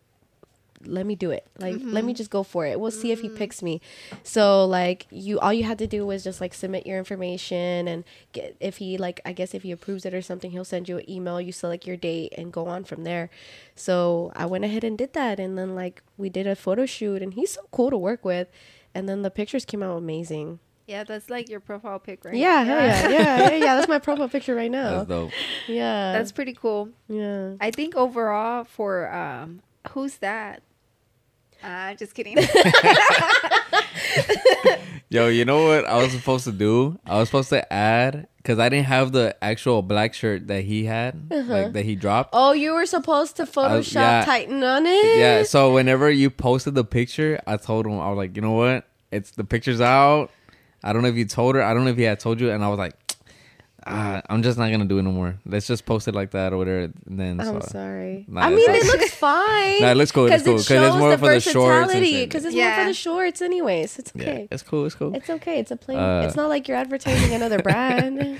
[0.85, 1.47] let me do it.
[1.59, 2.81] Like let me just go for it.
[2.81, 3.81] We'll see if he picks me.
[4.23, 8.05] So like you all you had to do was just like submit your information and
[8.33, 10.99] get if he like I guess if he approves it or something, he'll send you
[10.99, 13.31] an email, you select your date and go on from there.
[13.75, 17.23] So I went ahead and did that and then like we did a photo shoot
[17.23, 18.49] and he's so cool to work with.
[18.95, 20.59] And then the pictures came out amazing.
[20.87, 22.35] Yeah, that's like your profile pic, right?
[22.35, 23.75] Yeah, hell yeah, yeah, yeah, yeah.
[23.77, 24.91] That's my profile picture right now.
[25.05, 25.31] That's dope.
[25.69, 26.89] Yeah, That's pretty cool.
[27.09, 27.53] yeah.
[27.61, 30.63] I think overall for um, who's that?
[31.63, 32.37] Uh, just kidding.
[35.09, 36.99] Yo, you know what I was supposed to do?
[37.05, 40.85] I was supposed to add because I didn't have the actual black shirt that he
[40.85, 42.31] had, like that he dropped.
[42.33, 44.25] Oh, you were supposed to Photoshop yeah.
[44.25, 45.19] Titan on it.
[45.19, 45.43] Yeah.
[45.43, 48.87] So whenever you posted the picture, I told him I was like, you know what?
[49.11, 50.31] It's the picture's out.
[50.83, 51.63] I don't know if you told her.
[51.63, 52.95] I don't know if he had told you, and I was like,
[53.87, 55.39] ah, I'm just not gonna do it no more.
[55.47, 56.91] Let's just post it like that or whatever.
[57.07, 58.25] And then I'm so- sorry.
[58.29, 59.81] Nah, I mean, it looks fine.
[59.83, 61.93] Nah, it looks cool, it looks cool, 'cause Because it's more for the shorts.
[61.95, 63.99] Because it's more for the shorts, anyways.
[63.99, 64.49] It's Yeah, okay.
[64.51, 64.87] it's cool.
[64.87, 65.15] It's cool.
[65.15, 65.59] It's okay.
[65.59, 65.99] It's a plain.
[65.99, 68.39] Uh, it's not like you're advertising another brand.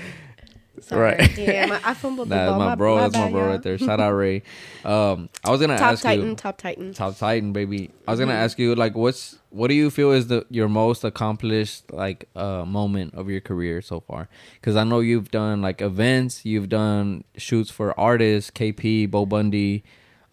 [0.81, 1.01] Sorry.
[1.17, 1.37] Right.
[1.37, 2.45] Yeah, I, I fumbled the ball.
[2.45, 2.97] that's my bro.
[2.97, 3.49] that's my bro y'all.
[3.49, 3.77] right there.
[3.77, 4.43] Shout out Ray.
[4.85, 6.29] Um, I was gonna Top ask Titan.
[6.31, 6.35] you.
[6.35, 6.93] Top Titan.
[6.93, 7.91] Top Titan, baby.
[8.07, 8.41] I was gonna Mm-hmm.
[8.43, 12.65] ask you, like, what's what do you feel is the your most accomplished like uh
[12.65, 14.27] moment of your career so far?
[14.55, 19.83] Because I know you've done like events, you've done shoots for artists, KP, Bo Bundy.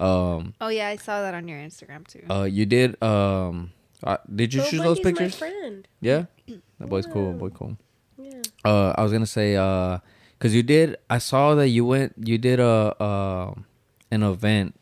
[0.01, 2.23] Um, Oh yeah, I saw that on your Instagram too.
[2.31, 3.01] uh, you did.
[3.03, 3.73] Um,
[4.05, 5.35] uh, did you Bo choose those Bundy's my pictures?
[5.39, 5.89] friend.
[6.01, 6.25] Yeah,
[6.79, 7.33] that boy's cool.
[7.35, 7.77] Boy, cool.
[8.17, 8.43] Yeah.
[8.65, 9.99] Uh, I was gonna say, uh,
[10.39, 10.97] cause you did.
[11.11, 12.15] I saw that you went.
[12.19, 13.55] You did a uh,
[14.11, 14.75] an event.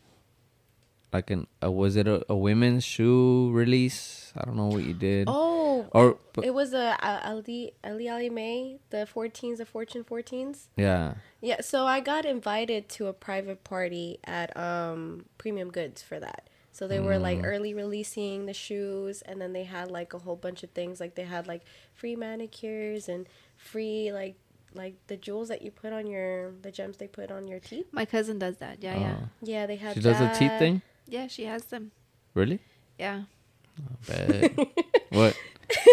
[1.13, 4.33] Like an, uh, was it a, a women's shoe release?
[4.37, 5.27] I don't know what you did.
[5.31, 10.67] Oh, Or but- it was a Ali Ali Aleali May, the 14s, the Fortune 14s.
[10.75, 16.19] yeah, Yeah, so I got invited to a private party at um Premium Goods for
[16.19, 16.49] that.
[16.73, 20.35] So they were like early releasing the shoes and then they had like a whole
[20.35, 21.63] bunch of things like they had like
[21.95, 23.25] free manicures and
[23.55, 24.35] free like
[24.73, 27.87] like the jewels that you put on your the gems they put on your teeth.
[27.91, 28.81] My cousin does that.
[28.83, 29.29] Yeah, yeah, Oh.
[29.41, 29.93] Yeah, they have.
[29.95, 30.81] she does the teeth thing.
[31.07, 31.27] yeah.
[31.27, 31.91] She has them.
[32.33, 32.59] Really?
[32.99, 33.23] Yeah.
[34.07, 34.57] Bad.
[35.09, 35.37] what?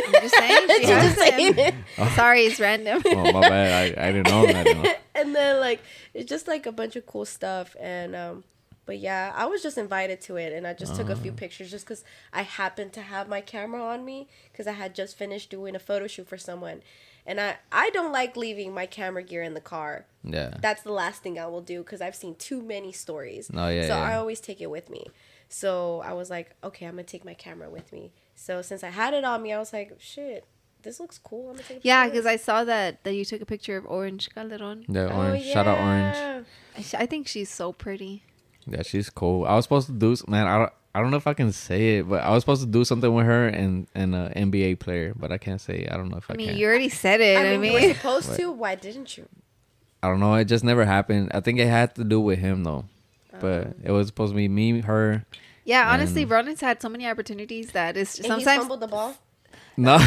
[0.06, 0.68] I'm just saying.
[0.80, 1.84] She has them.
[2.14, 3.02] Sorry, it's random.
[3.06, 3.98] Oh my bad.
[3.98, 4.46] I, I didn't know.
[4.46, 4.92] I didn't know.
[5.14, 5.80] and then like
[6.12, 8.44] it's just like a bunch of cool stuff and um
[8.86, 11.70] but yeah i was just invited to it and i just took a few pictures
[11.70, 15.48] just because i happened to have my camera on me because i had just finished
[15.50, 16.82] doing a photo shoot for someone
[17.26, 20.56] and i i don't like leaving my camera gear in the car Yeah.
[20.60, 23.82] that's the last thing i will do because i've seen too many stories Oh, yeah,
[23.88, 24.02] so yeah.
[24.02, 25.06] i always take it with me
[25.48, 28.88] so i was like okay i'm gonna take my camera with me so since i
[28.90, 30.44] had it on me i was like shit
[30.82, 32.26] this looks cool i'm gonna take a Yeah, because.
[32.26, 34.84] I saw that that you took a picture of Orange Calderon.
[34.86, 35.44] Yeah, Oh, orange.
[35.46, 36.44] Shout out orange.
[36.76, 38.22] I sh- I think she's so pretty.
[38.66, 39.46] Yeah, she's cool.
[39.46, 40.46] I was supposed to do s- man.
[40.46, 42.68] I don't, I don't know if I can say it, but I was supposed to
[42.68, 45.88] do something with her and and an NBA player, but I can't say.
[45.90, 46.56] I don't know if I, I mean, can.
[46.56, 47.36] you already said it.
[47.36, 48.52] I I mean, mean, you were supposed to.
[48.52, 49.28] Why didn't you?
[50.02, 50.34] I don't know.
[50.34, 51.30] It just never happened.
[51.34, 52.84] I think it had to do with him though,
[53.40, 53.74] but Oh.
[53.82, 55.24] it was supposed to be me, her.
[55.64, 55.90] yeah.
[55.92, 58.58] Honestly, And- Ronan's had so many opportunities that it's And he sometimes.
[58.60, 59.16] fumbled the ball.
[59.76, 60.04] No, no,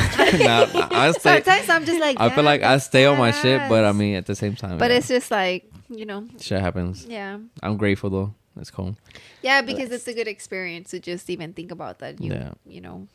[0.91, 1.41] I stay.
[1.43, 2.17] Sometimes I'm just like.
[2.21, 4.55] I feel like I that's stay on my shit, but I mean at the same
[4.55, 4.77] time.
[4.77, 7.05] But yeah, it's just like you know, shit happens.
[7.09, 8.33] yeah, I'm grateful though.
[8.59, 8.95] It's cool.
[9.41, 12.19] yeah, because it's a good experience to just even think about that.
[12.21, 12.51] You, Yeah.
[12.65, 13.07] you know.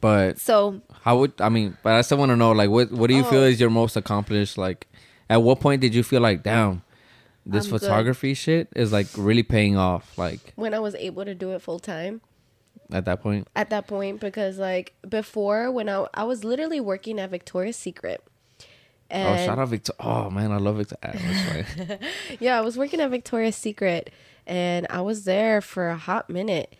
[0.00, 1.76] But So how would I mean?
[1.82, 3.44] But I still want to know like what what do you feel Oh.
[3.46, 4.58] is your most accomplished?
[4.58, 4.86] Like,
[5.28, 6.82] at what point did you feel like damn,
[7.46, 7.80] this I'm good.
[7.82, 10.16] photography shit is like really paying off?
[10.18, 12.20] Like When I was able to do it full time
[12.92, 13.46] at that point.
[13.54, 18.24] at that point, because like before, when I I was literally working at Victoria's Secret.
[19.12, 19.92] oh, shout out Victor.
[20.00, 20.96] Oh man, I love Victor.
[22.40, 24.10] Yeah, I was working at Victoria's Secret
[24.46, 26.74] and I was there for a hot minute.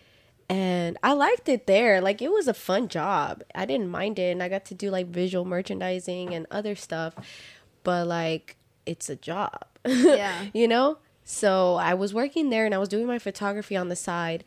[0.48, 2.00] And I liked it there.
[2.00, 3.44] Like it was a fun job.
[3.54, 7.14] I didn't mind it and I got to do like visual merchandising and other stuff.
[7.84, 9.64] But like it's a job.
[9.86, 10.46] Yeah.
[10.52, 10.98] you know?
[11.24, 14.42] So I was working there and I was doing my photography on the side.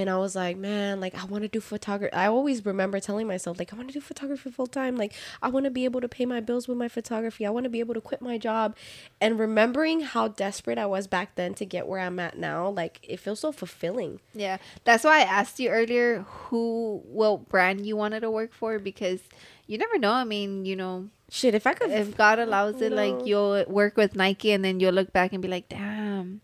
[0.00, 2.12] And I was like, man, like I want to do photography.
[2.12, 4.96] I always remember telling myself, like, I want to do photography full time.
[4.96, 5.12] Like,
[5.42, 7.46] I want to be able to pay my bills with my photography.
[7.46, 8.76] I want to be able to quit my job.
[9.20, 13.00] And remembering how desperate I was back then to get where I'm at now, like,
[13.02, 14.20] it feels so fulfilling.
[14.34, 18.78] yeah, that's why I asked you earlier who, what brand you wanted to work for
[18.78, 19.20] because
[19.66, 20.12] you never know.
[20.12, 23.96] I mean, you know, Shit, if I could, if God allows it, like you'll work
[23.96, 26.42] with Nike and then you'll look back and be like, damn.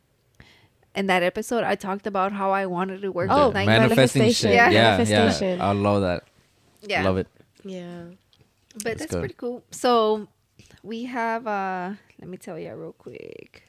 [0.94, 3.66] In that episode, I talked about how I wanted to work Oh, with Nike.
[3.66, 4.50] manifesting manifestation.
[4.50, 4.54] shit.
[4.56, 4.70] Yeah.
[4.70, 5.58] Yeah, Manifestation.
[5.58, 5.68] yeah.
[5.68, 6.24] I love that.
[6.82, 7.28] yeah, Love it.
[7.64, 8.02] yeah.
[8.74, 9.62] but That's that's, pretty cool.
[9.70, 10.26] So
[10.82, 13.64] we have uh let me tell you real quick.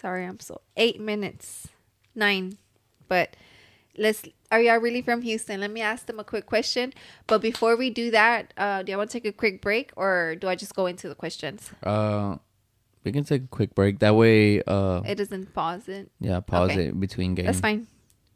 [0.00, 1.68] Sorry, I'm so eight minutes.
[2.14, 2.58] Nine.
[3.08, 3.36] But
[3.96, 5.60] let's are y'all really from Houston?
[5.60, 6.92] Let me ask them a quick question.
[7.26, 10.34] But before we do that, uh do I want to take a quick break or
[10.36, 11.70] do I just go into the questions?
[11.82, 12.36] Uh,
[13.04, 13.98] we can take a quick break.
[14.00, 16.10] That way, uh, It doesn't pause it.
[16.20, 16.86] yeah, pause okay.
[16.88, 17.46] it between games.
[17.46, 17.86] That's fine.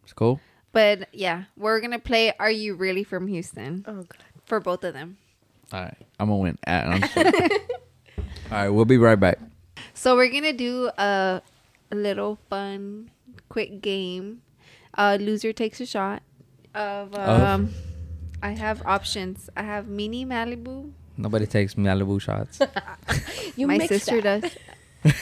[0.04, 0.40] It's cool.
[0.72, 3.84] But yeah, we're gonna play Are You Really From Houston?
[3.86, 4.24] Oh, God.
[4.46, 5.18] For both of them.
[5.72, 6.58] All right, I'm gonna win.
[6.66, 7.58] Ah, I'm just kidding.
[8.18, 9.38] All right, we'll be right back.
[9.94, 11.40] So we're gonna do a,
[11.90, 13.10] a little fun,
[13.48, 14.42] quick game.
[14.96, 16.22] Uh, loser takes a shot
[16.74, 17.14] of.
[17.14, 17.72] Um,
[18.42, 19.48] I have options.
[19.56, 22.58] I have mini Malibu, Nobody takes Malibu shots.
[23.56, 24.42] You My sister that.
[24.42, 24.52] does.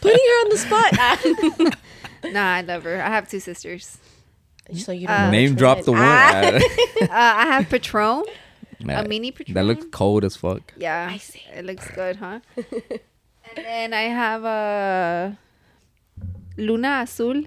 [0.00, 1.78] Putting her on the spot.
[2.32, 3.02] Nah, I love her.
[3.02, 3.98] I have two sisters.
[4.78, 7.08] so you Uh, know Name drop the is- one.
[7.08, 8.22] Uh, I have Patron,
[8.88, 9.54] a mini Patron.
[9.54, 10.72] that looks cold as fuck.
[10.76, 11.42] Yeah, I see.
[11.52, 12.38] it looks good, huh?
[12.56, 15.36] and then I have a
[16.56, 17.42] Luna Azul.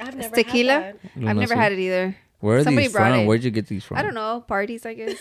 [0.00, 0.72] I've never tequila?
[0.80, 0.96] Had.
[1.28, 2.16] I've never had it either.
[2.40, 3.14] Where are Somebody these from?
[3.14, 3.26] it.
[3.26, 3.96] Where'd you get these from?
[3.98, 5.16] I don't know parties, I guess.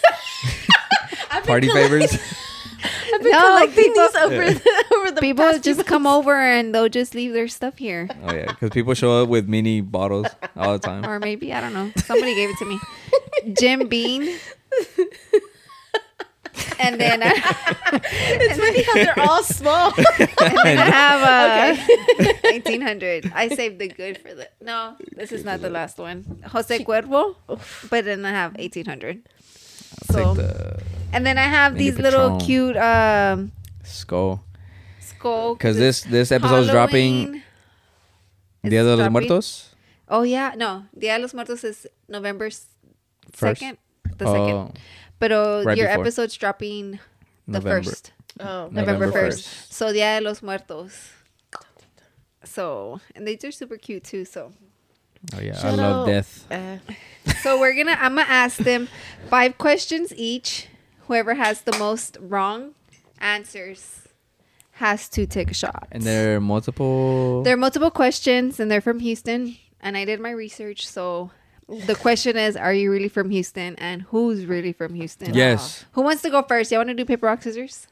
[1.40, 2.20] I've Party collecting- favors.
[3.14, 6.08] I've been No, collecting people- these over the over the People past few just come
[6.08, 9.50] over and they'll just leave their stuff here, oh yeah, because people show up with
[9.50, 11.06] mini bottles all the time.
[11.06, 11.92] or maybe I don't know.
[11.98, 12.80] Somebody gave it to me.
[13.60, 14.38] Jim Beam.
[16.80, 17.32] And then, I,
[18.04, 19.94] It's funny how they're all small.
[19.98, 23.32] and then I have uh, a 1800.
[23.36, 24.50] I saved the good for the.
[24.62, 26.42] No, this is not the last one.
[26.48, 27.36] Jose Cuervo.
[27.90, 29.22] But then I have 1800.
[30.10, 30.84] I'll So, take the
[31.14, 32.46] and then I have Mini these little Patron.
[32.48, 33.52] cute um
[33.84, 34.44] skull.
[35.00, 35.56] skull.
[35.56, 37.44] Because this this episode is dropping Halloween.
[38.64, 39.12] It's Dia de los dropping.
[39.14, 39.76] Muertos.
[40.08, 40.86] Oh yeah, no.
[40.98, 42.50] Dia de los Muertos is November
[43.34, 43.78] second.
[44.18, 44.54] The second.
[44.54, 44.72] Oh,
[45.20, 46.04] But uh, Right your before.
[46.04, 47.00] episode's dropping
[47.48, 47.84] the November.
[47.84, 48.12] first.
[48.40, 49.44] oh, November, November 1st.
[49.44, 49.72] 1st.
[49.74, 51.12] So Dia de los Muertos.
[52.46, 54.26] So and they are super cute too.
[54.26, 54.52] So
[55.36, 56.08] Oh yeah, I love out.
[56.08, 56.48] death.
[56.50, 56.78] uh,
[57.44, 58.88] so we're gonna I'm gonna ask them
[59.30, 60.69] five questions each.
[61.10, 62.76] Whoever has the most wrong
[63.20, 64.08] answers
[64.74, 65.88] has to take a shot.
[65.92, 67.42] And there are multiple.
[67.42, 69.58] There are multiple questions, and they're from Houston.
[69.82, 71.32] And I did my research, so
[71.68, 73.76] the question is: Are you really from Houston?
[73.78, 75.34] And who's really from Houston?
[75.34, 75.84] yes.
[75.94, 76.72] Who wants to go first?
[76.72, 77.88] Y'all want to do paper rock scissors?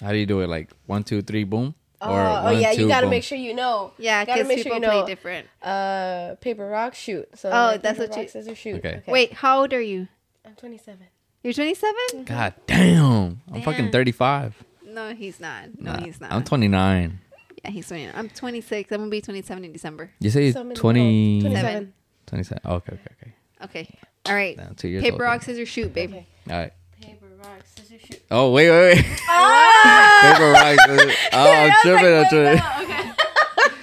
[0.00, 0.48] How do you do it?
[0.48, 1.74] Like one, two, three, boom.
[2.00, 2.08] oh,
[2.46, 3.10] oh yeah, you gotta boom?
[3.10, 3.92] make sure you know.
[3.98, 5.02] Yeah, gotta because make people sure you know.
[5.02, 5.46] play different.
[5.62, 7.28] Uh, paper rock shoot.
[7.38, 8.76] So Oh, like, that's paper, what rock, you- scissors shoot.
[8.76, 9.02] Okay.
[9.06, 10.08] Wait, how old are you?
[10.46, 10.98] I'm 27.
[11.42, 12.24] You're 27?
[12.24, 13.40] God damn!
[13.52, 14.54] I'm fucking 35.
[14.86, 15.80] No, he's not.
[15.80, 16.32] No, Nah, he's not.
[16.32, 17.20] I'm 29.
[17.64, 18.12] yeah, he's 29.
[18.16, 18.90] I'm 26.
[18.92, 20.10] I'm gonna be 27 in December.
[20.18, 21.50] You say So I'm 20, middle.
[21.52, 21.92] 27.
[22.26, 22.62] 27.
[22.66, 23.32] Okay, okay, okay.
[23.64, 23.98] Okay.
[24.26, 24.56] All right.
[24.56, 25.20] Now, two years Paper old.
[25.22, 26.10] rock scissors shoot, babe.
[26.10, 26.26] Okay.
[26.50, 26.72] All right.
[27.00, 28.22] Paper rock scissors shoot.
[28.30, 29.04] Oh wait, wait, wait.
[29.28, 30.34] Ah!
[30.34, 30.98] Paper rock.
[30.98, 31.16] scissors.
[31.32, 32.16] Oh, I'm tripping.
[32.16, 33.14] I'm tripping.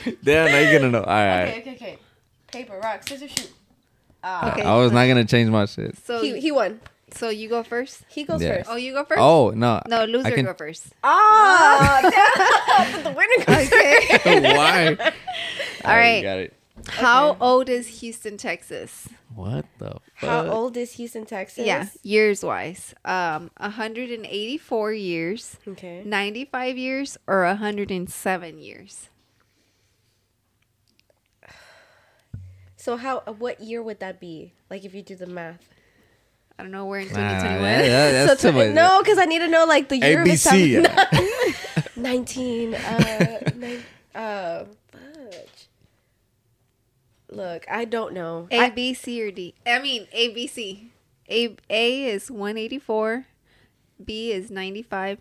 [0.03, 0.17] okay.
[0.23, 1.03] Damn, now you're gonna know.
[1.03, 1.47] All right.
[1.47, 1.97] okay, okay, okay.
[2.51, 3.51] Paper rock scissors shoot.
[4.23, 4.51] Ah.
[4.51, 4.61] Okay.
[4.63, 5.97] I was not gonna change my shit.
[6.05, 6.81] So He he won.
[7.15, 8.03] So you go first.
[8.09, 8.57] He goes Yeah.
[8.57, 8.69] first.
[8.69, 9.19] Oh, you go first.
[9.21, 9.81] Oh no.
[9.87, 10.87] no, I loser can- go first.
[11.03, 13.03] Ah, damn.
[13.03, 14.55] the winner goes Okay.
[14.55, 14.95] Why?
[15.85, 16.21] All right.
[16.21, 16.53] Got it.
[16.87, 17.39] How Okay.
[17.41, 19.07] old is Houston, Texas?
[19.33, 20.29] What the fuck?
[20.29, 21.65] How old is Houston, Texas?
[21.65, 22.93] Yeah, years wise.
[23.03, 26.03] Um, 184 years, Okay.
[26.05, 29.09] 95 years, or 107 years.
[32.77, 33.23] So how?
[33.25, 34.53] uh, What year would that be?
[34.69, 35.67] Like if you do the math.
[36.57, 36.85] I don't know.
[36.85, 37.61] We're in Nah, nah, 2021.
[37.63, 40.77] that- that- that's so too no, because I need to know like the year ABC.
[40.77, 41.83] of his time.
[42.03, 42.75] Nineteen.
[42.75, 43.83] Uh, nine,
[44.13, 45.67] uh, fudge.
[47.29, 48.47] Look, I don't know.
[48.51, 49.55] A, I, B, C, or D?
[49.65, 50.91] I mean, A, B, C.
[51.29, 53.25] A, A is 184.
[54.03, 55.19] B is 95.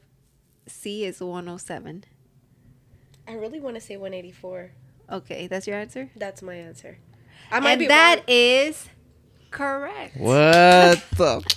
[0.66, 2.04] C is 107.
[3.26, 4.72] I really want to say 184.
[5.10, 6.10] Okay, that's your answer?
[6.16, 6.98] That's my answer.
[7.50, 8.24] I might and be that wrong.
[8.28, 8.88] is
[9.54, 10.16] correct.
[10.18, 11.56] What the?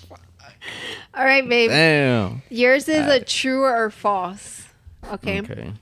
[1.14, 1.70] All right, babe.
[1.70, 2.42] Damn.
[2.50, 4.68] Yours is a true or false.
[5.12, 5.40] Okay.
[5.42, 5.74] Okay.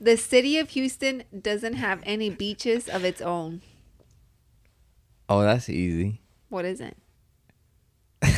[0.00, 3.62] The city of Houston doesn't have any beaches of its own.
[5.28, 6.20] Oh, that's easy.
[6.48, 6.96] What is it?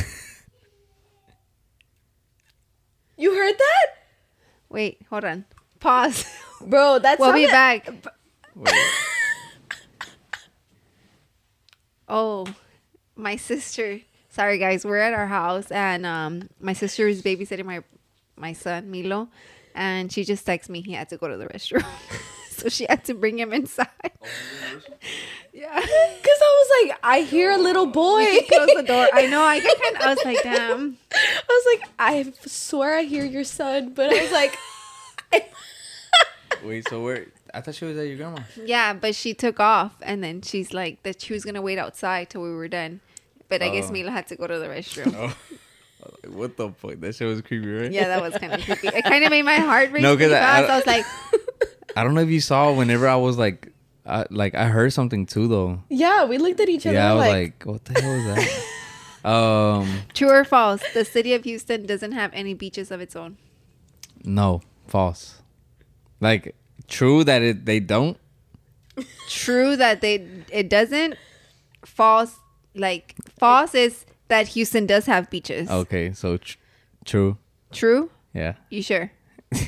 [3.19, 3.85] You heard that,
[4.69, 5.45] Wait, hold on.
[5.79, 6.25] Pause.
[6.61, 6.99] bro?
[6.99, 8.13] That's we'll be something- back.
[8.53, 8.73] Wait.
[12.07, 12.45] Oh,
[13.17, 14.01] my sister.
[14.29, 14.85] Sorry, guys.
[14.85, 17.83] We're at our house, and um, my sister is babysitting my
[18.35, 19.29] my son Milo,
[19.73, 21.85] and she just texted me he had to go to the restroom,
[22.49, 23.87] so she had to bring him inside.
[25.53, 25.73] yeah.
[25.73, 28.25] Cause I was like, I hear a little boy.
[28.47, 29.07] Close the door.
[29.13, 29.41] I know.
[29.41, 30.01] I get kind of.
[30.01, 30.97] I was like, damn.
[31.13, 34.57] I was like, I swear I hear your son, but I was like,
[36.63, 36.87] Wait.
[36.89, 37.27] So where?
[37.53, 38.41] I thought she was at your grandma.
[38.63, 42.29] Yeah, but she took off, and then she's like that she was gonna wait outside
[42.29, 42.99] till we were done.
[43.49, 43.93] But I guess Oh.
[43.93, 45.13] Milo had to go to the restroom.
[45.99, 46.29] Oh.
[46.29, 46.99] What the fuck?
[47.01, 47.91] That shit was creepy, right?
[47.91, 48.87] Yeah, that was kind of creepy.
[48.89, 51.05] It kind of made my heart race No, 'cause pretty I- I- I, was like,
[51.97, 53.73] I don't know if you saw whenever I was like,
[54.05, 55.81] I, like I heard something too though.
[55.89, 56.95] yeah, we looked at each other.
[56.95, 58.25] Yeah, I was like, like, what the hell was
[59.23, 59.27] that?
[59.29, 60.81] um, true or false?
[60.93, 63.37] The city of Houston doesn't have any beaches of its own.
[64.23, 65.41] no, false.
[66.21, 66.55] Like
[66.87, 68.17] true that it they don't.
[69.29, 71.15] True that they it doesn't.
[71.85, 72.35] False,
[72.77, 75.69] like false is that Houston does have beaches.
[75.69, 76.57] Okay, so tr-
[77.05, 77.37] true.
[77.71, 78.09] True?
[78.33, 78.53] Yeah.
[78.69, 79.11] You sure?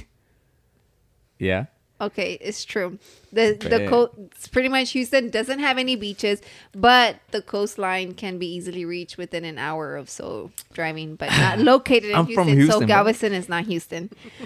[1.38, 1.65] Yeah.
[2.02, 2.98] Okay, it's true.
[3.34, 3.90] The the Bet.
[3.90, 6.41] coast pretty much Houston doesn't have any beaches,
[6.72, 11.60] but the coastline can be easily reached within an hour of so driving, but not
[11.73, 12.45] located in I'm Houston.
[12.45, 12.88] from Houston, so bro.
[12.88, 14.10] Galveston is not Houston.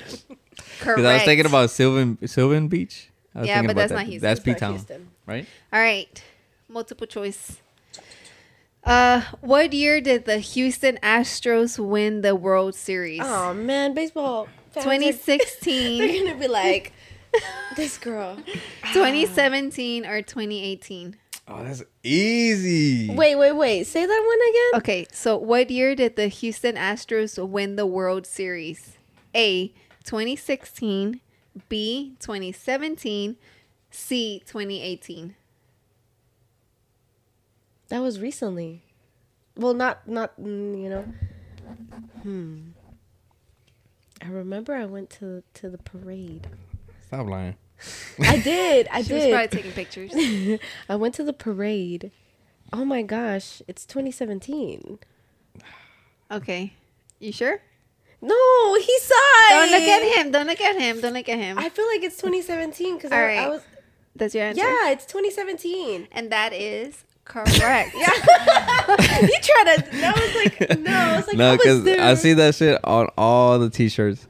[0.80, 0.98] Correct.
[0.98, 3.10] Because I was thinking about Sylvan Sylvan Beach.
[3.36, 3.96] I was Yeah, but about that's that.
[3.98, 4.22] not Houston.
[4.22, 4.86] That's It's P Town,
[5.28, 5.46] right?
[5.72, 6.24] All right,
[6.70, 7.58] multiple choice.
[8.86, 13.22] Uh, what year did the Houston Astros win the World Series?
[13.24, 14.48] Oh man, baseball.
[14.74, 16.02] 2016.
[16.02, 16.92] are- They're gonna be like,
[17.76, 18.36] this girl.
[18.94, 21.16] 2017, or 2018?
[21.48, 23.10] Oh, that's easy.
[23.14, 23.84] Wait, wait, wait.
[23.86, 24.82] Say that one again.
[24.82, 28.98] Okay, so what year did the Houston Astros win the World Series?
[29.36, 29.68] A.
[30.06, 31.20] 2016,
[31.70, 32.16] B.
[32.20, 33.36] 2017,
[33.92, 34.42] C.
[34.46, 35.36] 2018.
[37.90, 38.84] That was recently.
[39.56, 41.06] Well, not not mm, you know.
[42.24, 42.60] Hmm.
[44.22, 46.48] I remember I went to to the parade.
[47.08, 47.56] Stop lying.
[48.20, 48.88] I did.
[48.92, 49.32] I She was did.
[49.32, 50.12] probably taking pictures.
[50.90, 52.12] I went to the parade.
[52.72, 54.98] Oh my gosh, it's 2017.
[56.32, 56.74] Okay,
[57.20, 57.62] you sure?
[58.22, 59.50] No, he saw.
[59.50, 60.32] Don't look at him.
[60.32, 61.02] Don't look at him.
[61.02, 61.60] Don't look at him.
[61.60, 63.40] I feel like it's 2017 because I, right.
[63.40, 63.62] I was.
[64.16, 64.64] That's your answer.
[64.64, 66.08] Yeah, it's 2017.
[66.12, 67.96] and that is correct.
[67.96, 68.10] Yeah.
[69.22, 69.88] you try to.
[69.92, 70.92] That was like no.
[70.92, 72.00] I was like no, I was because.
[72.00, 74.28] I see that shit on all the T-shirts,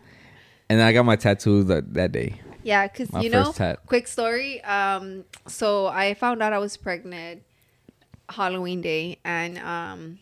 [0.69, 2.39] and I got my tattoos that, that day.
[2.63, 3.79] Yeah, because you know, tat.
[3.85, 4.63] quick story.
[4.63, 7.43] Um, so I found out I was pregnant
[8.29, 10.19] Halloween day, and um,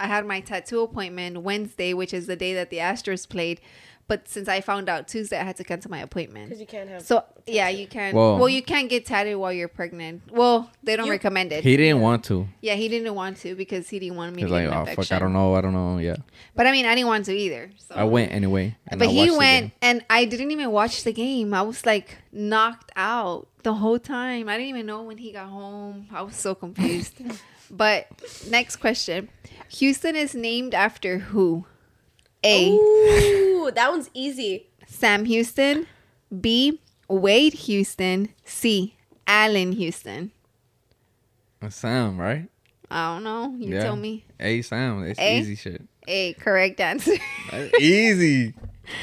[0.00, 3.60] I had my tattoo appointment Wednesday, which is the day that the Astros played.
[4.08, 6.46] But since I found out Tuesday, I had to cancel my appointment.
[6.48, 7.02] because you can't have.
[7.02, 8.14] So yeah, you can.
[8.14, 8.36] Whoa.
[8.36, 10.22] Well, you can't get tatted while you're pregnant.
[10.30, 11.64] Well, they don't You- recommend it.
[11.64, 12.46] He didn't want to.
[12.60, 14.76] yeah, he didn't want to because he didn't want me He's to like, get an
[14.76, 15.04] oh infection.
[15.04, 15.96] fuck, I don't know, I don't know.
[15.98, 16.16] Yeah,
[16.54, 17.70] But I mean, I didn't want to either.
[17.78, 17.94] So.
[17.94, 18.76] I went anyway.
[18.90, 21.54] But I he went, and I didn't even watch the game.
[21.54, 24.48] I was like knocked out the whole time.
[24.48, 26.08] I didn't even know when he got home.
[26.12, 27.14] I was so confused.
[27.70, 28.08] but
[28.50, 29.30] next question:
[29.78, 31.64] Houston is named after who?
[32.44, 32.70] A.
[32.70, 34.66] Ooh, that one's easy.
[34.86, 35.86] Sam Houston.
[36.40, 36.80] B.
[37.08, 38.28] Wade Houston.
[38.44, 38.96] C.
[39.26, 40.32] Allen Houston.
[41.60, 42.48] That's Sam, right?
[42.90, 43.54] I don't know.
[43.58, 43.82] You Yeah.
[43.84, 44.24] tell me.
[44.40, 45.04] A Sam.
[45.04, 45.38] It's A?
[45.38, 45.82] easy shit.
[46.08, 46.32] A.
[46.34, 47.12] Correct answer.
[47.50, 48.54] That's easy.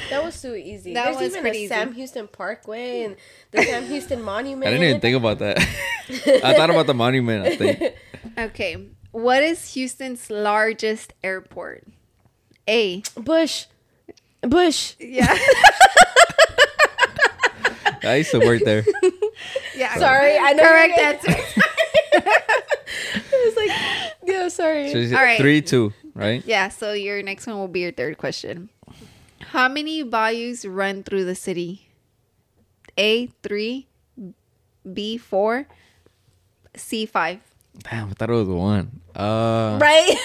[0.09, 0.93] That was so easy.
[0.93, 1.67] That There's was even pretty a easy.
[1.69, 3.15] Sam Houston Parkway and
[3.51, 4.67] the Sam Houston Monument.
[4.67, 5.57] I didn't even think about that.
[6.43, 7.45] I thought about the monument.
[7.47, 7.93] I think.
[8.37, 8.85] okay.
[9.11, 11.85] What is Houston's largest airport?
[12.69, 13.01] A.
[13.17, 13.65] Bush.
[14.41, 14.93] Bush.
[14.99, 15.35] Yeah.
[18.03, 18.85] I used to work there.
[19.75, 19.97] yeah.
[19.97, 20.63] Sorry, I know.
[20.63, 21.35] Correct you're- answer.
[22.13, 23.71] I was like,
[24.25, 24.91] yeah, sorry.
[25.09, 25.39] So All right.
[25.39, 26.43] three two, right?
[26.45, 28.69] Yeah, so your next one will be your third question.
[29.51, 31.89] How many bayous run through the city?
[32.97, 33.87] A three,
[34.91, 35.67] B four,
[36.75, 37.39] C five.
[37.83, 39.01] Damn, I thought it was one.
[39.15, 40.15] Uh, right?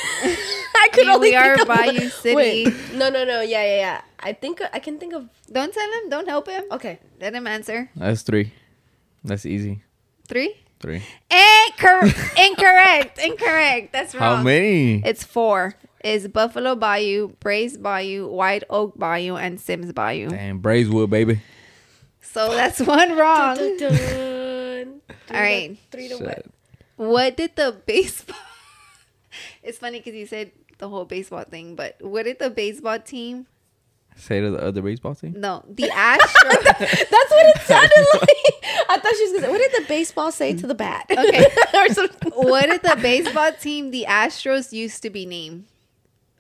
[0.77, 2.11] I could I mean, only we are think of Bayou one.
[2.11, 2.35] City.
[2.37, 3.41] Wait, no, no, no.
[3.41, 4.01] Yeah, yeah, yeah.
[4.21, 5.29] I think I can think of.
[5.51, 6.11] Don't tell him.
[6.11, 6.65] Don't help him.
[6.73, 6.99] Okay.
[7.21, 7.91] Let him answer.
[7.97, 8.53] that's three.
[9.23, 9.83] That's easy.
[10.29, 10.55] Three.
[10.81, 11.03] Three.
[11.31, 12.13] Incor-
[12.47, 13.19] incorrect.
[13.19, 13.93] Incorrect.
[13.93, 14.39] That's wrong.
[14.39, 15.03] How many?
[15.05, 15.75] It's four.
[16.05, 20.29] Is Buffalo Bayou, Brays Bayou, White Oak Bayou, and Sims Bayou.
[20.29, 21.41] Damn, Braeswood, baby.
[22.21, 23.57] So that's one wrong.
[23.57, 25.01] Dun, dun, dun.
[25.31, 25.79] All right.
[25.91, 26.27] Three to Shit.
[26.27, 26.47] what?
[26.97, 28.37] What did the baseball?
[29.63, 33.47] it's funny because you said the whole baseball thing, but what did the baseball team?
[34.17, 35.35] Say to uh, the other baseball team.
[35.37, 36.63] No, the Astros.
[36.65, 38.89] That's what it sounded like.
[38.89, 41.47] I thought she was gonna say, "What did the baseball say to the bat?" Okay.
[42.35, 45.65] what did the baseball team, the Astros, used to be named?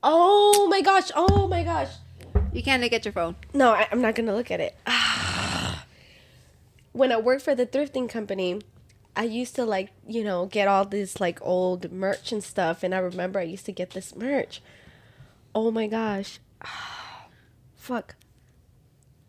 [0.04, 1.10] Oh my gosh!
[1.16, 1.88] Oh my gosh!
[2.52, 3.34] You can't look at your phone.
[3.52, 4.76] No, I, I'm not gonna look at it.
[6.92, 8.60] when I worked for the thrifting company,
[9.16, 12.94] I used to like you know get all this like old merch and stuff, and
[12.94, 14.60] I remember I used to get this merch.
[15.54, 16.40] Oh my gosh!
[17.74, 18.16] Fuck.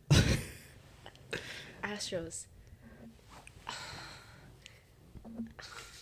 [1.84, 2.46] Astros.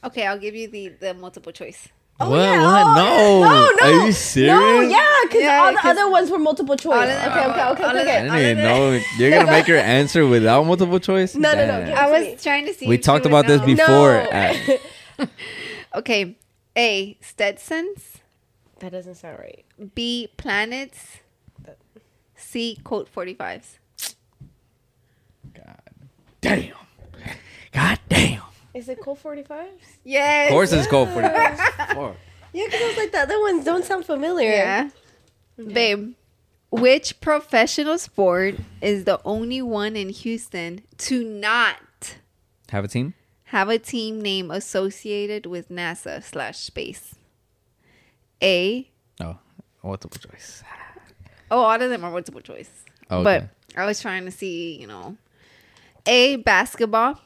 [0.06, 1.88] Okay, I'll give you the the multiple choice.
[2.20, 2.38] Oh, What?
[2.40, 2.62] yeah.
[2.64, 2.98] What?
[2.98, 3.44] Oh, No.
[3.44, 4.02] no, no.
[4.02, 4.54] Are you serious?
[4.54, 6.94] No, yeah, because Yeah, all the other ones were multiple choice.
[6.94, 8.06] all Okay, of okay, okay, okay, of I okay.
[8.06, 9.02] them- didn't even know.
[9.18, 11.36] You're gonna make your answer without multiple choice.
[11.36, 11.86] No, no, no, Damn.
[11.88, 12.88] give I was trying to see.
[12.88, 13.66] We talked about this know.
[13.66, 14.24] before.
[14.24, 14.30] No.
[14.30, 14.54] Uh,
[15.20, 15.30] at-
[15.96, 16.38] Okay,
[16.78, 17.18] A.
[17.22, 18.20] Stetsons.
[18.80, 19.66] that doesn't sound right.
[19.96, 20.30] B.
[20.38, 21.18] Planets.
[22.36, 22.78] C.
[22.84, 23.80] Colt 45s.
[25.56, 25.80] God
[26.42, 26.74] damn.
[27.72, 28.42] God damn.
[28.74, 29.68] Is it Colt 45s?
[30.04, 30.50] Yes.
[30.50, 34.06] Of course it's cold for Yeah, because I was like, the other ones don't sound
[34.06, 34.50] familiar.
[34.50, 34.90] Yeah.
[35.58, 36.14] Babe,
[36.72, 42.16] Which professional sport is the only one in Houston to not
[42.70, 43.14] Have a team?
[43.46, 47.14] have a team name associated with NASA slash space?
[48.42, 48.90] A.
[49.22, 49.38] Oh,
[49.84, 50.64] multiple choice.
[51.52, 52.72] Oh, all of them are multiple choice.
[53.12, 53.48] Oh, okay.
[53.76, 55.18] But I was trying to see, you know,
[56.08, 56.38] A.
[56.38, 57.20] Basketball,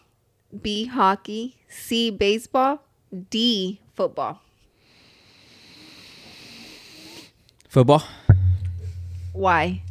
[0.61, 0.85] B.
[0.85, 2.09] Hockey, C.
[2.09, 2.81] Baseball,
[3.29, 3.81] D.
[3.95, 4.41] Football.
[7.69, 8.03] Football?
[9.33, 9.81] Why?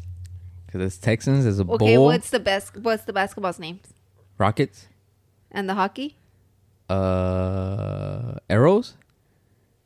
[0.66, 1.47] Because it's Texans.
[1.47, 2.07] It's a Okay, bull.
[2.07, 2.77] what's the best?
[2.77, 3.87] What's the basketball's names
[4.39, 4.89] Rockets?
[5.51, 6.16] and the hockey?
[6.89, 8.95] Uh, Aeros?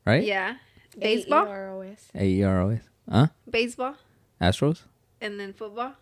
[0.06, 0.22] Right?
[0.24, 0.56] Yeah,
[0.98, 2.08] baseball, A-E-R-O-S.
[2.14, 2.82] A-E-R-O-S.
[3.10, 3.26] Huh?
[3.48, 3.94] baseball,
[4.40, 4.82] Astros?
[5.20, 5.92] and then football.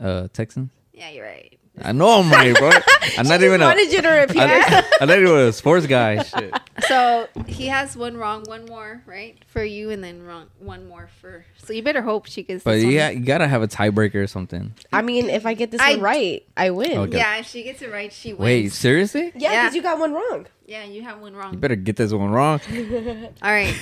[0.00, 0.70] Uh, Texans?
[0.92, 1.58] Yeah, you're right.
[1.82, 2.70] I know I'm right, bro.
[3.18, 3.64] I'm not even a.
[3.64, 4.84] wanted you to repeat I, it.
[5.00, 6.22] I'm not even a sports guy.
[6.22, 6.54] Shit.
[6.88, 11.08] So he has one wrong, one more right for you, and then wrong one more
[11.20, 11.44] for.
[11.64, 12.62] So you better hope she gets.
[12.62, 14.72] But yeah, you gotta have a tiebreaker or something.
[14.92, 16.96] I mean, if I get this I- one right, I win.
[16.96, 17.16] Okay.
[17.16, 17.38] yeah.
[17.38, 18.40] If she gets it right, she wins.
[18.44, 19.32] Wait, seriously?
[19.34, 19.62] Yeah, Yeah.
[19.64, 20.46] because you got one wrong.
[20.66, 21.54] Yeah, you have one wrong.
[21.54, 22.60] You better get this one wrong.
[23.42, 23.74] All right.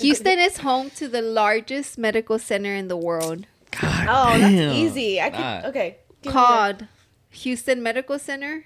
[0.00, 3.46] Houston is home to the largest medical center in the world,
[3.80, 4.56] God Oh, damn.
[4.56, 5.20] that's easy.
[5.20, 5.40] I could.
[5.40, 5.62] Nah.
[5.68, 5.96] Okay.
[6.22, 6.86] Give called
[7.30, 8.64] Houston Medical Center.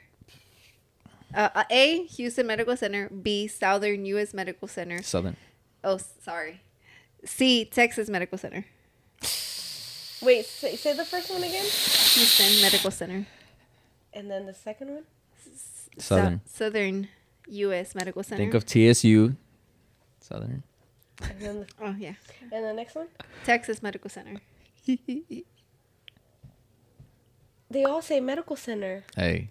[1.34, 2.04] Uh, uh, A.
[2.04, 3.08] Houston Medical Center.
[3.10, 3.46] B.
[3.48, 4.32] Southern U.S.
[4.32, 5.02] Medical Center.
[5.02, 5.36] Southern.
[5.84, 6.60] Oh, sorry.
[7.24, 7.64] C.
[7.64, 8.64] Texas Medical Center.
[10.22, 13.26] Wait, say, say the first one again, Houston Medical Center.
[14.14, 15.02] and then the second one.
[15.98, 16.40] Southern.
[16.46, 17.08] Sou- Southern
[17.48, 17.94] U.S.
[17.94, 18.38] Medical Center.
[18.42, 19.36] Think of TSU.
[20.20, 20.62] Southern.
[21.22, 22.14] And then the, oh yeah,
[22.52, 23.08] and the next one.
[23.44, 24.36] Texas Medical Center.
[27.70, 29.04] They all say medical center.
[29.16, 29.50] Hey.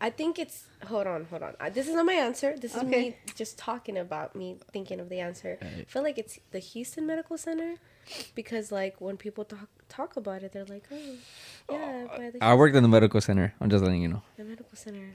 [0.00, 0.64] I think it's.
[0.86, 1.54] Hold on, hold on.
[1.60, 2.56] Uh, this is not my answer.
[2.58, 5.58] This is me just talking about me thinking of the answer.
[5.60, 7.74] I feel like it's the Houston Medical Center
[8.34, 10.96] because, like, when people talk talk about it, they're like, "Oh,
[11.70, 13.52] yeah, by the, I worked in the medical center.
[13.60, 14.22] I'm just letting you know.
[14.38, 15.12] the medical center."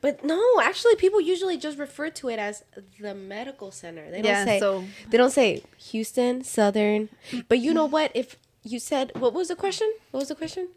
[0.00, 2.64] But no, actually, people usually just refer to it as
[3.00, 4.10] the medical center.
[4.10, 7.10] They don't Yeah, say so- they don't say Houston Southern.
[7.48, 8.10] But you know what?
[8.14, 8.36] If
[8.68, 9.90] you said what was the question?
[10.10, 10.68] What was the question?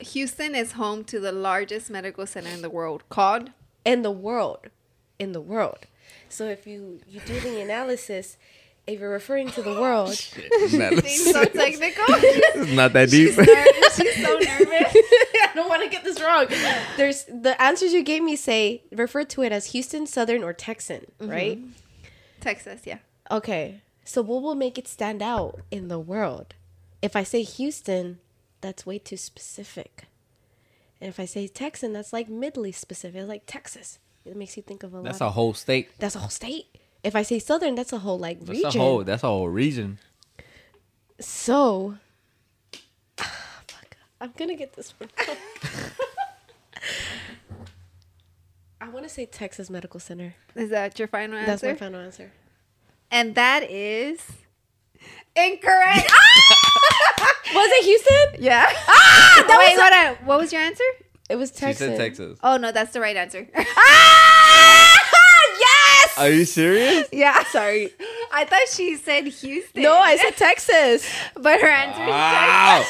[0.00, 3.50] Houston is home to the largest medical center in the world called
[3.84, 4.68] in the world
[5.18, 5.86] in the world
[6.28, 8.36] so if you you do the analysis
[8.86, 10.72] if you're referring to the world Seems
[11.32, 12.04] so technical.
[12.08, 13.28] It's not that deep.
[13.28, 13.96] She's, nervous.
[13.96, 14.92] She's so nervous.
[15.44, 16.46] i don't want to get this wrong
[16.96, 21.06] there's the answers you gave me say refer to it as houston southern or texan
[21.20, 21.30] mm-hmm.
[21.30, 21.58] right
[22.40, 22.98] Texas, yeah.
[23.30, 26.54] okay so what will make it stand out in the world
[27.00, 28.18] if i say houston
[28.60, 30.04] that's way too specific
[31.00, 34.82] and if i say texan that's like middly specific like texas it makes you think
[34.82, 35.90] of a That's lot a of, whole state.
[35.98, 36.66] that's a whole state
[37.02, 39.02] if i say southern that's a whole like That's region a whole.
[39.04, 39.98] That's a whole region.
[41.18, 41.96] So,
[43.16, 45.08] fuck, I'm gonna get this one.
[48.80, 50.34] I want to say Texas Medical Center.
[50.56, 51.46] Is that your final answer?
[51.50, 52.32] That's my final answer.
[53.12, 54.18] And that is
[55.36, 56.10] incorrect.
[57.54, 58.42] Was it Houston?
[58.42, 58.66] yeah.
[58.88, 60.82] Ah, Wait, what, what was your answer?
[61.28, 61.92] It was Texas.
[61.92, 62.18] She Texas.
[62.18, 62.38] said Texas.
[62.42, 63.46] Oh no, that's the right answer.
[63.56, 64.98] Ah!
[65.58, 66.18] yes.
[66.18, 67.08] Are you serious?
[67.12, 67.44] yeah.
[67.44, 67.90] Sorry.
[68.32, 69.82] I thought she said Houston.
[69.82, 71.06] No, I said Texas.
[71.34, 72.84] but her answer is Wow.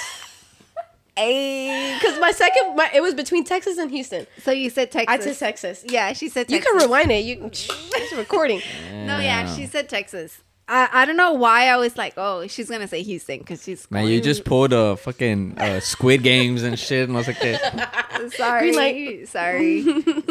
[1.17, 4.27] Hey, because my second, my, it was between Texas and Houston.
[4.43, 5.27] So you said Texas.
[5.27, 5.85] I said Texas.
[5.87, 6.67] Yeah, she said Texas.
[6.67, 7.25] You can rewind it.
[7.25, 7.51] You can.
[7.95, 8.63] It's a recording.
[8.91, 10.41] No, yeah, she said Texas.
[10.69, 13.91] I, I don't know why I was like, oh, she's gonna say Houston because she's
[13.91, 17.39] Man, you just pulled a fucking uh, Squid Games and shit, and I was like,
[17.39, 17.59] okay.
[18.37, 19.29] sorry, Green light.
[19.29, 19.83] sorry.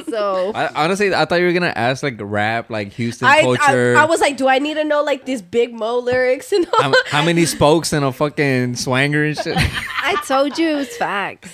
[0.10, 3.96] so I, honestly, I thought you were gonna ask like rap, like Houston I, culture.
[3.98, 6.66] I I was like, do I need to know like these big Moe lyrics and
[6.74, 6.82] all?
[6.82, 9.56] how, how many spokes and a fucking swanger and shit?
[9.58, 11.54] I told you it was facts.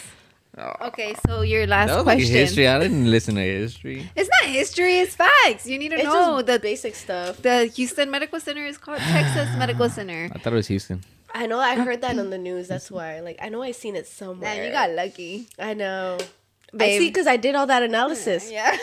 [0.59, 0.87] Oh.
[0.87, 2.35] Okay, so your last That was like question.
[2.35, 2.67] history.
[2.67, 4.09] I didn't listen to history.
[4.15, 5.67] It's not history, it's facts.
[5.67, 7.41] You need to It's know the basic stuff.
[7.43, 10.29] the Houston Medical Center is called Texas Medical Center.
[10.33, 11.03] I thought it was Houston.
[11.33, 12.67] I know I heard that on the news.
[12.67, 13.19] That's why.
[13.19, 14.55] Like I know I seen it somewhere.
[14.55, 15.47] Man, you got lucky.
[15.59, 16.17] I know.
[16.73, 16.99] I Babe.
[17.01, 18.51] see because I did all that analysis.
[18.57, 18.75] Yeah.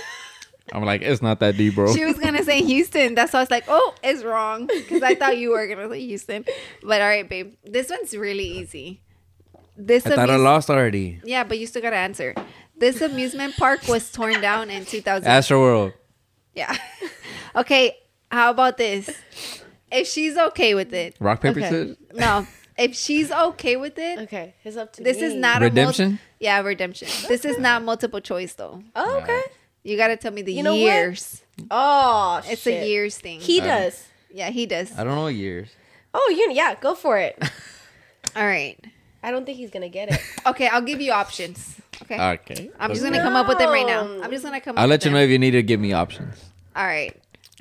[0.73, 1.93] I'm like, it's not that deep, bro.
[1.95, 3.15] She was gonna say Houston.
[3.15, 6.01] That's why I was like, oh, it's wrong because I thought you were gonna say
[6.01, 6.47] Houston.
[6.83, 9.03] But all right, babe, this one's really easy.
[9.77, 11.21] This I thought I lost already.
[11.25, 12.35] yeah, but you still gotta answer.
[12.77, 15.27] This amusement park was torn down in 2000.
[15.29, 15.93] Astro World.
[16.55, 16.77] yeah.
[17.57, 17.97] okay,
[18.31, 19.11] how about this?
[19.91, 21.69] If she's okay with it, Rock paper Okay.
[21.71, 21.97] scissors.
[22.15, 22.47] no.
[22.77, 25.23] If she's okay with it, Okay, it's up to this me.
[25.27, 26.05] is not Redemption?
[26.07, 27.07] A mul- yeah, redemption.
[27.29, 28.83] This is not multiple choice though.
[28.97, 29.43] Oh, okay.
[29.85, 30.81] You gotta tell me the You know what?
[30.81, 31.43] years.
[31.71, 32.83] Oh, It's shit.
[32.83, 33.39] a years thing.
[33.41, 34.05] He Uh, does.
[34.33, 34.91] yeah, he does.
[34.99, 35.69] I don't know years.
[36.13, 37.41] Oh, you yeah, go for it.
[38.37, 38.77] All right.
[39.25, 40.21] I don't think he's gonna get it.
[40.47, 41.81] Okay, I'll give you options.
[42.03, 42.21] Okay.
[42.21, 42.71] Okay.
[42.79, 44.03] I'm just gonna come up with them right now.
[44.23, 44.77] I'm just gonna come.
[44.77, 45.25] I'll up let with you know them.
[45.25, 46.35] if you need to give me options.
[46.77, 47.17] All right.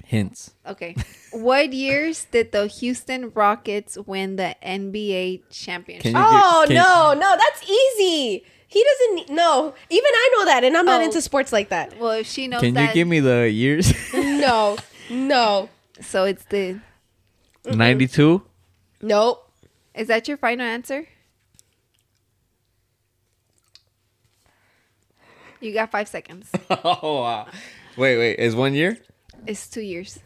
[0.06, 0.54] Hints.
[0.68, 0.96] Okay.
[1.32, 6.04] what years did the Houston Rockets win the NBA championship?
[6.12, 8.44] Can you oh can- no, no, that's easy.
[8.68, 9.74] He doesn't need- no.
[9.90, 11.06] Even I know that, and I'm not Oh.
[11.06, 11.98] into sports like that.
[12.00, 13.94] Well, if she knows Can you that, give me the years?
[14.14, 14.78] No,
[15.10, 15.70] no,
[16.02, 16.82] so it's the.
[17.66, 18.42] 92?
[19.02, 19.50] nope.
[19.96, 21.08] Is that your final answer?
[25.64, 26.50] You got five seconds.
[26.70, 27.48] oh, wow.
[27.96, 28.38] Wait, wait.
[28.40, 28.98] Is one year?
[29.48, 30.20] It's two years.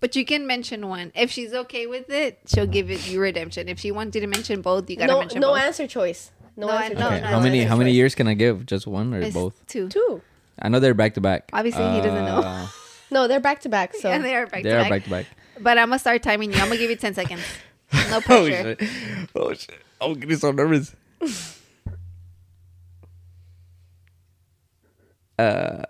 [0.00, 1.12] But you can mention one.
[1.14, 3.68] If she's okay with it, she'll give it you redemption.
[3.68, 5.60] If she wanted to mention both, you gotta No, mention no both.
[5.60, 6.32] answer choice.
[6.56, 7.12] No, No, answer no, choice.
[7.12, 7.20] Okay.
[7.20, 8.66] no, how many how many years can I give?
[8.66, 9.64] Just one or It's both?
[9.68, 9.88] two.
[9.88, 10.22] Two.
[10.58, 11.50] I know they're back to back.
[11.52, 12.40] Obviously, he doesn't know.
[12.40, 12.66] Uh,
[13.10, 13.94] No, they're back to back.
[13.94, 14.90] So yeah, they are back They to are back.
[14.90, 15.26] back to back.
[15.60, 16.58] But I'm gonna start timing you.
[16.58, 17.42] I'm gonna give you ten seconds.
[18.10, 18.30] No pressure.
[18.32, 18.76] Oh pressure.
[18.80, 19.28] shit!
[19.36, 19.78] Oh shit!
[20.00, 20.96] I'm getting so nervous.
[25.38, 25.82] Uh,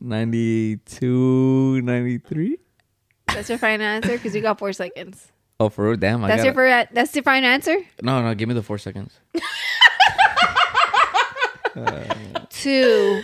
[0.00, 2.58] 92, 93?
[3.28, 5.28] That's your final answer because you got four seconds.
[5.58, 5.96] Oh, for real?
[5.96, 7.76] Damn, I That's got your fir- That's your final answer.
[8.02, 9.18] No, no, give me the four seconds.
[12.50, 13.22] Two.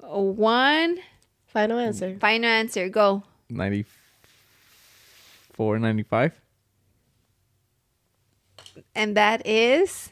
[0.00, 0.98] One.
[1.46, 2.16] final answer.
[2.20, 2.88] Final answer.
[2.88, 3.22] Go.
[3.50, 6.32] 94, 95?
[8.94, 10.10] And that is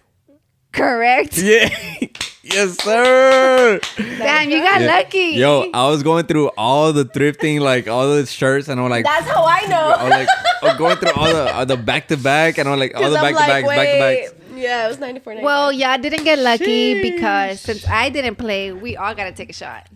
[0.72, 1.38] correct.
[1.38, 1.68] Yeah.
[2.52, 3.80] yes, sir.
[3.96, 4.86] Damn, you got Yeah.
[4.86, 5.30] lucky.
[5.36, 9.04] Yo, I was going through all the thrifting, like all the shirts, and I'm like,
[9.04, 9.88] That's how I I know.
[9.88, 10.28] was like,
[10.62, 13.16] I'm going through all the all the back to back, and I'm like, all the
[13.16, 14.32] back to backs, back to backs.
[14.56, 15.34] Yeah, it was 94.
[15.34, 15.44] 95.
[15.44, 19.52] Well, y'all didn't get lucky because since I didn't play, we all gotta take a
[19.52, 19.86] shot.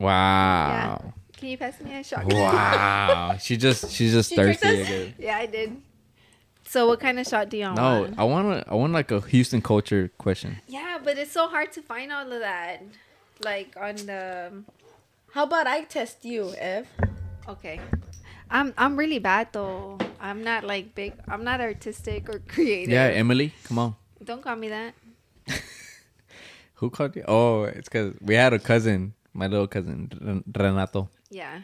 [0.00, 1.12] Wow.
[1.36, 2.24] Can you pass me a shot?
[2.32, 3.36] Wow.
[3.40, 5.14] she just she's just She thirsty again.
[5.18, 5.76] Yeah, I did.
[6.70, 8.14] So, what kind of shot do y'all No, want?
[8.16, 10.58] I want I want like a Houston culture question.
[10.68, 12.84] Yeah, but it's so hard to find all of that.
[13.42, 14.62] Like on the
[15.34, 16.86] how about I test you, Ev?
[17.48, 17.80] okay.
[18.48, 19.98] I'm I'm really bad though.
[20.20, 21.14] I'm not like big.
[21.26, 22.92] I'm not artistic or creative.
[22.94, 23.96] Yeah, Emily, come on.
[24.22, 24.94] Don't call me that.
[26.74, 27.24] Who called you?
[27.26, 31.08] Oh, it's because we had a cousin, my little cousin Renato.
[31.30, 31.62] Yeah.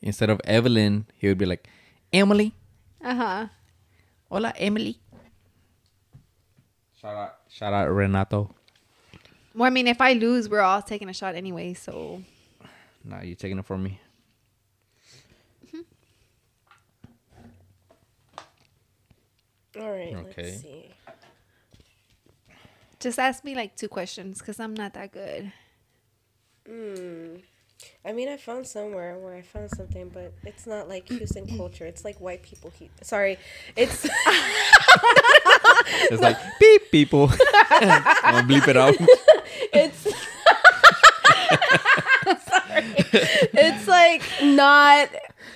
[0.00, 1.66] Instead of Evelyn, he would be like,
[2.12, 2.54] Emily.
[3.02, 3.46] Uh huh.
[4.34, 4.98] Hola, Emily.
[7.00, 8.52] Shout out, shout out Renato.
[9.54, 11.74] Well, I mean, if I lose, we're all taking a shot anyway.
[11.74, 12.20] So
[13.04, 14.00] Nah, you taking it from me.
[19.78, 20.14] All right.
[20.14, 20.42] Okay.
[20.42, 20.90] Let's see.
[22.98, 25.52] just ask me like two questions because I'm not that good.
[26.66, 27.36] Hmm.
[28.06, 31.86] I mean, I found somewhere where I found something, but it's not like Houston culture.
[31.86, 32.70] It's like white people.
[32.78, 33.38] He- Sorry,
[33.76, 34.04] it's
[36.10, 37.30] It's like beep people.
[37.70, 38.94] I'm gonna bleep it out.
[39.72, 40.02] it's.
[42.24, 42.94] Sorry,
[43.54, 45.08] it's like not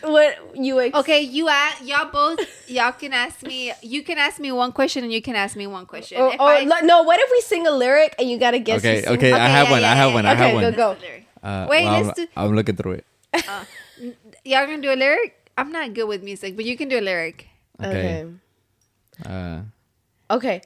[0.02, 0.80] what you.
[0.80, 3.72] Ex- Okay, you ask, y'all both y'all can ask me.
[3.82, 6.20] You can ask me one question and you can ask me one question.
[6.20, 8.58] Or, If or I- no, no, what if we sing a lyric and you gotta
[8.58, 8.82] guess?
[8.82, 9.80] who Okay, okay, I have yeah, one.
[9.82, 10.24] yeah, I have yeah, one.
[10.24, 10.30] yeah.
[10.30, 10.72] I have Okay, one.
[10.74, 10.96] go, go.
[11.42, 13.06] Uh, Wait, well, let's I'm, do- I'm looking through it.
[14.44, 15.50] y'all gonna do a lyric?
[15.56, 17.48] I'm not good with music, but you can do a lyric.
[17.82, 18.24] Okay.
[18.24, 18.28] Okay.
[19.26, 19.60] Uh,
[20.30, 20.60] Okay.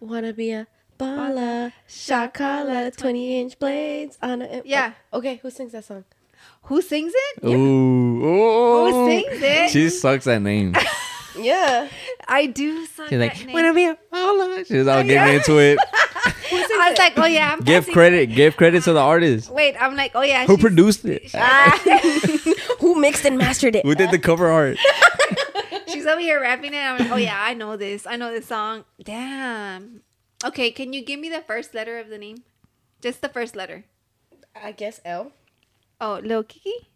[0.00, 0.66] Wanna be a
[0.98, 4.62] baller, shot caller, 20 inch blades on a.
[4.64, 4.92] Yeah.
[5.12, 6.04] Oh, okay, who sings that song?
[6.62, 7.44] Who sings it?
[7.44, 7.50] ooh,
[8.24, 8.90] ooh.
[8.90, 9.70] Who sings it?
[9.70, 10.76] She sucks at names.
[11.34, 11.88] Yeah.
[12.28, 12.84] I do.
[12.84, 13.54] Suck She's like, at names.
[13.54, 14.66] wanna be a baller.
[14.66, 15.78] She's all getting into it.
[16.82, 18.26] I was like, oh yeah, I'm Give passing- credit.
[18.34, 19.50] Give credit to the artist.
[19.50, 21.30] Wait, I'm like, oh yeah, Who produced it?
[22.80, 23.84] who mixed and mastered it?
[23.86, 24.76] Who did the cover art?
[25.88, 26.78] She's over here rapping it.
[26.78, 28.06] I'm like, oh yeah, I know this.
[28.06, 28.84] I know this song.
[29.02, 30.02] Damn.
[30.44, 32.42] Okay, can you give me the first letter of the name?
[33.00, 33.84] Just the first letter.
[34.60, 35.32] I guess L.
[36.00, 36.88] Oh, Lil Kiki.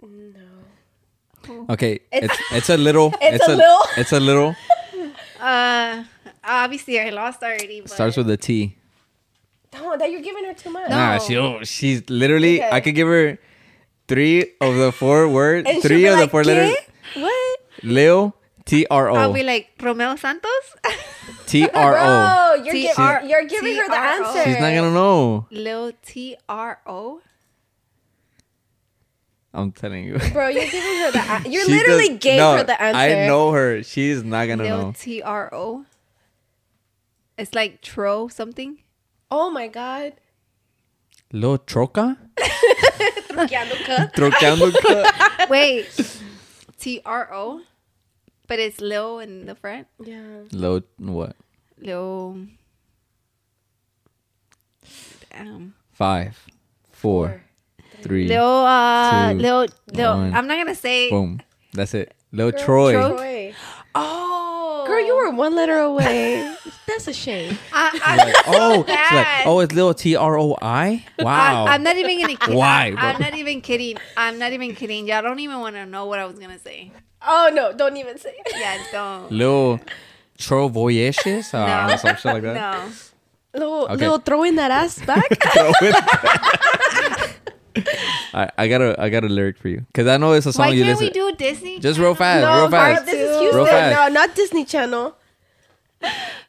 [0.00, 1.66] No.
[1.70, 3.12] Okay, It's- it's it's a little.
[3.20, 3.78] It's a little.
[3.96, 4.56] It's a little.
[5.40, 6.04] Uh,
[6.44, 7.80] obviously I lost already.
[7.82, 8.76] But Starts with a T.
[9.76, 10.88] Oh, that you're giving her too much.
[10.90, 10.96] No.
[10.96, 12.60] Nah, she oh, she's literally.
[12.62, 12.70] Okay.
[12.72, 13.38] I could give her
[14.08, 15.68] three of the four words.
[15.82, 16.46] Three be of the four "¿Qué?
[16.46, 16.76] letters.
[17.14, 17.60] What?
[17.82, 18.34] Leo
[18.64, 20.50] T R I'll be like Romeo Santos.
[21.46, 22.56] T R O.
[22.56, 24.44] Bro, you're, T- gi- R- you're giving her the answer.
[24.44, 25.46] She's not gonna know.
[25.50, 27.20] Lil T R O.
[29.54, 30.18] I'm telling you.
[30.32, 31.18] Bro, you're giving her the.
[31.46, 32.98] a- You're She literally does- gave no, her the answer.
[32.98, 33.82] I know her.
[33.82, 34.92] She's not gonna Lil know.
[34.96, 35.84] T R O.
[37.38, 38.78] It's like Tro something.
[39.30, 40.14] Oh my god.
[41.32, 42.16] Lo troca?
[43.28, 43.74] Truqueando.
[44.16, 44.72] Troqueando.
[44.72, 45.86] ca- Wait.
[46.78, 47.60] T R O.
[48.46, 49.86] but it's Lil in the front.
[50.02, 50.48] Yeah.
[50.52, 51.36] Low what?
[51.78, 52.46] Lil.
[55.30, 55.74] Damn.
[55.92, 56.38] Five,
[56.90, 57.42] four,
[58.02, 58.42] three, Lil.
[58.44, 59.32] Uh.
[59.32, 59.66] two, Lil.
[59.92, 60.16] Lil.
[60.16, 60.34] one.
[60.34, 61.10] I'm not gonna say.
[61.10, 61.40] boom.
[61.74, 62.14] That's it.
[62.32, 62.92] Lil Girl, Troy.
[62.92, 63.54] Troy.
[64.00, 64.84] Oh.
[64.86, 66.54] Girl, you were one letter away.
[66.86, 67.58] That's a shame.
[67.72, 71.04] I, I, Like, oh, she's like, oh, it's little T R O I.
[71.18, 71.66] Wow.
[71.66, 72.36] I, am not even gonna.
[72.40, 73.98] Kid, Why, I, am not even kidding.
[74.16, 75.06] I'm not even kidding.
[75.06, 76.90] Y'all don't even want to know what I was gonna say.
[77.26, 78.52] Oh no, don't even say it.
[78.56, 79.30] Yeah, don't.
[79.30, 79.80] Little
[80.38, 81.92] Trovoyeshes or No.
[81.92, 82.54] Uh, some shit like that.
[82.54, 82.92] No.
[83.54, 83.96] Little, Okay.
[83.96, 85.26] little throwing that ass back.
[87.82, 87.98] Throw it.
[88.34, 90.52] I, I got a I got a lyric for you because I know it's a
[90.52, 91.06] song Why you can't listen.
[91.06, 91.78] we do Disney?
[91.80, 93.06] Just real fast, no, real girl, fast.
[93.06, 93.66] this is Real Houston.
[93.66, 93.96] fast.
[94.14, 95.16] No, not Disney Channel.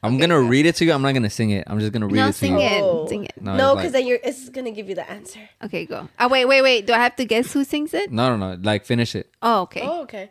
[0.02, 0.92] I'm gonna read it to you.
[0.92, 1.64] I'm not gonna sing it.
[1.66, 2.60] I'm just gonna read No, it to sing you.
[2.66, 2.80] it.
[2.82, 3.06] Oh.
[3.08, 3.32] Sing it.
[3.40, 4.18] No, No, because like- then you're.
[4.22, 5.40] It's gonna give you the answer.
[5.64, 6.08] Okay, go.
[6.20, 6.86] Oh wait, wait, wait.
[6.86, 8.12] Do I have to guess who sings it?
[8.12, 8.60] No, no, no.
[8.62, 9.28] Like finish it.
[9.42, 9.80] Oh, okay.
[9.82, 10.30] Oh, okay.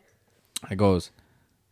[0.71, 1.11] It goes.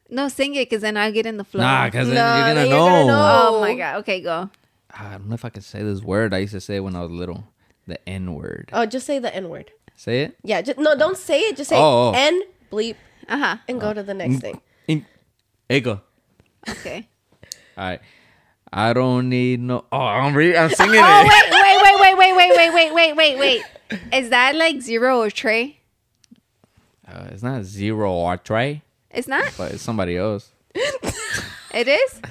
[0.09, 1.61] No, sing it because then I get in the flow.
[1.61, 3.41] Nah, because No, then you're gonna then you're gonna know.
[3.55, 3.95] Oh my god.
[3.97, 4.49] Okay, go.
[4.93, 6.33] Ah, I don't know if I can say this word.
[6.33, 7.45] I used to say it when I was little.
[7.87, 8.69] The N word.
[8.73, 9.71] Oh, just say the N word.
[9.95, 10.37] Say it.
[10.43, 11.57] Yeah, just no, don't say it.
[11.57, 12.13] Just say Oh, oh.
[12.15, 12.41] N
[12.71, 12.95] bleep
[13.29, 13.57] Uh huh.
[13.67, 14.61] and go to the next thing.
[14.87, 15.05] In.
[15.69, 16.01] Hey, go.
[16.69, 17.07] Okay.
[17.77, 18.01] All right.
[18.73, 19.85] I don't need no.
[19.91, 21.27] Oh, I'm re- I'm singing Oh it.
[21.29, 24.01] wait, wait, wait, wait, wait, wait, wait, wait, wait, wait, wait.
[24.13, 25.75] Is that like Z-Ro or Trae?
[27.07, 28.81] Uh, it's not Z-Ro or Trae,
[29.11, 29.53] It's not.
[29.57, 30.51] but it's somebody else.
[31.73, 32.21] It is.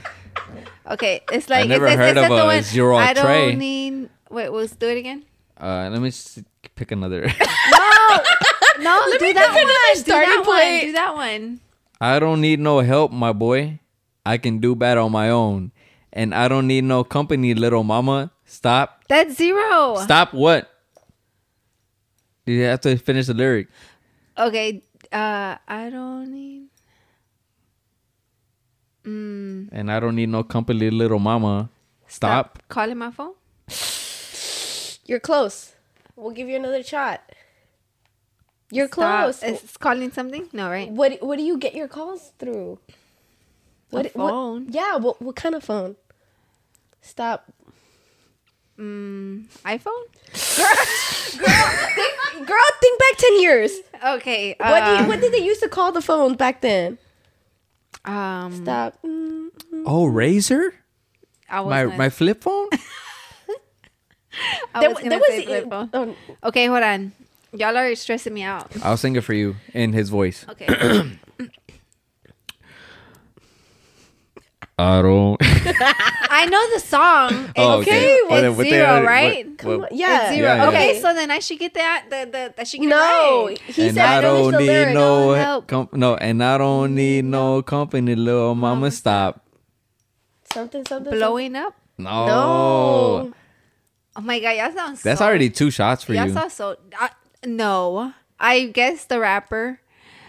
[0.91, 3.13] Okay, it's like never is, is, heard is that of the a one, Z-Ro I
[3.15, 3.57] don't Trae.
[3.57, 4.11] need.
[4.31, 5.25] Wait, let's do it again.
[5.59, 6.39] Uh, let me s-
[6.75, 7.23] pick another.
[7.23, 7.29] No,
[8.81, 9.95] no, Let do me that think one.
[9.95, 10.59] Do starting that one.
[10.61, 10.83] point.
[10.83, 11.61] Do that one.
[12.01, 13.81] I don't need no help, my boy.
[14.27, 15.73] I can do bad on my own,
[16.13, 18.31] and I don't need no company, little mama.
[18.45, 19.05] Stop.
[19.09, 19.97] That's Z-Ro.
[20.05, 20.35] Stop.
[20.35, 20.69] What?
[22.45, 23.69] You have to finish the lyric.
[24.37, 24.83] Okay.
[25.11, 26.67] Uh, I don't need.
[29.05, 31.71] Mm, And I don't need no company, little mama.
[32.09, 32.59] Stop.
[32.69, 33.35] calling my phone.
[35.07, 35.73] You're close.
[36.17, 37.23] We'll give you another shot.
[38.71, 39.23] You're Stop.
[39.23, 39.43] close.
[39.43, 40.49] It's calling something.
[40.53, 40.91] No, right?
[40.91, 42.79] What What do you get your calls through?
[42.89, 42.93] A
[43.95, 44.67] What phone.
[44.71, 44.97] yeah.
[44.97, 45.97] What What kind of phone?
[47.01, 47.47] Stop.
[48.79, 50.05] Mm, iPhone.
[51.39, 53.73] Girl, girl, think back ten years.
[54.05, 54.55] Okay.
[54.61, 56.99] Uh, What do you, What did they used to call the phone back then?
[58.05, 58.99] um, Stop.
[59.05, 59.83] Mm, mm.
[59.87, 60.73] Oh, Razr.
[61.49, 62.69] I was My my flip phone.
[64.75, 67.13] I There, was there was say flip oh, Okay, hold on.
[67.53, 68.71] Y'all are stressing me out.
[68.83, 70.45] I'll sing it for you in his voice.
[70.49, 70.67] Okay.
[74.79, 75.39] I don't.
[75.43, 77.51] I know the song.
[77.57, 78.19] Oh, okay.
[78.25, 79.47] Oh, well, it's what they Z-Ro, already- right?
[79.47, 79.99] what- Come what- on.
[79.99, 80.21] Yeah.
[80.21, 80.47] It's Z-Ro.
[80.49, 80.69] Yeah, yeah.
[80.69, 82.05] Okay, so then I should get that.
[82.11, 83.61] The, the, that should get No, it right.
[83.75, 84.95] he and said I finish don't need lyric.
[84.95, 85.67] no oh, help.
[85.67, 88.91] com- no, and I don't need no company, little mama.
[88.91, 89.41] Stop.
[90.53, 91.11] something something.
[91.13, 91.75] Blowing up.
[91.97, 92.27] No.
[92.27, 93.33] No.
[94.17, 94.97] Oh my god, y'all sound.
[94.99, 96.33] That's so, already two shots for Y'all you.
[96.33, 96.77] sound so.
[96.99, 97.09] Uh,
[97.45, 99.81] no, I guess the rapper.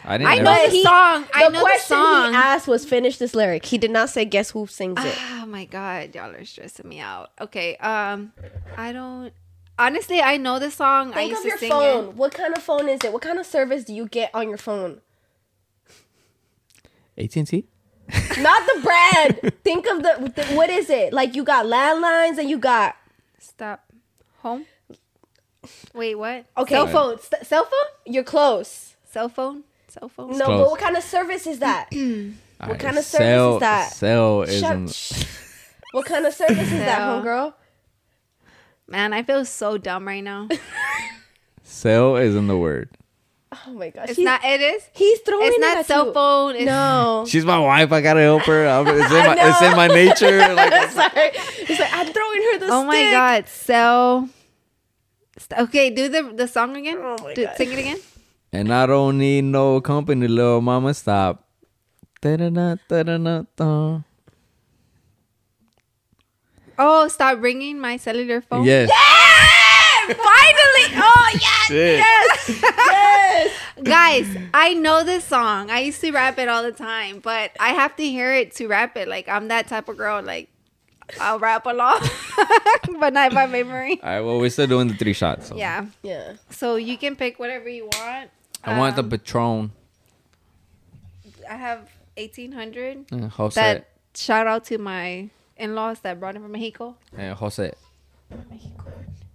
[0.03, 0.29] I didn't.
[0.31, 1.25] I know the he- song.
[1.33, 2.29] I The know the question song.
[2.31, 3.65] he asked was finish this lyric.
[3.65, 5.15] He did not say guess who sings it.
[5.41, 7.31] Oh my god, y'all are stressing me out.
[7.41, 8.33] Okay, um,
[8.77, 9.31] I don't.
[9.79, 11.11] Honestly, I know the song.
[11.11, 12.05] I Think used of to your sing phone.
[12.09, 12.13] it.
[12.15, 13.13] What kind of phone is it?
[13.13, 15.01] What kind of service do you get on your phone?
[17.17, 17.65] AT&T.
[18.39, 19.53] Not the brand.
[19.63, 21.13] Think of the, the what is it?
[21.13, 22.95] Like you got landlines and you got
[23.57, 23.83] Stop.
[24.43, 24.65] Home.
[25.95, 26.45] Wait, what?
[26.55, 26.75] okay.
[26.75, 27.19] Cell phone.
[27.19, 28.13] St- cell phone.
[28.13, 28.95] You're close.
[29.09, 29.63] Cell phone.
[29.87, 30.37] Cell phone.
[30.37, 30.59] No, close.
[30.61, 31.87] but what kind of service is that?
[32.63, 33.93] What kind of service is that?
[33.93, 34.91] Cell isn't.
[34.91, 35.23] shh.
[35.91, 37.23] What kind of service is that, No.
[37.23, 37.53] homegirl?
[38.87, 40.47] Man, I feel so dumb right now.
[41.63, 42.89] Cell isn't the word.
[43.65, 44.09] Oh my gosh.
[44.09, 44.43] It's he's, not.
[44.45, 44.83] It is.
[44.93, 46.13] He's throwing It's it not at cell you.
[46.13, 46.55] phone.
[46.55, 47.25] It's, No.
[47.29, 47.91] She's my wife.
[47.91, 48.67] I gotta help her.
[48.67, 49.35] I'm- It's in my.
[49.39, 50.37] It's in my nature.
[50.55, 51.31] Like Sorry.
[51.65, 53.47] He's like, I'm throwing her the Oh my god.
[53.47, 54.29] Cell.
[55.57, 56.97] Okay, do the the song again.
[56.99, 57.55] Oh my Do- God.
[57.57, 57.99] Sing it again.
[58.53, 60.93] And I don't need no company, little mama.
[60.93, 61.43] Stop.
[66.79, 68.63] Oh, stop ringing my cellular phone.
[68.65, 68.89] Yes.
[70.15, 70.87] Finally.
[70.95, 71.67] Oh yes.
[71.67, 71.99] Shit.
[71.99, 72.49] Yes.
[72.61, 73.53] yes.
[73.83, 75.69] Guys, I know this song.
[75.69, 78.67] I used to rap it all the time, but I have to hear it to
[78.67, 79.07] rap it.
[79.07, 80.21] Like I'm that type of girl.
[80.23, 80.49] Like
[81.21, 82.01] I'll rap along,
[82.99, 83.99] but not by memory.
[84.01, 84.21] All right.
[84.21, 85.47] Well, we're still doing the three shots.
[85.47, 85.55] So.
[85.57, 85.85] Yeah.
[86.03, 86.33] Yeah.
[86.49, 88.29] So you can pick whatever you want.
[88.63, 89.71] I want the Um, Patron.
[91.49, 93.05] I have 1800.
[93.11, 93.61] Uh, Jose.
[93.61, 97.73] That shout out to my in-laws that brought it from Mexico, Uh, Jose.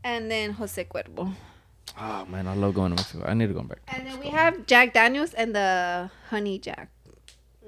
[0.05, 1.33] And then Jose Cuervo.
[1.99, 3.25] Oh man, I love going to Mexico.
[3.27, 3.79] I need to go back.
[3.89, 6.89] And then we have Jack Daniels and the Honey Jack.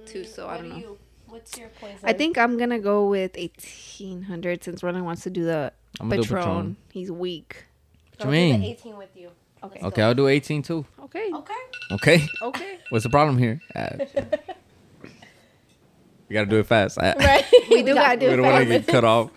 [0.07, 0.77] too, so I don't know.
[0.77, 0.99] you?
[1.29, 1.99] What's your poison?
[2.05, 6.23] I think I'm gonna go with 1800 since Roland wants to do the I'm gonna
[6.23, 6.43] do Patron.
[6.45, 6.77] Patron.
[6.93, 7.65] He's weak.
[8.21, 8.63] I'll you do mean?
[8.63, 9.31] 18 with you.
[9.63, 9.81] Okay.
[9.83, 10.09] Let's Okay, go.
[10.09, 10.87] I'll do 18 too.
[11.05, 11.31] Okay.
[11.35, 11.55] Okay.
[11.93, 12.27] Okay.
[12.43, 12.79] Okay.
[12.91, 13.61] What's the problem here?
[13.75, 13.97] Uh,
[16.29, 16.99] we gotta do it fast.
[16.99, 17.45] I, Right.
[17.71, 18.87] We do gotta do it we don't want to fast.
[18.87, 19.31] get cut off.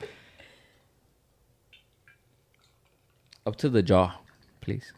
[3.48, 4.12] Up to the jaw,
[4.60, 4.92] please.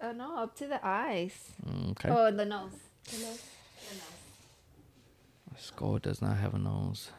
[0.00, 1.34] Oh no, up to the eyes.
[1.66, 2.08] Mm, Okay.
[2.08, 2.70] Oh, the nose.
[3.10, 3.42] The nose.
[3.90, 5.58] The nose.
[5.58, 7.10] Skull does not have a nose.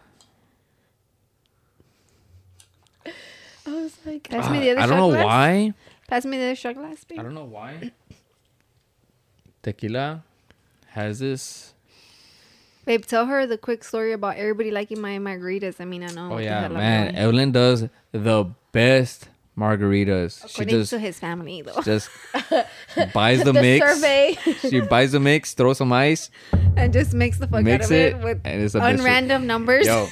[3.05, 3.11] I
[3.67, 5.25] was like, Pass me the other Uh, I don't know glass.
[5.25, 5.73] why.
[6.07, 7.19] Pass me the other shot glass, babe.
[7.19, 7.91] I don't know why.
[9.61, 10.23] Tequila
[10.87, 11.73] has this.
[12.85, 15.81] Babe, tell her the quick story about everybody liking my margaritas.
[15.81, 16.35] I mean, I know.
[16.35, 17.15] Oh yeah, man.
[17.17, 19.27] Evelyn does the best
[19.59, 20.47] margaritas.
[20.49, 22.09] She just to his family, though, just
[23.13, 23.85] buys the, the mix.
[23.85, 24.37] survey.
[24.69, 26.31] She buys the mix, throws some ice,
[26.75, 29.01] and just makes the fuck mix out of it, it, with and it's a best
[29.03, 29.05] shit.
[29.05, 29.85] unrandom numbers.
[29.85, 30.07] Yo,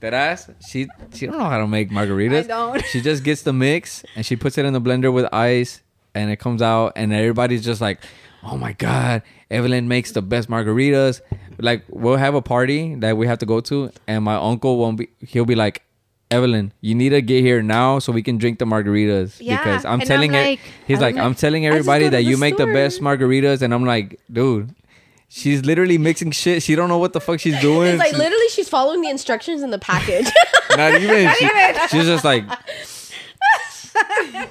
[0.00, 0.50] that ass.
[0.68, 2.44] She she don't know how to make margaritas.
[2.44, 2.84] I don't.
[2.86, 5.82] She just gets the mix and she puts it in the blender with ice,
[6.14, 8.00] and it comes out, and everybody's just like,
[8.42, 11.20] "Oh my god, Evelyn makes the best margaritas."
[11.58, 14.98] Like we'll have a party that we have to go to, and my uncle won't
[14.98, 15.08] be.
[15.20, 15.82] He'll be like.
[16.30, 19.36] Evelyn, you need to get here now so we can drink the margaritas.
[19.40, 22.10] Yeah, because I'm and I'm telling her, like- he's like, like, I'm telling everybody that
[22.10, 24.72] the you make the best margaritas, and I'm like, dude,
[25.28, 26.62] she's literally mixing shit.
[26.62, 27.88] She don't know what the fuck she's doing.
[27.90, 30.28] It's like She's- literally she's following the instructions in the package.
[30.76, 31.32] not even.
[31.34, 31.48] she,
[31.88, 32.44] She's just like.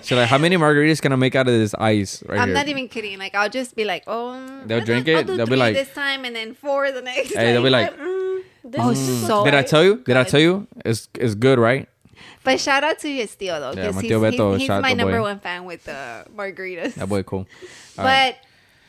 [0.02, 2.56] She's like, how many margaritas can I make out of this ice right I'm here?
[2.56, 3.18] not even kidding.
[3.20, 4.34] Like, I'll just be like, oh,
[4.66, 6.92] They'll I'll drink do- I'll it, do they'll be like- this time, and then four
[6.92, 7.34] the next.
[7.34, 8.29] Hey, they'll be like, mm,
[8.64, 9.98] this Oh, is so Did I tell you?
[10.06, 10.68] Did I tell you?
[10.86, 11.88] It's it's good, right?
[12.44, 14.68] But shout out to his tío though, Yeah, because my he's, tío he's, Beto, he's
[14.68, 15.22] shout out my number boy.
[15.22, 16.95] one fan with the margaritas.
[16.95, 17.48] That boy cool.
[17.98, 18.36] All right.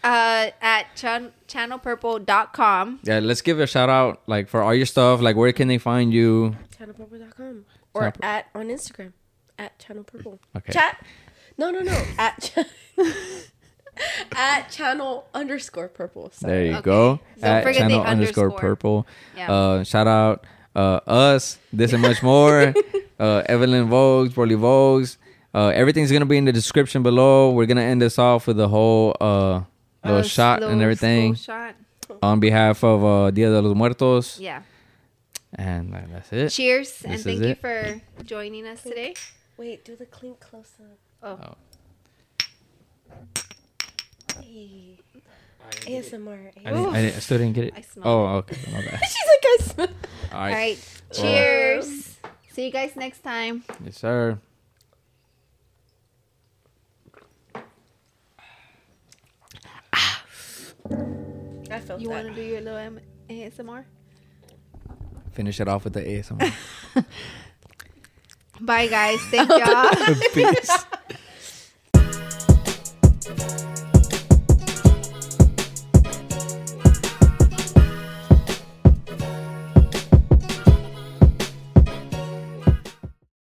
[0.03, 4.87] but uh, at chan- channelpurple.com Yeah, let's give a shout out like for all your
[4.87, 5.21] stuff.
[5.21, 6.57] Like, where can they find you?
[6.79, 7.65] channelpurple.com
[7.95, 9.13] or Channel Pur- at on Instagram
[9.59, 10.39] at channel purple.
[10.57, 10.73] Okay.
[10.73, 11.05] Chat.
[11.59, 12.03] No, no, no.
[12.19, 12.59] at ch-
[14.37, 16.31] at channel underscore purple.
[16.33, 16.53] Sorry.
[16.53, 16.83] There you Okay.
[16.83, 17.21] go.
[17.41, 18.61] Don't At forget the channel underscore underscore.
[18.61, 19.07] purple.
[19.37, 19.53] Yeah.
[19.53, 20.45] Uh, shout out
[20.77, 22.73] uh, us, this and much more.
[23.21, 25.17] uh, Evelyn Vogues, Borley Vogues.
[25.53, 27.51] Uh, everything's gonna be in the description below.
[27.51, 29.63] We're gonna end this off with the whole uh,
[30.05, 31.75] little Uh, shot slow- and everything shot.
[32.23, 34.39] on behalf of uh, Dia de los Muertos.
[34.39, 34.63] Yeah.
[35.57, 36.51] And uh, that's it.
[36.51, 37.61] Cheers and thank you it.
[37.61, 39.15] for joining us today.
[39.59, 40.97] Wait, do the clink close up.
[41.43, 41.55] Oh,
[44.43, 44.99] Hey.
[45.71, 46.51] ASMR.
[46.65, 47.75] I, didn't, I, didn't, I still didn't get it.
[47.77, 48.57] I smell Oh, okay.
[48.73, 49.01] My bad.
[49.09, 49.89] She's like, I smell.
[49.89, 49.95] All
[50.39, 50.53] all right.
[50.53, 50.79] right.
[51.13, 52.17] Cheers.
[52.53, 53.65] See you guys next time.
[53.85, 54.39] Yes, sir.
[61.71, 63.85] I felt You want to do your little M- ASMR?
[65.33, 66.53] Finish it off with the ASMR.
[68.61, 69.21] Bye, guys.
[69.31, 69.91] Thank y'all.
[70.35, 70.87] Peace.